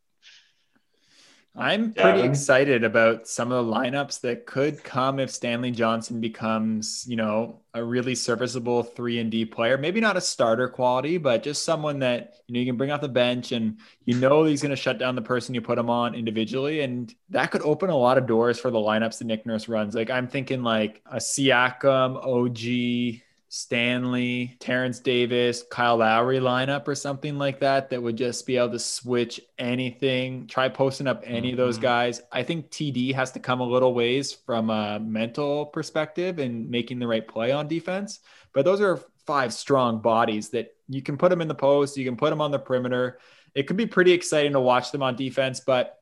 Oh, 1.56 1.62
I'm 1.62 1.94
pretty 1.94 2.22
excited 2.22 2.84
about 2.84 3.26
some 3.26 3.50
of 3.50 3.66
the 3.66 3.72
lineups 3.72 4.20
that 4.20 4.46
could 4.46 4.84
come 4.84 5.18
if 5.18 5.30
Stanley 5.30 5.72
Johnson 5.72 6.20
becomes, 6.20 7.04
you 7.08 7.16
know, 7.16 7.60
a 7.74 7.82
really 7.82 8.14
serviceable 8.14 8.84
three 8.84 9.18
and 9.18 9.32
D 9.32 9.44
player. 9.44 9.76
Maybe 9.76 10.00
not 10.00 10.16
a 10.16 10.20
starter 10.20 10.68
quality, 10.68 11.18
but 11.18 11.42
just 11.42 11.64
someone 11.64 11.98
that 12.00 12.34
you 12.46 12.54
know 12.54 12.60
you 12.60 12.66
can 12.66 12.76
bring 12.76 12.92
off 12.92 13.00
the 13.00 13.08
bench 13.08 13.50
and 13.50 13.78
you 14.04 14.14
know 14.14 14.44
he's 14.44 14.62
going 14.62 14.70
to 14.70 14.76
shut 14.76 14.98
down 14.98 15.16
the 15.16 15.22
person 15.22 15.54
you 15.54 15.60
put 15.60 15.78
him 15.78 15.90
on 15.90 16.14
individually, 16.14 16.80
and 16.82 17.12
that 17.30 17.50
could 17.50 17.62
open 17.62 17.90
a 17.90 17.96
lot 17.96 18.16
of 18.16 18.26
doors 18.26 18.60
for 18.60 18.70
the 18.70 18.78
lineups 18.78 19.18
that 19.18 19.24
Nick 19.24 19.44
Nurse 19.44 19.68
runs. 19.68 19.94
Like 19.94 20.10
I'm 20.10 20.28
thinking 20.28 20.62
like 20.62 21.02
a 21.06 21.16
Siakam, 21.16 22.16
OG, 22.24 23.22
Stanley, 23.52 24.56
Terence 24.60 25.00
Davis, 25.00 25.64
Kyle 25.72 25.96
Lowry 25.96 26.38
lineup 26.38 26.86
or 26.86 26.94
something 26.94 27.36
like 27.36 27.58
that 27.58 27.90
that 27.90 28.00
would 28.00 28.16
just 28.16 28.46
be 28.46 28.56
able 28.56 28.70
to 28.70 28.78
switch 28.78 29.40
anything, 29.58 30.46
try 30.46 30.68
posting 30.68 31.08
up 31.08 31.24
any 31.26 31.48
mm-hmm. 31.48 31.54
of 31.54 31.56
those 31.56 31.74
mm-hmm. 31.74 31.82
guys. 31.82 32.22
I 32.30 32.44
think 32.44 32.70
TD 32.70 33.12
has 33.12 33.32
to 33.32 33.40
come 33.40 33.60
a 33.60 33.66
little 33.66 33.92
ways 33.92 34.32
from 34.32 34.70
a 34.70 35.00
mental 35.00 35.66
perspective 35.66 36.38
and 36.38 36.70
making 36.70 37.00
the 37.00 37.08
right 37.08 37.26
play 37.26 37.50
on 37.50 37.66
defense. 37.66 38.20
But 38.52 38.64
those 38.64 38.80
are 38.80 39.00
five 39.26 39.52
strong 39.52 40.00
bodies 40.00 40.50
that 40.50 40.72
You 40.88 41.02
can 41.02 41.18
put 41.18 41.30
them 41.30 41.40
in 41.40 41.48
the 41.48 41.54
post, 41.54 41.96
you 41.96 42.04
can 42.04 42.16
put 42.16 42.30
them 42.30 42.40
on 42.40 42.52
the 42.52 42.58
perimeter. 42.60 43.18
It 43.56 43.66
could 43.66 43.76
be 43.76 43.86
pretty 43.86 44.12
exciting 44.12 44.52
to 44.52 44.60
watch 44.60 44.92
them 44.92 45.02
on 45.02 45.16
defense, 45.16 45.58
but 45.58 45.98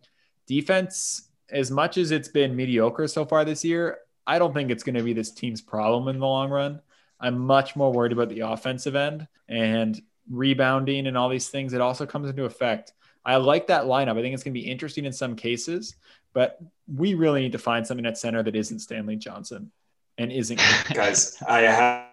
defense, 0.46 1.30
as 1.48 1.70
much 1.70 1.96
as 1.96 2.10
it's 2.10 2.28
been 2.28 2.54
mediocre 2.54 3.08
so 3.08 3.24
far 3.24 3.46
this 3.46 3.64
year, 3.64 4.00
I 4.26 4.38
don't 4.38 4.52
think 4.52 4.70
it's 4.70 4.82
going 4.82 4.96
to 4.96 5.02
be 5.02 5.14
this 5.14 5.30
team's 5.30 5.62
problem 5.62 6.08
in 6.08 6.20
the 6.20 6.26
long 6.26 6.50
run. 6.50 6.82
I'm 7.20 7.38
much 7.38 7.76
more 7.76 7.92
worried 7.92 8.12
about 8.12 8.28
the 8.28 8.40
offensive 8.40 8.94
end 8.94 9.26
and 9.48 10.00
rebounding 10.30 11.06
and 11.06 11.16
all 11.16 11.28
these 11.28 11.48
things. 11.48 11.72
It 11.72 11.80
also 11.80 12.06
comes 12.06 12.28
into 12.28 12.44
effect. 12.44 12.92
I 13.24 13.36
like 13.36 13.66
that 13.66 13.84
lineup. 13.84 14.18
I 14.18 14.22
think 14.22 14.34
it's 14.34 14.42
going 14.42 14.54
to 14.54 14.60
be 14.60 14.70
interesting 14.70 15.04
in 15.04 15.12
some 15.12 15.36
cases, 15.36 15.96
but 16.32 16.58
we 16.86 17.14
really 17.14 17.40
need 17.42 17.52
to 17.52 17.58
find 17.58 17.86
something 17.86 18.06
at 18.06 18.18
center 18.18 18.42
that 18.42 18.56
isn't 18.56 18.78
Stanley 18.78 19.16
Johnson 19.16 19.70
and 20.16 20.32
isn't. 20.32 20.60
Guys, 20.94 21.36
I 21.46 21.60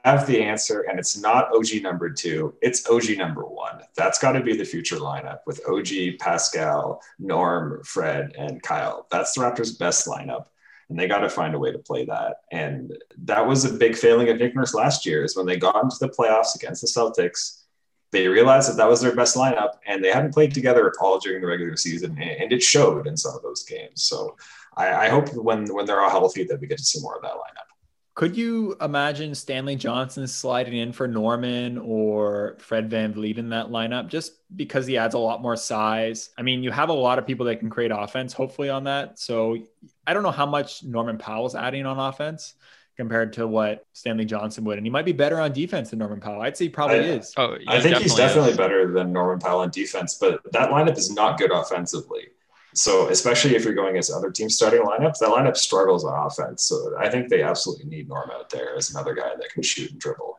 have 0.03 0.27
the 0.27 0.41
answer, 0.41 0.81
and 0.89 0.99
it's 0.99 1.17
not 1.17 1.49
OG 1.53 1.81
number 1.81 2.09
two. 2.09 2.53
It's 2.61 2.89
OG 2.89 3.17
number 3.17 3.43
one. 3.45 3.81
That's 3.95 4.19
got 4.19 4.33
to 4.33 4.41
be 4.41 4.55
the 4.55 4.65
future 4.65 4.97
lineup 4.97 5.39
with 5.45 5.61
OG, 5.67 6.19
Pascal, 6.19 7.01
Norm, 7.19 7.81
Fred, 7.83 8.33
and 8.37 8.61
Kyle. 8.61 9.07
That's 9.11 9.33
the 9.33 9.41
Raptors' 9.41 9.77
best 9.77 10.07
lineup 10.07 10.45
and 10.89 10.99
they 10.99 11.07
got 11.07 11.19
to 11.19 11.29
find 11.29 11.55
a 11.55 11.59
way 11.59 11.71
to 11.71 11.79
play 11.79 12.05
that. 12.05 12.41
And 12.51 12.95
that 13.23 13.45
was 13.45 13.65
a 13.65 13.73
big 13.73 13.95
failing 13.95 14.29
of 14.29 14.37
Nick 14.37 14.55
Nurse 14.55 14.73
last 14.73 15.05
year 15.05 15.23
is 15.23 15.35
when 15.35 15.45
they 15.45 15.57
got 15.57 15.83
into 15.83 15.97
the 15.99 16.09
playoffs 16.09 16.55
against 16.55 16.81
the 16.81 16.87
Celtics 16.87 17.61
they 18.15 18.29
realized 18.29 18.69
that 18.69 18.77
that 18.77 18.87
was 18.87 19.01
their 19.01 19.13
best 19.13 19.35
lineup 19.35 19.71
and 19.85 20.03
they 20.03 20.11
hadn't 20.11 20.33
played 20.33 20.53
together 20.53 20.87
at 20.87 20.93
all 21.01 21.19
during 21.19 21.41
the 21.41 21.47
regular 21.47 21.75
season 21.75 22.17
and 22.17 22.53
it 22.53 22.63
showed 22.63 23.07
in 23.07 23.17
some 23.17 23.35
of 23.35 23.41
those 23.41 23.63
games 23.63 24.03
so 24.03 24.35
i, 24.77 25.07
I 25.07 25.09
hope 25.09 25.33
when 25.33 25.65
when 25.73 25.85
they're 25.85 26.01
all 26.01 26.09
healthy 26.09 26.45
that 26.45 26.59
we 26.59 26.67
get 26.67 26.77
to 26.77 26.83
see 26.83 27.01
more 27.01 27.17
of 27.17 27.21
that 27.23 27.33
lineup 27.33 27.65
could 28.13 28.37
you 28.37 28.77
imagine 28.79 29.35
Stanley 29.35 29.75
Johnson 29.75 30.25
sliding 30.25 30.77
in 30.77 30.93
for 30.93 31.05
Norman 31.05 31.77
or 31.77 32.55
Fred 32.59 32.89
VanVleet 32.89 33.37
in 33.37 33.49
that 33.49 33.67
lineup 33.67 34.07
just 34.07 34.31
because 34.55 34.87
he 34.87 34.97
adds 34.97 35.15
a 35.15 35.19
lot 35.19 35.41
more 35.41 35.57
size? 35.57 36.29
I 36.37 36.41
mean, 36.41 36.63
you 36.63 36.71
have 36.71 36.87
a 36.87 36.93
lot 36.93 37.19
of 37.19 37.27
people 37.27 37.45
that 37.47 37.59
can 37.59 37.69
create 37.69 37.91
offense, 37.93 38.31
hopefully, 38.31 38.69
on 38.69 38.85
that. 38.85 39.19
So 39.19 39.57
I 40.07 40.13
don't 40.13 40.23
know 40.23 40.31
how 40.31 40.45
much 40.45 40.83
Norman 40.83 41.17
Powell's 41.17 41.55
adding 41.55 41.85
on 41.85 41.99
offense, 41.99 42.55
compared 42.95 43.33
to 43.33 43.47
what 43.47 43.85
Stanley 43.93 44.25
Johnson 44.25 44.63
would. 44.63 44.77
And 44.77 44.85
he 44.85 44.89
might 44.89 45.05
be 45.05 45.11
better 45.11 45.39
on 45.39 45.51
defense 45.51 45.89
than 45.89 45.99
Norman 45.99 46.19
Powell. 46.19 46.41
I'd 46.41 46.55
say 46.55 46.65
he 46.65 46.69
probably 46.69 46.99
I, 46.99 47.15
is. 47.15 47.33
Oh, 47.37 47.57
I 47.67 47.81
think 47.81 47.97
he's 47.97 48.15
definitely 48.15 48.51
is. 48.51 48.57
better 48.57 48.91
than 48.91 49.11
Norman 49.11 49.39
Powell 49.39 49.61
on 49.61 49.69
defense, 49.69 50.15
but 50.15 50.41
that 50.53 50.69
lineup 50.69 50.97
is 50.97 51.11
not 51.11 51.37
good 51.37 51.51
offensively. 51.51 52.27
So 52.73 53.09
especially 53.09 53.55
if 53.55 53.63
you're 53.63 53.73
going 53.73 53.91
against 53.91 54.11
other 54.11 54.31
teams 54.31 54.55
starting 54.55 54.81
lineups, 54.81 55.19
that 55.19 55.29
lineup 55.29 55.55
struggles 55.55 56.03
on 56.03 56.25
offense. 56.25 56.65
So 56.65 56.93
I 56.97 57.09
think 57.09 57.29
they 57.29 57.41
absolutely 57.41 57.85
need 57.85 58.09
Norm 58.09 58.31
out 58.31 58.49
there 58.49 58.75
as 58.75 58.91
another 58.91 59.13
guy 59.13 59.35
that 59.35 59.49
can 59.49 59.63
shoot 59.63 59.91
and 59.91 59.99
dribble. 59.99 60.34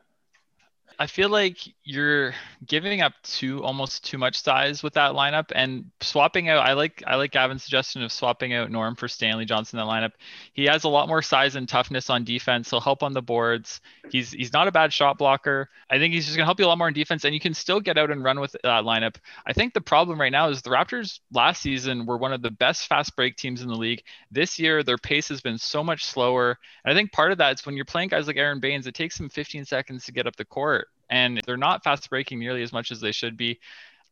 I 0.99 1.05
feel 1.05 1.29
like 1.29 1.59
you're 1.83 2.33
giving 2.65 3.01
up 3.01 3.13
too 3.21 3.63
almost 3.63 4.03
too 4.03 4.17
much 4.17 4.41
size 4.41 4.81
with 4.81 4.93
that 4.93 5.11
lineup 5.11 5.51
and 5.53 5.91
swapping 6.01 6.49
out. 6.49 6.65
I 6.65 6.73
like 6.73 7.03
I 7.05 7.17
like 7.17 7.31
Gavin's 7.31 7.63
suggestion 7.63 8.01
of 8.01 8.11
swapping 8.11 8.53
out 8.53 8.71
Norm 8.71 8.95
for 8.95 9.07
Stanley 9.07 9.45
Johnson 9.45 9.77
in 9.77 9.85
that 9.85 9.91
lineup. 9.91 10.13
He 10.53 10.65
has 10.65 10.85
a 10.85 10.89
lot 10.89 11.07
more 11.07 11.21
size 11.21 11.55
and 11.55 11.69
toughness 11.69 12.09
on 12.09 12.23
defense. 12.23 12.71
He'll 12.71 12.81
help 12.81 13.03
on 13.03 13.13
the 13.13 13.21
boards. 13.21 13.79
He's 14.09 14.31
he's 14.31 14.53
not 14.53 14.67
a 14.67 14.71
bad 14.71 14.91
shot 14.91 15.19
blocker. 15.19 15.69
I 15.87 15.99
think 15.99 16.15
he's 16.15 16.25
just 16.25 16.35
gonna 16.35 16.45
help 16.45 16.59
you 16.59 16.65
a 16.65 16.69
lot 16.69 16.79
more 16.79 16.87
in 16.87 16.95
defense, 16.95 17.25
and 17.25 17.33
you 17.33 17.39
can 17.39 17.53
still 17.53 17.79
get 17.79 17.99
out 17.99 18.09
and 18.09 18.23
run 18.23 18.39
with 18.39 18.53
that 18.63 18.83
lineup. 18.83 19.17
I 19.45 19.53
think 19.53 19.75
the 19.75 19.81
problem 19.81 20.19
right 20.19 20.31
now 20.31 20.49
is 20.49 20.63
the 20.63 20.71
Raptors 20.71 21.19
last 21.31 21.61
season 21.61 22.07
were 22.07 22.17
one 22.17 22.33
of 22.33 22.41
the 22.41 22.49
best 22.49 22.87
fast 22.87 23.15
break 23.15 23.35
teams 23.35 23.61
in 23.61 23.67
the 23.67 23.75
league. 23.75 24.01
This 24.31 24.57
year 24.57 24.81
their 24.81 24.97
pace 24.97 25.29
has 25.29 25.41
been 25.41 25.59
so 25.59 25.83
much 25.83 26.05
slower, 26.05 26.57
and 26.83 26.91
I 26.91 26.97
think 26.97 27.11
part 27.11 27.31
of 27.31 27.37
that 27.37 27.53
is 27.59 27.65
when 27.67 27.75
you're 27.75 27.85
playing 27.85 28.09
guys 28.09 28.25
like 28.25 28.37
Aron 28.37 28.59
Baynes, 28.59 28.87
it 28.87 28.95
takes 28.95 29.19
him 29.19 29.29
15 29.29 29.63
seconds 29.65 30.05
to 30.05 30.11
get 30.11 30.25
up 30.25 30.35
the 30.35 30.45
court 30.45 30.86
and 31.09 31.41
they're 31.45 31.57
not 31.57 31.83
fast 31.83 32.09
breaking 32.09 32.39
nearly 32.39 32.63
as 32.63 32.73
much 32.73 32.91
as 32.91 32.99
they 32.99 33.11
should 33.11 33.37
be. 33.37 33.59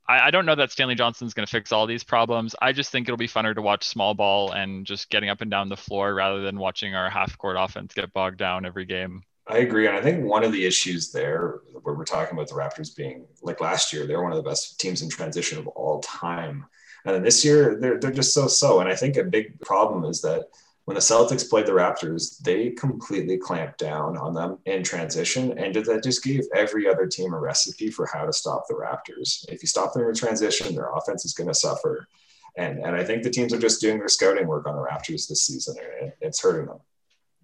I, 0.07 0.27
I 0.27 0.31
don't 0.31 0.45
know 0.45 0.55
that 0.55 0.71
Stanley 0.71 0.95
Johnson's 0.95 1.33
going 1.33 1.45
to 1.45 1.51
fix 1.51 1.71
all 1.71 1.87
these 1.87 2.03
problems. 2.03 2.55
I 2.61 2.71
just 2.71 2.91
think 2.91 3.07
it'll 3.07 3.17
be 3.17 3.27
funner 3.27 3.55
to 3.55 3.61
watch 3.61 3.87
small 3.87 4.13
ball 4.13 4.51
and 4.51 4.85
just 4.85 5.09
getting 5.09 5.29
up 5.29 5.41
and 5.41 5.51
down 5.51 5.69
the 5.69 5.77
floor 5.77 6.13
rather 6.13 6.41
than 6.41 6.59
watching 6.59 6.95
our 6.95 7.09
half 7.09 7.37
court 7.37 7.57
offense 7.59 7.93
get 7.93 8.13
bogged 8.13 8.37
down 8.37 8.65
every 8.65 8.85
game. 8.85 9.23
I 9.47 9.59
agree. 9.59 9.87
And 9.87 9.95
I 9.95 10.01
think 10.01 10.25
one 10.25 10.43
of 10.43 10.51
the 10.51 10.65
issues 10.65 11.11
there, 11.11 11.59
where 11.83 11.93
we're 11.93 12.03
talking 12.03 12.35
about 12.35 12.47
the 12.49 12.55
Raptors 12.55 12.95
being 12.95 13.27
like 13.43 13.61
last 13.61 13.93
year, 13.93 14.07
they're 14.07 14.23
one 14.23 14.31
of 14.31 14.43
the 14.43 14.49
best 14.49 14.79
teams 14.79 15.03
in 15.03 15.09
transition 15.09 15.59
of 15.59 15.67
all 15.67 15.99
time. 16.01 16.65
And 17.05 17.13
then 17.13 17.23
this 17.23 17.45
year, 17.45 17.77
they're, 17.79 17.99
they're 17.99 18.11
just 18.11 18.33
so 18.33 18.47
so. 18.47 18.79
And 18.79 18.89
I 18.89 18.95
think 18.95 19.17
a 19.17 19.23
big 19.23 19.59
problem 19.61 20.03
is 20.05 20.21
that 20.21 20.47
when 20.85 20.95
the 20.95 21.01
Celtics 21.01 21.49
played 21.49 21.65
the 21.65 21.71
Raptors, 21.71 22.39
they 22.39 22.69
completely 22.69 23.37
clamped 23.37 23.79
down 23.79 24.17
on 24.17 24.33
them 24.33 24.59
in 24.65 24.83
transition. 24.83 25.57
And 25.57 25.73
that 25.73 26.03
just 26.03 26.23
gave 26.23 26.43
every 26.53 26.87
other 26.87 27.07
team 27.07 27.33
a 27.33 27.39
recipe 27.39 27.89
for 27.89 28.05
how 28.05 28.25
to 28.25 28.31
stop 28.31 28.65
the 28.67 28.75
Raptors. 28.75 29.45
If 29.49 29.63
you 29.63 29.67
stop 29.67 29.93
them 29.93 30.07
in 30.07 30.13
transition, 30.13 30.75
their 30.75 30.91
offense 30.91 31.25
is 31.25 31.33
going 31.33 31.47
to 31.47 31.55
suffer. 31.55 32.07
And, 32.55 32.79
and 32.79 32.95
I 32.95 33.03
think 33.03 33.23
the 33.23 33.31
teams 33.31 33.51
are 33.51 33.59
just 33.59 33.81
doing 33.81 33.97
their 33.97 34.07
scouting 34.07 34.47
work 34.47 34.67
on 34.67 34.75
the 34.75 34.81
Raptors 34.81 35.27
this 35.27 35.45
season, 35.45 35.75
and 36.01 36.13
it's 36.21 36.41
hurting 36.41 36.67
them. 36.67 36.79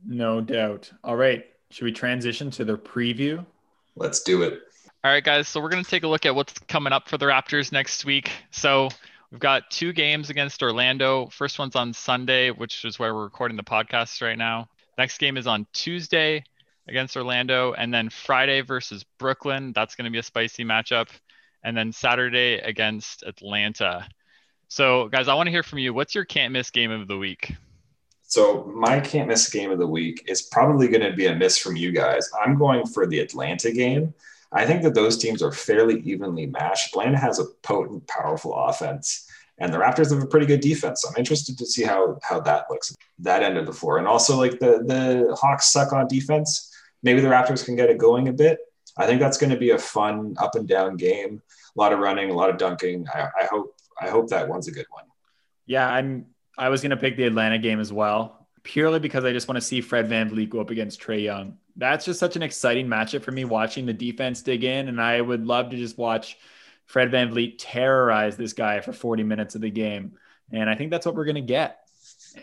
No 0.06 0.40
doubt. 0.40 0.92
All 1.04 1.18
right. 1.18 1.46
Should 1.72 1.86
we 1.86 1.92
transition 1.92 2.52
to 2.52 2.64
the 2.64 2.78
preview? 2.78 3.46
Let's 3.96 4.22
do 4.22 4.44
it. 4.44 4.60
All 5.04 5.12
right, 5.12 5.24
guys. 5.24 5.48
So 5.48 5.60
we're 5.60 5.70
going 5.70 5.84
to 5.84 5.90
take 5.90 6.04
a 6.04 6.08
look 6.08 6.28
at 6.28 6.36
what's 6.36 6.54
coming 6.68 6.94
up 6.94 7.10
for 7.10 7.18
the 7.18 7.26
Raptors 7.26 7.72
next 7.72 8.06
week. 8.06 8.32
So 8.52 8.90
We've 9.32 9.40
got 9.40 9.72
two 9.72 9.94
games 9.94 10.30
against 10.30 10.62
Orlando. 10.62 11.28
First 11.28 11.58
one's 11.58 11.78
on 11.78 11.94
Sunday, 11.94 12.52
which 12.52 12.84
is 12.84 13.00
where 13.00 13.16
we're 13.16 13.24
recording 13.24 13.56
the 13.56 13.64
podcast 13.64 14.22
right 14.22 14.38
now. 14.38 14.68
Next 14.98 15.20
game 15.20 15.38
is 15.38 15.48
on 15.48 15.66
Tuesday 15.72 16.44
against 16.90 17.16
Orlando, 17.16 17.72
and 17.72 17.94
then 17.94 18.10
Friday 18.10 18.60
versus 18.60 19.06
Brooklyn. 19.18 19.72
That's 19.74 19.96
going 19.96 20.04
to 20.04 20.12
be 20.12 20.18
a 20.18 20.24
spicy 20.24 20.66
matchup. 20.66 21.08
And 21.64 21.78
then 21.78 21.94
Saturday 21.94 22.56
against 22.56 23.24
Atlanta. 23.24 24.06
So, 24.68 25.08
guys, 25.08 25.30
I 25.30 25.34
want 25.34 25.48
to 25.48 25.52
hear 25.52 25.64
from 25.64 25.80
you. 25.80 25.94
What's 25.94 26.14
your 26.14 26.26
can't 26.26 26.52
miss 26.52 26.70
game 26.70 26.92
of 26.92 27.08
the 27.08 27.18
week? 27.18 27.54
So, 28.24 28.66
my 28.76 29.00
can't 29.00 29.30
miss 29.30 29.50
game 29.50 29.72
of 29.72 29.80
the 29.80 29.88
week 29.88 30.26
is 30.28 30.42
probably 30.42 30.90
going 30.90 31.10
to 31.10 31.16
be 31.16 31.28
a 31.28 31.36
miss 31.36 31.58
from 31.58 31.78
you 31.78 31.94
guys. 31.94 32.30
I'm 32.44 32.58
going 32.58 32.86
for 32.86 33.08
the 33.08 33.20
Atlanta 33.20 33.72
game. 33.72 34.14
I 34.52 34.66
think 34.66 34.84
that 34.84 34.94
those 34.94 35.18
teams 35.18 35.42
are 35.42 35.52
fairly 35.52 36.02
evenly 36.02 36.46
matched. 36.46 36.90
Atlanta 36.90 37.18
has 37.18 37.40
a 37.40 37.46
potent, 37.64 38.08
powerful 38.08 38.54
offense, 38.54 39.28
and 39.58 39.74
the 39.74 39.78
Raptors 39.78 40.12
have 40.12 40.22
a 40.22 40.28
pretty 40.28 40.46
good 40.46 40.60
defense. 40.60 41.02
So 41.02 41.10
I'm 41.10 41.16
interested 41.18 41.58
to 41.58 41.66
see 41.66 41.84
how 41.84 42.20
how 42.22 42.42
that 42.42 42.66
looks 42.70 42.94
that 43.20 43.44
end 43.44 43.58
of 43.58 43.66
the 43.66 43.74
floor. 43.74 43.98
And 43.98 44.08
also, 44.08 44.38
like 44.38 44.60
the 44.60 44.84
the 44.86 45.36
Hawks 45.40 45.72
suck 45.72 45.94
on 45.94 46.08
defense. 46.08 46.68
Maybe 47.04 47.22
the 47.22 47.30
Raptors 47.30 47.64
can 47.64 47.76
get 47.76 47.90
it 47.90 47.98
going 47.98 48.28
a 48.28 48.34
bit. 48.34 48.60
I 48.98 49.06
think 49.08 49.22
that's 49.22 49.38
going 49.38 49.52
to 49.52 49.58
be 49.58 49.72
a 49.72 49.78
fun 49.78 50.36
up 50.38 50.56
and 50.56 50.68
down 50.68 50.98
game. 50.98 51.42
A 51.76 51.80
lot 51.80 51.94
of 51.94 52.00
running, 52.00 52.30
a 52.30 52.34
lot 52.34 52.50
of 52.50 52.58
dunking. 52.58 53.08
I, 53.14 53.30
I 53.42 53.46
hope 53.46 53.76
I 54.00 54.10
hope 54.10 54.30
that 54.30 54.50
one's 54.50 54.68
a 54.68 54.72
good 54.72 54.88
one. 54.90 55.06
Yeah, 55.66 55.88
I'm. 55.88 56.26
I 56.58 56.70
was 56.70 56.82
going 56.82 56.92
to 56.92 56.98
pick 56.98 57.16
the 57.16 57.24
Atlanta 57.24 57.58
game 57.58 57.80
as 57.80 57.94
well, 57.94 58.48
purely 58.64 59.00
because 59.00 59.24
I 59.24 59.32
just 59.32 59.48
want 59.48 59.56
to 59.56 59.62
see 59.62 59.80
Fred 59.80 60.10
VanVleet 60.10 60.50
go 60.50 60.60
up 60.60 60.70
against 60.70 61.02
Trae 61.02 61.24
Young 61.24 61.58
that's 61.76 62.06
just 62.06 62.20
such 62.20 62.36
an 62.36 62.44
exciting 62.44 62.88
matchup 62.88 63.24
for 63.24 63.32
me 63.32 63.46
watching 63.46 63.86
the 63.86 63.94
defense 63.94 64.42
dig 64.42 64.64
in. 64.64 64.88
And 64.88 65.02
I 65.02 65.22
would 65.22 65.46
love 65.46 65.70
to 65.72 65.78
just 65.78 65.98
watch 65.98 66.38
Fred 66.86 67.12
VanVleet 67.12 67.56
terrorize 67.58 68.38
this 68.38 68.54
guy 68.54 68.82
for 68.82 68.94
40 68.94 69.24
minutes 69.24 69.56
of 69.56 69.62
the 69.62 69.70
game. 69.70 70.14
And 70.52 70.70
I 70.70 70.76
think 70.76 70.92
that's 70.92 71.06
what 71.06 71.16
we're 71.16 71.26
going 71.26 71.36
to 71.36 71.42
get. 71.42 71.80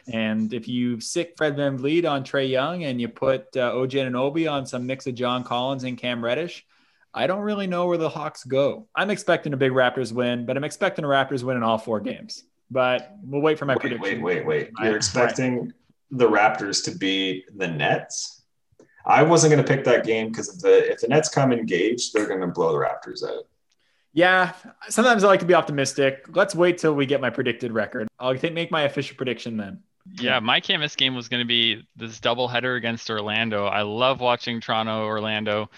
And 0.07 0.53
if 0.53 0.69
you 0.69 1.01
sick 1.01 1.35
Fred 1.37 1.57
VanVleet 1.57 2.11
on 2.11 2.25
Trae 2.25 2.49
Young 2.49 2.85
and 2.85 3.01
you 3.01 3.09
put 3.09 3.57
uh, 3.57 3.73
Anunoby 3.73 4.51
on 4.51 4.67
some 4.67 4.87
mix 4.87 5.07
of 5.07 5.15
John 5.15 5.45
Collins 5.45 5.85
and 5.85 5.97
Cam 5.97 6.25
Reddish, 6.25 6.67
I 7.15 7.27
don't 7.27 7.41
really 7.41 7.67
know 7.67 7.87
where 7.87 7.99
the 7.99 8.09
Hawks 8.09 8.45
go. 8.45 8.87
I'm 8.95 9.11
expecting 9.11 9.53
a 9.53 9.57
big 9.57 9.73
Raptors 9.73 10.13
win, 10.13 10.47
but 10.47 10.57
I'm 10.57 10.65
expecting 10.65 11.05
a 11.05 11.09
Raptors 11.09 11.43
win 11.43 11.57
in 11.57 11.63
all 11.63 11.79
four 11.79 12.01
games. 12.01 12.45
But 12.71 13.15
we'll 13.23 13.41
wait 13.41 13.59
for 13.59 13.65
my 13.65 13.75
wait, 13.75 13.81
prediction. 13.81 14.23
Wait, 14.23 14.45
wait, 14.45 14.47
wait. 14.47 14.71
You're 14.83 14.97
expecting 14.97 15.73
the 16.11 16.29
Raptors 16.29 16.85
to 16.85 16.91
be 16.91 17.45
the 17.57 17.69
Nets? 17.69 18.38
I 19.09 19.23
wasn't 19.23 19.53
going 19.53 19.65
to 19.65 19.69
pick 19.69 19.85
that 19.85 20.05
game 20.05 20.29
because 20.29 20.55
if 20.55 20.61
the 20.61 20.93
if 20.93 21.01
the 21.01 21.09
Nets 21.09 21.29
come 21.29 21.53
engaged, 21.53 22.13
they're 22.13 22.29
going 22.29 22.41
to 22.41 22.47
blow 22.47 22.73
the 22.73 22.79
Raptors 22.79 23.29
out. 23.29 23.45
Yeah, 24.13 24.53
sometimes 24.89 25.25
I 25.25 25.29
like 25.29 25.41
to 25.41 25.47
be 25.47 25.55
optimistic. 25.55 26.25
Let's 26.29 26.55
wait 26.55 26.79
till 26.79 26.95
we 26.95 27.07
get 27.07 27.21
my 27.21 27.31
predicted 27.31 27.73
record. 27.73 28.09
I'll 28.19 28.37
think, 28.37 28.55
make 28.55 28.71
my 28.71 28.83
official 28.83 29.17
prediction 29.17 29.57
then. 29.57 29.83
Yeah, 30.15 30.41
my 30.41 30.61
canvas 30.61 30.97
game 30.97 31.15
was 31.15 31.29
going 31.29 31.43
to 31.43 31.47
be 31.47 31.87
this 31.97 32.19
doubleheader 32.19 32.77
against 32.77 33.11
Orlando. 33.11 33.67
I 33.67 33.83
love 33.83 34.21
watching 34.21 34.61
Toronto, 34.61 35.05
Orlando. 35.05 35.71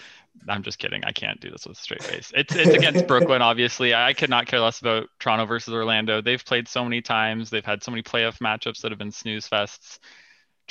I'm 0.47 0.63
just 0.63 0.79
kidding. 0.79 1.03
I 1.03 1.11
can't 1.11 1.39
do 1.39 1.51
this 1.51 1.65
with 1.67 1.77
a 1.77 1.81
straight 1.81 2.03
face. 2.03 2.31
It's 2.35 2.55
it's 2.55 2.73
against 2.73 3.07
Brooklyn, 3.07 3.41
obviously. 3.41 3.93
I 3.93 4.13
could 4.13 4.29
not 4.29 4.47
care 4.47 4.59
less 4.59 4.79
about 4.79 5.09
Toronto 5.19 5.45
versus 5.45 5.73
Orlando. 5.73 6.21
They've 6.21 6.43
played 6.43 6.67
so 6.67 6.83
many 6.83 7.01
times. 7.01 7.49
They've 7.49 7.65
had 7.65 7.83
so 7.83 7.91
many 7.91 8.01
playoff 8.01 8.39
matchups 8.39 8.81
that 8.81 8.91
have 8.91 8.99
been 8.99 9.11
snooze 9.11 9.47
fests. 9.47 9.99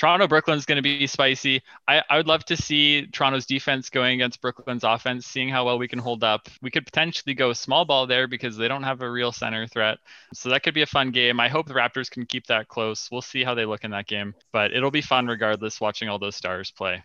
Toronto 0.01 0.27
Brooklyn's 0.27 0.65
going 0.65 0.77
to 0.77 0.83
be 0.83 1.07
spicy. 1.07 1.61
I, 1.87 2.03
I 2.09 2.17
would 2.17 2.27
love 2.27 2.43
to 2.47 2.57
see 2.57 3.07
Toronto's 3.09 3.45
defense 3.45 3.91
going 3.91 4.15
against 4.15 4.41
Brooklyn's 4.41 4.83
offense, 4.83 5.27
seeing 5.27 5.51
how 5.51 5.67
well 5.67 5.79
we 5.79 5.89
can 5.89 5.99
hold 5.99 6.25
up. 6.25 6.49
We 6.63 6.71
could 6.71 6.87
potentially 6.87 7.35
go 7.35 7.53
small 7.53 7.85
ball 7.85 8.07
there 8.07 8.27
because 8.27 8.57
they 8.57 8.67
don't 8.67 8.83
have 8.83 9.03
a 9.03 9.11
real 9.11 9.31
center 9.31 9.67
threat. 9.67 9.99
So 10.33 10.49
that 10.49 10.63
could 10.63 10.73
be 10.73 10.81
a 10.81 10.87
fun 10.87 11.11
game. 11.11 11.39
I 11.39 11.49
hope 11.49 11.67
the 11.67 11.75
Raptors 11.75 12.11
can 12.11 12.25
keep 12.25 12.47
that 12.47 12.67
close. 12.67 13.11
We'll 13.13 13.21
see 13.21 13.45
how 13.45 13.55
they 13.55 13.67
look 13.67 13.85
in 13.85 13.91
that 13.91 14.07
game, 14.07 14.35
but 14.53 14.73
it'll 14.73 14.91
be 14.91 15.03
fun 15.03 15.27
regardless 15.27 15.83
watching 15.83 16.09
all 16.09 16.19
those 16.19 16.35
stars 16.35 16.71
play. 16.71 17.03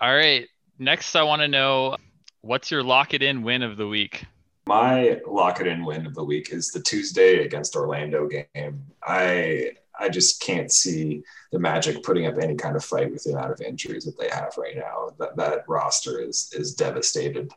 All 0.00 0.14
right. 0.14 0.48
Next, 0.78 1.14
I 1.14 1.24
want 1.24 1.42
to 1.42 1.48
know 1.48 1.98
what's 2.40 2.70
your 2.70 2.82
lock 2.82 3.12
it 3.12 3.22
in 3.22 3.42
win 3.42 3.62
of 3.62 3.76
the 3.76 3.86
week? 3.86 4.24
My 4.64 5.20
lock 5.26 5.60
it 5.60 5.66
in 5.66 5.84
win 5.84 6.06
of 6.06 6.14
the 6.14 6.24
week 6.24 6.50
is 6.50 6.70
the 6.70 6.80
Tuesday 6.80 7.44
against 7.44 7.76
Orlando 7.76 8.26
game. 8.26 8.86
I 9.02 9.72
I 9.98 10.08
just 10.08 10.40
can't 10.40 10.72
see 10.72 11.22
the 11.50 11.58
Magic 11.58 12.02
putting 12.02 12.26
up 12.26 12.36
any 12.40 12.54
kind 12.54 12.76
of 12.76 12.84
fight 12.84 13.12
with 13.12 13.24
the 13.24 13.32
amount 13.32 13.52
of 13.52 13.60
injuries 13.60 14.04
that 14.04 14.18
they 14.18 14.28
have 14.28 14.54
right 14.56 14.76
now. 14.76 15.10
That 15.18 15.36
that 15.36 15.64
roster 15.68 16.20
is 16.20 16.52
is 16.56 16.74
devastated. 16.74 17.50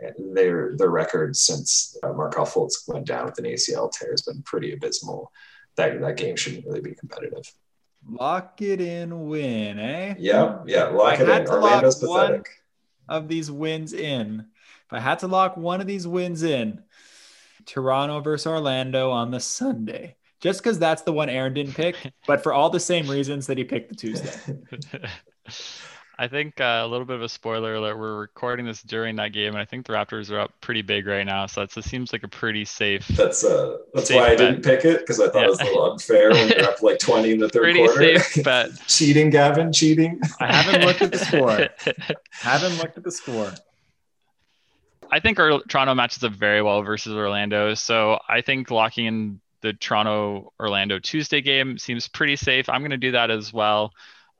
And 0.00 0.36
their 0.36 0.76
their 0.76 0.90
record 0.90 1.36
since 1.36 1.96
uh, 2.02 2.12
Markelle 2.12 2.46
Fultz 2.46 2.88
went 2.88 3.06
down 3.06 3.26
with 3.26 3.38
an 3.38 3.44
ACL 3.44 3.90
tear 3.90 4.10
has 4.10 4.22
been 4.22 4.42
pretty 4.42 4.72
abysmal. 4.72 5.32
That 5.76 6.00
that 6.00 6.16
game 6.16 6.36
shouldn't 6.36 6.66
really 6.66 6.80
be 6.80 6.94
competitive. 6.94 7.52
Lock 8.08 8.60
it 8.60 8.80
in, 8.80 9.28
win, 9.28 9.78
eh? 9.78 10.14
Yeah, 10.18 10.58
yeah. 10.66 10.84
Lock 10.84 11.20
I 11.20 11.22
it 11.22 11.28
in. 11.28 11.48
Orlando's 11.48 11.96
pathetic. 11.96 12.48
of 13.08 13.28
these 13.28 13.50
wins 13.50 13.92
in. 13.92 14.46
If 14.86 14.92
I 14.92 14.98
had 14.98 15.20
to 15.20 15.28
lock 15.28 15.56
one 15.56 15.80
of 15.80 15.86
these 15.86 16.06
wins 16.06 16.42
in, 16.42 16.82
Toronto 17.64 18.20
versus 18.20 18.46
Orlando 18.46 19.10
on 19.10 19.30
the 19.30 19.38
Sunday, 19.40 20.16
just 20.42 20.62
because 20.62 20.78
that's 20.78 21.02
the 21.02 21.12
one 21.12 21.30
Aaron 21.30 21.54
didn't 21.54 21.74
pick, 21.74 21.96
but 22.26 22.42
for 22.42 22.52
all 22.52 22.68
the 22.68 22.80
same 22.80 23.08
reasons 23.08 23.46
that 23.46 23.56
he 23.56 23.64
picked 23.64 23.88
the 23.88 23.94
Tuesday. 23.94 24.58
I 26.18 26.28
think 26.28 26.60
uh, 26.60 26.82
a 26.84 26.86
little 26.86 27.06
bit 27.06 27.16
of 27.16 27.22
a 27.22 27.28
spoiler 27.28 27.74
alert. 27.74 27.98
We're 27.98 28.18
recording 28.18 28.66
this 28.66 28.82
during 28.82 29.16
that 29.16 29.32
game, 29.32 29.54
and 29.54 29.58
I 29.58 29.64
think 29.64 29.86
the 29.86 29.94
Raptors 29.94 30.30
are 30.30 30.40
up 30.40 30.52
pretty 30.60 30.82
big 30.82 31.06
right 31.06 31.24
now. 31.24 31.46
So 31.46 31.64
that 31.64 31.84
seems 31.84 32.12
like 32.12 32.22
a 32.22 32.28
pretty 32.28 32.64
safe. 32.64 33.08
That's 33.08 33.42
uh, 33.42 33.78
that's 33.94 34.08
safe 34.08 34.18
why 34.18 34.28
I 34.28 34.36
didn't 34.36 34.62
pick 34.62 34.84
it 34.84 35.00
because 35.00 35.18
I 35.20 35.28
thought 35.28 35.40
yeah. 35.40 35.46
it 35.46 35.50
was 35.50 35.60
a 35.60 35.64
little 35.64 35.92
unfair 35.92 36.30
when 36.30 36.48
you're 36.50 36.64
up 36.64 36.82
like 36.82 36.98
20 36.98 37.32
in 37.32 37.38
the 37.38 37.48
third 37.48 37.62
pretty 37.62 37.78
quarter. 37.78 38.18
Safe 38.18 38.44
bet. 38.44 38.70
cheating, 38.86 39.30
Gavin, 39.30 39.72
cheating. 39.72 40.20
I 40.38 40.52
haven't 40.52 40.86
looked 40.86 41.02
at 41.02 41.12
the 41.12 41.18
score. 41.18 41.68
haven't 42.32 42.76
looked 42.76 42.98
at 42.98 43.04
the 43.04 43.10
score. 43.10 43.52
I 45.10 45.18
think 45.18 45.40
our 45.40 45.60
Toronto 45.68 45.94
matches 45.94 46.22
up 46.24 46.32
very 46.32 46.62
well 46.62 46.82
versus 46.82 47.14
Orlando. 47.14 47.74
So 47.74 48.18
I 48.28 48.42
think 48.42 48.70
locking 48.70 49.06
in 49.06 49.40
the 49.62 49.72
Toronto 49.72 50.52
Orlando 50.60 50.98
Tuesday 50.98 51.40
game 51.40 51.78
seems 51.78 52.08
pretty 52.08 52.36
safe. 52.36 52.68
I'm 52.68 52.80
going 52.80 52.90
to 52.90 52.96
do 52.96 53.12
that 53.12 53.30
as 53.30 53.52
well. 53.52 53.92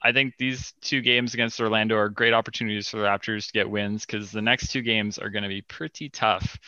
I 0.02 0.12
think 0.12 0.34
these 0.36 0.72
two 0.80 1.00
games 1.00 1.32
against 1.32 1.60
Orlando 1.60 1.96
are 1.96 2.08
great 2.08 2.34
opportunities 2.34 2.88
for 2.88 2.98
the 2.98 3.04
Raptors 3.04 3.46
to 3.46 3.52
get 3.52 3.70
wins 3.70 4.04
because 4.04 4.32
the 4.32 4.42
next 4.42 4.72
two 4.72 4.82
games 4.82 5.18
are 5.18 5.30
going 5.30 5.44
to 5.44 5.48
be 5.48 5.62
pretty 5.62 6.08
tough. 6.08 6.58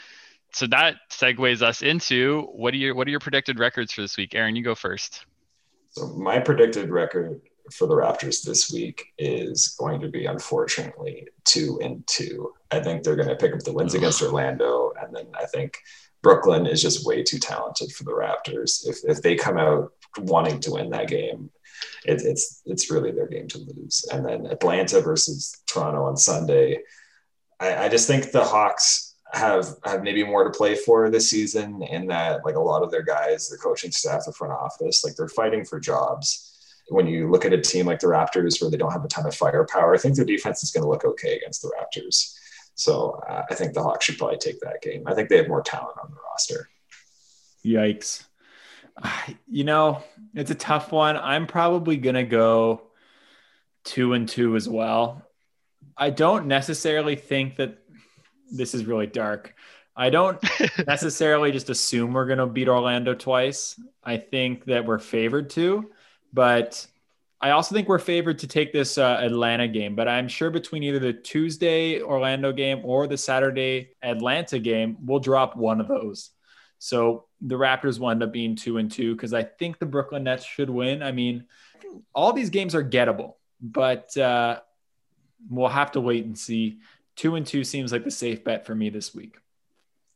So 0.53 0.69
that 0.69 0.95
segues 1.11 1.63
us 1.63 1.83
into 1.83 2.43
what 2.53 2.75
are 2.75 2.77
your 2.77 2.95
what 2.95 3.09
are 3.09 3.11
your 3.11 3.19
predicted 3.19 3.59
records 3.59 3.93
for 3.93 4.03
this 4.03 4.17
week? 4.17 4.37
Aaron, 4.37 4.55
you 4.55 4.63
go 4.63 4.77
first. 4.77 5.27
So 5.91 6.07
my 6.17 6.39
predicted 6.39 6.91
record 6.91 7.41
for 7.73 7.89
the 7.89 7.95
Raptors 7.95 8.45
this 8.45 8.71
week 8.71 9.07
is 9.19 9.75
going 9.79 10.01
to 10.01 10.09
be 10.09 10.27
unfortunately 10.27 11.27
two 11.45 11.81
and 11.83 12.07
two. 12.07 12.53
I 12.71 12.81
think 12.81 13.03
they're 13.03 13.17
going 13.17 13.29
to 13.29 13.37
pick 13.37 13.53
up 13.53 13.61
the 13.61 13.73
wins 13.73 13.95
against 13.95 14.23
Orlando, 14.23 14.93
and 15.01 15.15
then 15.15 15.27
I 15.35 15.47
think 15.47 15.79
Brooklyn 16.25 16.67
is 16.67 16.83
just 16.83 17.07
way 17.07 17.23
too 17.23 17.39
talented 17.39 17.93
for 17.93 18.03
the 18.03 18.11
Raptors. 18.11 18.89
If 18.89 18.99
if 19.05 19.23
they 19.23 19.37
come 19.37 19.59
out 19.59 19.93
wanting 20.19 20.59
to 20.61 20.73
win 20.73 20.91
that 20.91 21.07
game, 21.07 21.51
it, 22.05 22.23
it's 22.23 22.63
it's 22.65 22.91
really 22.91 23.13
their 23.13 23.29
game 23.29 23.47
to 23.49 23.59
lose. 23.59 24.05
And 24.11 24.27
then 24.27 24.47
Atlanta 24.47 25.01
versus 25.01 25.63
Toronto 25.67 26.05
on 26.05 26.17
Sunday. 26.17 26.81
I, 27.61 27.85
I 27.85 27.89
just 27.89 28.09
think 28.09 28.33
the 28.33 28.43
Hawks 28.43 29.15
have 29.35 29.77
have 29.85 30.03
maybe 30.03 30.25
more 30.25 30.45
to 30.45 30.51
play 30.51 30.75
for 30.75 31.11
this 31.11 31.29
season 31.29 31.83
in 31.83 32.07
that 32.07 32.45
like 32.45 32.57
a 32.57 32.61
lot 32.61 32.83
of 32.83 32.91
their 32.91 33.03
guys, 33.03 33.49
the 33.49 33.59
coaching 33.59 33.93
staff, 33.93 34.25
the 34.25 34.33
front 34.33 34.55
office, 34.55 35.05
like 35.05 35.15
they're 35.17 35.29
fighting 35.29 35.65
for 35.65 35.79
jobs. 35.79 36.51
When 36.89 37.07
you 37.07 37.31
look 37.31 37.45
at 37.45 37.53
a 37.53 37.61
team 37.61 37.87
like 37.87 38.01
the 38.01 38.09
Raptors 38.09 38.61
where 38.61 38.71
they 38.71 38.77
don't 38.77 38.93
have 38.93 39.05
a 39.05 39.09
ton 39.09 39.27
of 39.27 39.35
firepower, 39.35 39.95
I 39.95 39.99
think 39.99 40.17
their 40.17 40.25
defense 40.25 40.63
is 40.63 40.71
going 40.71 40.85
to 40.85 40.89
look 40.89 41.05
okay 41.05 41.37
against 41.37 41.63
the 41.63 41.73
Raptors. 41.77 42.35
So 42.75 43.23
uh, 43.29 43.45
I 43.51 43.55
think 43.55 43.75
the 43.75 43.83
Hawks 43.83 44.05
should 44.05 44.19
probably 44.19 44.39
take 44.39 44.61
that 44.61 44.83
game. 44.83 45.05
I 45.07 45.15
think 45.15 45.29
they 45.29 45.37
have 45.37 45.49
more 45.49 45.63
talent 45.63 45.97
on 46.03 46.11
the 46.11 46.17
roster. 46.29 46.69
Yikes. 47.65 48.25
You 49.49 49.65
know, 49.65 50.03
it's 50.35 50.51
a 50.51 50.57
tough 50.57 50.91
one. 50.91 51.17
I'm 51.17 51.47
probably 51.47 51.97
going 51.97 52.17
to 52.17 52.25
go 52.25 52.83
two 53.85 54.13
and 54.13 54.29
two 54.29 54.57
as 54.57 54.69
well. 54.69 55.23
I 55.97 56.11
don't 56.11 56.47
necessarily 56.47 57.15
think 57.15 57.57
that 57.57 57.79
this 58.51 58.75
is 58.75 58.85
really 58.85 59.07
dark. 59.07 59.55
I 59.97 60.11
don't 60.11 60.43
necessarily 60.87 61.53
just 61.53 61.71
assume 61.71 62.13
we're 62.13 62.27
going 62.27 62.39
to 62.39 62.47
beat 62.47 62.69
Orlando 62.69 63.15
twice. 63.15 63.81
I 64.03 64.17
think 64.17 64.65
that 64.65 64.87
we're 64.87 64.99
favored 64.99 65.51
to, 65.51 65.91
but 66.33 66.85
I 67.41 67.51
also 67.51 67.75
think 67.75 67.89
we're 67.89 67.99
favored 67.99 68.39
to 68.39 68.47
take 68.47 68.73
this 68.73 68.97
uh, 68.97 69.21
Atlanta 69.21 69.69
game. 69.69 69.95
But 69.95 70.09
I'm 70.09 70.29
sure 70.29 70.51
between 70.51 70.83
either 70.83 70.99
the 70.99 71.13
Tuesday 71.13 72.01
Orlando 72.01 72.53
game 72.53 72.81
or 72.85 73.07
the 73.07 73.19
Saturday 73.19 73.91
Atlanta 74.03 74.59
game, 74.59 74.97
we'll 75.05 75.21
drop 75.21 75.57
one 75.57 75.81
of 75.81 75.89
those. 75.89 76.31
So 76.79 77.27
the 77.41 77.57
Raptors 77.57 77.99
will 77.99 78.11
end 78.11 78.23
up 78.23 78.33
being 78.33 78.57
two 78.57 78.79
and 78.79 78.91
two 78.91 79.15
because 79.15 79.35
I 79.35 79.43
think 79.43 79.79
the 79.79 79.87
Brooklyn 79.87 80.25
Nets 80.25 80.45
should 80.45 80.71
win. 80.71 81.03
I 81.03 81.13
mean, 81.13 81.47
all 82.15 82.33
these 82.33 82.51
games 82.51 82.75
are 82.75 82.85
gettable, 82.85 83.35
but 83.61 84.17
uh, 84.17 84.61
we'll 85.49 85.69
have 85.69 85.93
to 85.93 86.01
wait 86.01 86.25
and 86.25 86.39
see. 86.39 86.79
Two 87.17 87.37
and 87.37 87.47
two 87.47 87.65
seems 87.65 87.93
like 87.93 88.05
the 88.05 88.11
safe 88.11 88.43
bet 88.45 88.67
for 88.67 88.75
me 88.75 88.91
this 88.91 89.15
week. 89.15 89.37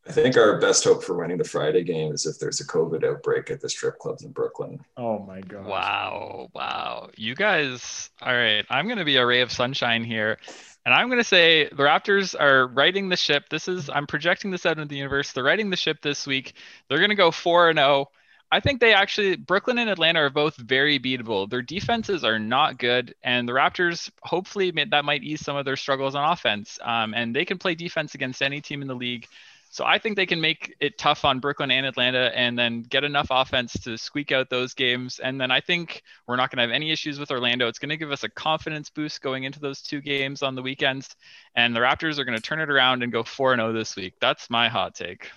I 0.09 0.13
think 0.13 0.39
our 0.39 0.59
best 0.59 0.85
hope 0.85 1.05
for 1.05 1.15
winning 1.15 1.37
the 1.37 1.45
Friday 1.45 1.85
game 1.85 2.13
is 2.13 2.25
if 2.25 2.39
there's 2.39 2.63
a 2.63 2.67
COVID 2.67 3.05
outbreak 3.05 3.51
at 3.51 3.61
the 3.61 3.69
strip 3.69 3.99
clubs 3.99 4.25
in 4.25 4.33
Brooklyn. 4.33 4.81
Oh 4.97 5.19
my 5.19 5.43
god! 5.43 5.67
Wow, 5.67 6.49
wow! 6.55 7.11
You 7.17 7.35
guys, 7.35 8.09
all 8.23 8.33
right. 8.33 8.65
I'm 8.71 8.87
going 8.87 8.99
to 8.99 9.05
be 9.05 9.17
a 9.17 9.27
ray 9.27 9.43
of 9.43 9.53
sunshine 9.53 10.03
here, 10.03 10.39
and 10.87 10.95
I'm 10.95 11.09
going 11.09 11.21
to 11.21 11.25
say 11.25 11.69
the 11.69 11.83
Raptors 11.83 12.35
are 12.41 12.69
righting 12.69 13.11
the 13.11 13.19
ship. 13.19 13.51
This 13.51 13.69
is 13.69 13.91
I'm 13.91 14.07
projecting 14.07 14.51
this 14.51 14.65
out 14.65 14.79
into 14.79 14.89
the 14.89 14.97
universe. 14.97 15.33
They're 15.33 15.45
righting 15.45 15.69
the 15.69 15.77
ship 15.77 16.01
this 16.01 16.27
week. 16.27 16.55
They're 16.89 16.99
going 16.99 17.11
to 17.11 17.15
go 17.15 17.31
four 17.31 17.69
and 17.69 17.79
zero. 17.79 17.89
Oh. 17.89 18.09
I 18.51 18.61
think 18.61 18.81
they 18.81 18.95
actually 18.95 19.37
Brooklyn 19.37 19.77
and 19.77 19.91
Atlanta 19.91 20.21
are 20.21 20.31
both 20.31 20.57
very 20.57 20.99
beatable. 20.99 21.51
Their 21.51 21.61
defenses 21.61 22.25
are 22.25 22.39
not 22.39 22.79
good, 22.79 23.15
and 23.23 23.47
the 23.47 23.53
Raptors 23.53 24.11
hopefully 24.23 24.73
that 24.91 25.05
might 25.05 25.23
ease 25.23 25.43
some 25.43 25.57
of 25.57 25.67
their 25.67 25.77
struggles 25.77 26.15
on 26.15 26.33
offense. 26.33 26.79
Um, 26.83 27.13
and 27.13 27.37
they 27.37 27.45
can 27.45 27.59
play 27.59 27.75
defense 27.75 28.15
against 28.15 28.41
any 28.41 28.63
team 28.63 28.81
in 28.81 28.89
the 28.89 28.95
league. 28.95 29.27
So 29.71 29.85
I 29.85 29.99
think 29.99 30.17
they 30.17 30.27
can 30.27 30.41
make 30.41 30.75
it 30.81 30.97
tough 30.97 31.25
on 31.25 31.41
Brooklyn 31.41 31.71
and 31.71 31.85
Atlanta 31.85 32.33
and 32.35 32.59
then 32.59 32.83
get 32.83 33.05
enough 33.05 33.29
offense 33.31 33.75
to 33.85 33.99
squeak 33.99 34.33
out 34.33 34.49
those 34.49 34.73
games. 34.73 35.19
And 35.19 35.39
then 35.41 35.51
I 35.51 35.61
think 35.61 36.03
we're 36.27 36.37
not 36.37 36.51
going 36.51 36.57
to 36.57 36.63
have 36.63 36.71
any 36.71 36.91
issues 36.91 37.19
with 37.19 37.31
Orlando. 37.31 37.69
It's 37.69 37.79
going 37.79 37.91
to 37.91 37.97
give 37.97 38.11
us 38.11 38.25
a 38.25 38.31
confidence 38.31 38.89
boost 38.89 39.21
going 39.21 39.45
into 39.45 39.61
those 39.61 39.83
two 39.83 40.01
games 40.01 40.43
on 40.43 40.55
the 40.55 40.63
weekends. 40.63 41.15
And 41.55 41.77
the 41.77 41.81
Raptors 41.81 42.19
are 42.19 42.25
going 42.25 42.37
to 42.37 42.43
turn 42.43 42.61
it 42.61 42.71
around 42.71 43.03
and 43.03 43.13
go 43.13 43.23
4 43.23 43.57
0 43.57 43.73
this 43.73 43.95
week. 43.95 44.15
That's 44.21 44.49
my 44.49 44.69
hot 44.69 44.95
take. 44.95 45.31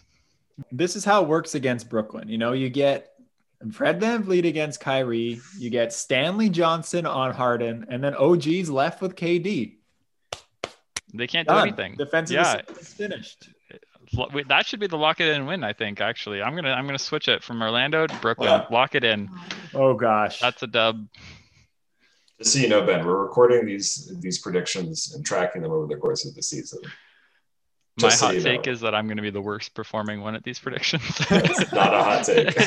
This 0.72 0.96
is 0.96 1.04
how 1.04 1.24
it 1.24 1.28
works 1.28 1.56
against 1.56 1.90
Brooklyn. 1.90 2.30
You 2.30 2.38
know, 2.38 2.54
you 2.54 2.70
get 2.70 3.14
Fred 3.72 4.00
VanVleet 4.00 4.48
against 4.48 4.80
Kyrie, 4.80 5.42
you 5.60 5.70
get 5.70 5.94
Stanley 5.94 6.50
Johnson 6.50 7.06
on 7.06 7.34
Harden, 7.34 7.86
and 7.90 8.04
then 8.04 8.16
OG's 8.16 8.70
left 8.70 9.02
with 9.02 9.16
KD. 9.16 9.76
They 11.14 11.28
can't 11.28 11.48
Done. 11.48 11.58
do 11.58 11.68
anything. 11.68 11.96
Defensive 11.98 12.36
yeah. 12.36 12.62
is 12.80 12.94
finished 12.94 13.50
that 14.48 14.66
should 14.66 14.80
be 14.80 14.88
the 14.88 14.98
lock 14.98 15.20
it 15.20 15.28
in 15.30 15.46
win. 15.46 15.64
I 15.64 15.74
think 15.74 16.02
actually, 16.02 16.42
I'm 16.42 16.56
gonna 16.56 16.72
I'm 16.72 16.86
gonna 16.86 17.00
switch 17.00 17.28
it 17.28 17.44
from 17.44 17.62
Orlando 17.62 18.08
to 18.08 18.16
Brooklyn. 18.18 18.50
Yeah. 18.50 18.66
Lock 18.70 18.96
it 18.96 19.04
in. 19.04 19.30
Oh 19.74 19.94
gosh, 19.94 20.40
that's 20.40 20.62
a 20.64 20.68
dub. 20.68 21.08
Just 22.38 22.54
so 22.54 22.60
you 22.60 22.70
know, 22.70 22.86
Ben, 22.86 23.06
we're 23.06 23.22
recording 23.22 23.66
these 23.66 24.12
these 24.20 24.40
predictions 24.40 25.14
and 25.14 25.26
tracking 25.26 25.62
them 25.62 25.72
over 25.72 25.88
the 25.88 25.96
course 25.96 26.26
of 26.26 26.36
the 26.36 26.44
season. 26.44 26.80
Just 28.00 28.22
My 28.22 28.34
so 28.34 28.34
hot 28.34 28.44
take 28.44 28.66
know. 28.66 28.72
is 28.72 28.80
that 28.82 28.96
I'm 28.96 29.06
going 29.06 29.18
to 29.18 29.24
be 29.24 29.30
the 29.30 29.42
worst 29.42 29.74
performing 29.74 30.22
one 30.22 30.34
at 30.34 30.44
these 30.44 30.58
predictions. 30.60 31.04
not 31.74 31.94
a 31.94 32.04
hot 32.04 32.24
take. 32.24 32.58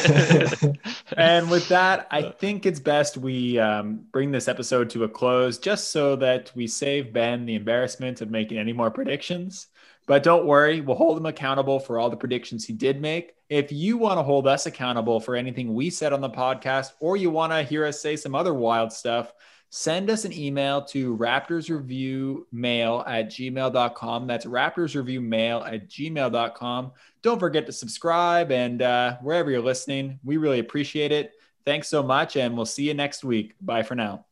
and 1.16 1.50
with 1.50 1.66
that, 1.68 2.06
I 2.10 2.30
think 2.30 2.66
it's 2.66 2.78
best 2.78 3.16
we 3.16 3.58
um, 3.58 4.04
bring 4.12 4.32
this 4.32 4.48
episode 4.48 4.90
to 4.90 5.04
a 5.04 5.08
close 5.08 5.56
just 5.58 5.90
so 5.92 6.14
that 6.16 6.52
we 6.54 6.66
save 6.66 7.14
Ben 7.14 7.46
the 7.46 7.54
embarrassment 7.54 8.20
of 8.20 8.30
making 8.30 8.58
any 8.58 8.74
more 8.74 8.90
predictions. 8.90 9.68
But 10.06 10.22
don't 10.22 10.46
worry, 10.46 10.80
we'll 10.80 10.96
hold 10.96 11.16
him 11.16 11.26
accountable 11.26 11.80
for 11.80 11.98
all 11.98 12.10
the 12.10 12.16
predictions 12.16 12.64
he 12.64 12.72
did 12.72 13.00
make. 13.00 13.34
If 13.48 13.72
you 13.72 13.96
want 13.96 14.18
to 14.18 14.22
hold 14.22 14.46
us 14.46 14.66
accountable 14.66 15.20
for 15.20 15.34
anything 15.34 15.74
we 15.74 15.90
said 15.90 16.12
on 16.12 16.20
the 16.20 16.30
podcast, 16.30 16.92
or 17.00 17.16
you 17.16 17.30
want 17.30 17.52
to 17.52 17.62
hear 17.62 17.86
us 17.86 18.00
say 18.00 18.16
some 18.16 18.34
other 18.34 18.52
wild 18.52 18.92
stuff, 18.92 19.32
send 19.70 20.10
us 20.10 20.24
an 20.24 20.32
email 20.32 20.82
to 20.84 21.16
raptorsreviewmail 21.16 23.04
at 23.08 23.28
gmail.com. 23.28 24.26
That's 24.26 24.44
raptorsreviewmail 24.44 25.72
at 25.72 25.88
gmail.com. 25.88 26.92
Don't 27.22 27.40
forget 27.40 27.66
to 27.66 27.72
subscribe 27.72 28.52
and 28.52 28.82
uh, 28.82 29.16
wherever 29.22 29.50
you're 29.50 29.62
listening, 29.62 30.20
we 30.22 30.36
really 30.36 30.58
appreciate 30.58 31.12
it. 31.12 31.32
Thanks 31.64 31.88
so 31.88 32.02
much, 32.02 32.36
and 32.36 32.54
we'll 32.56 32.66
see 32.66 32.88
you 32.88 32.94
next 32.94 33.24
week. 33.24 33.54
Bye 33.60 33.82
for 33.82 33.94
now. 33.94 34.26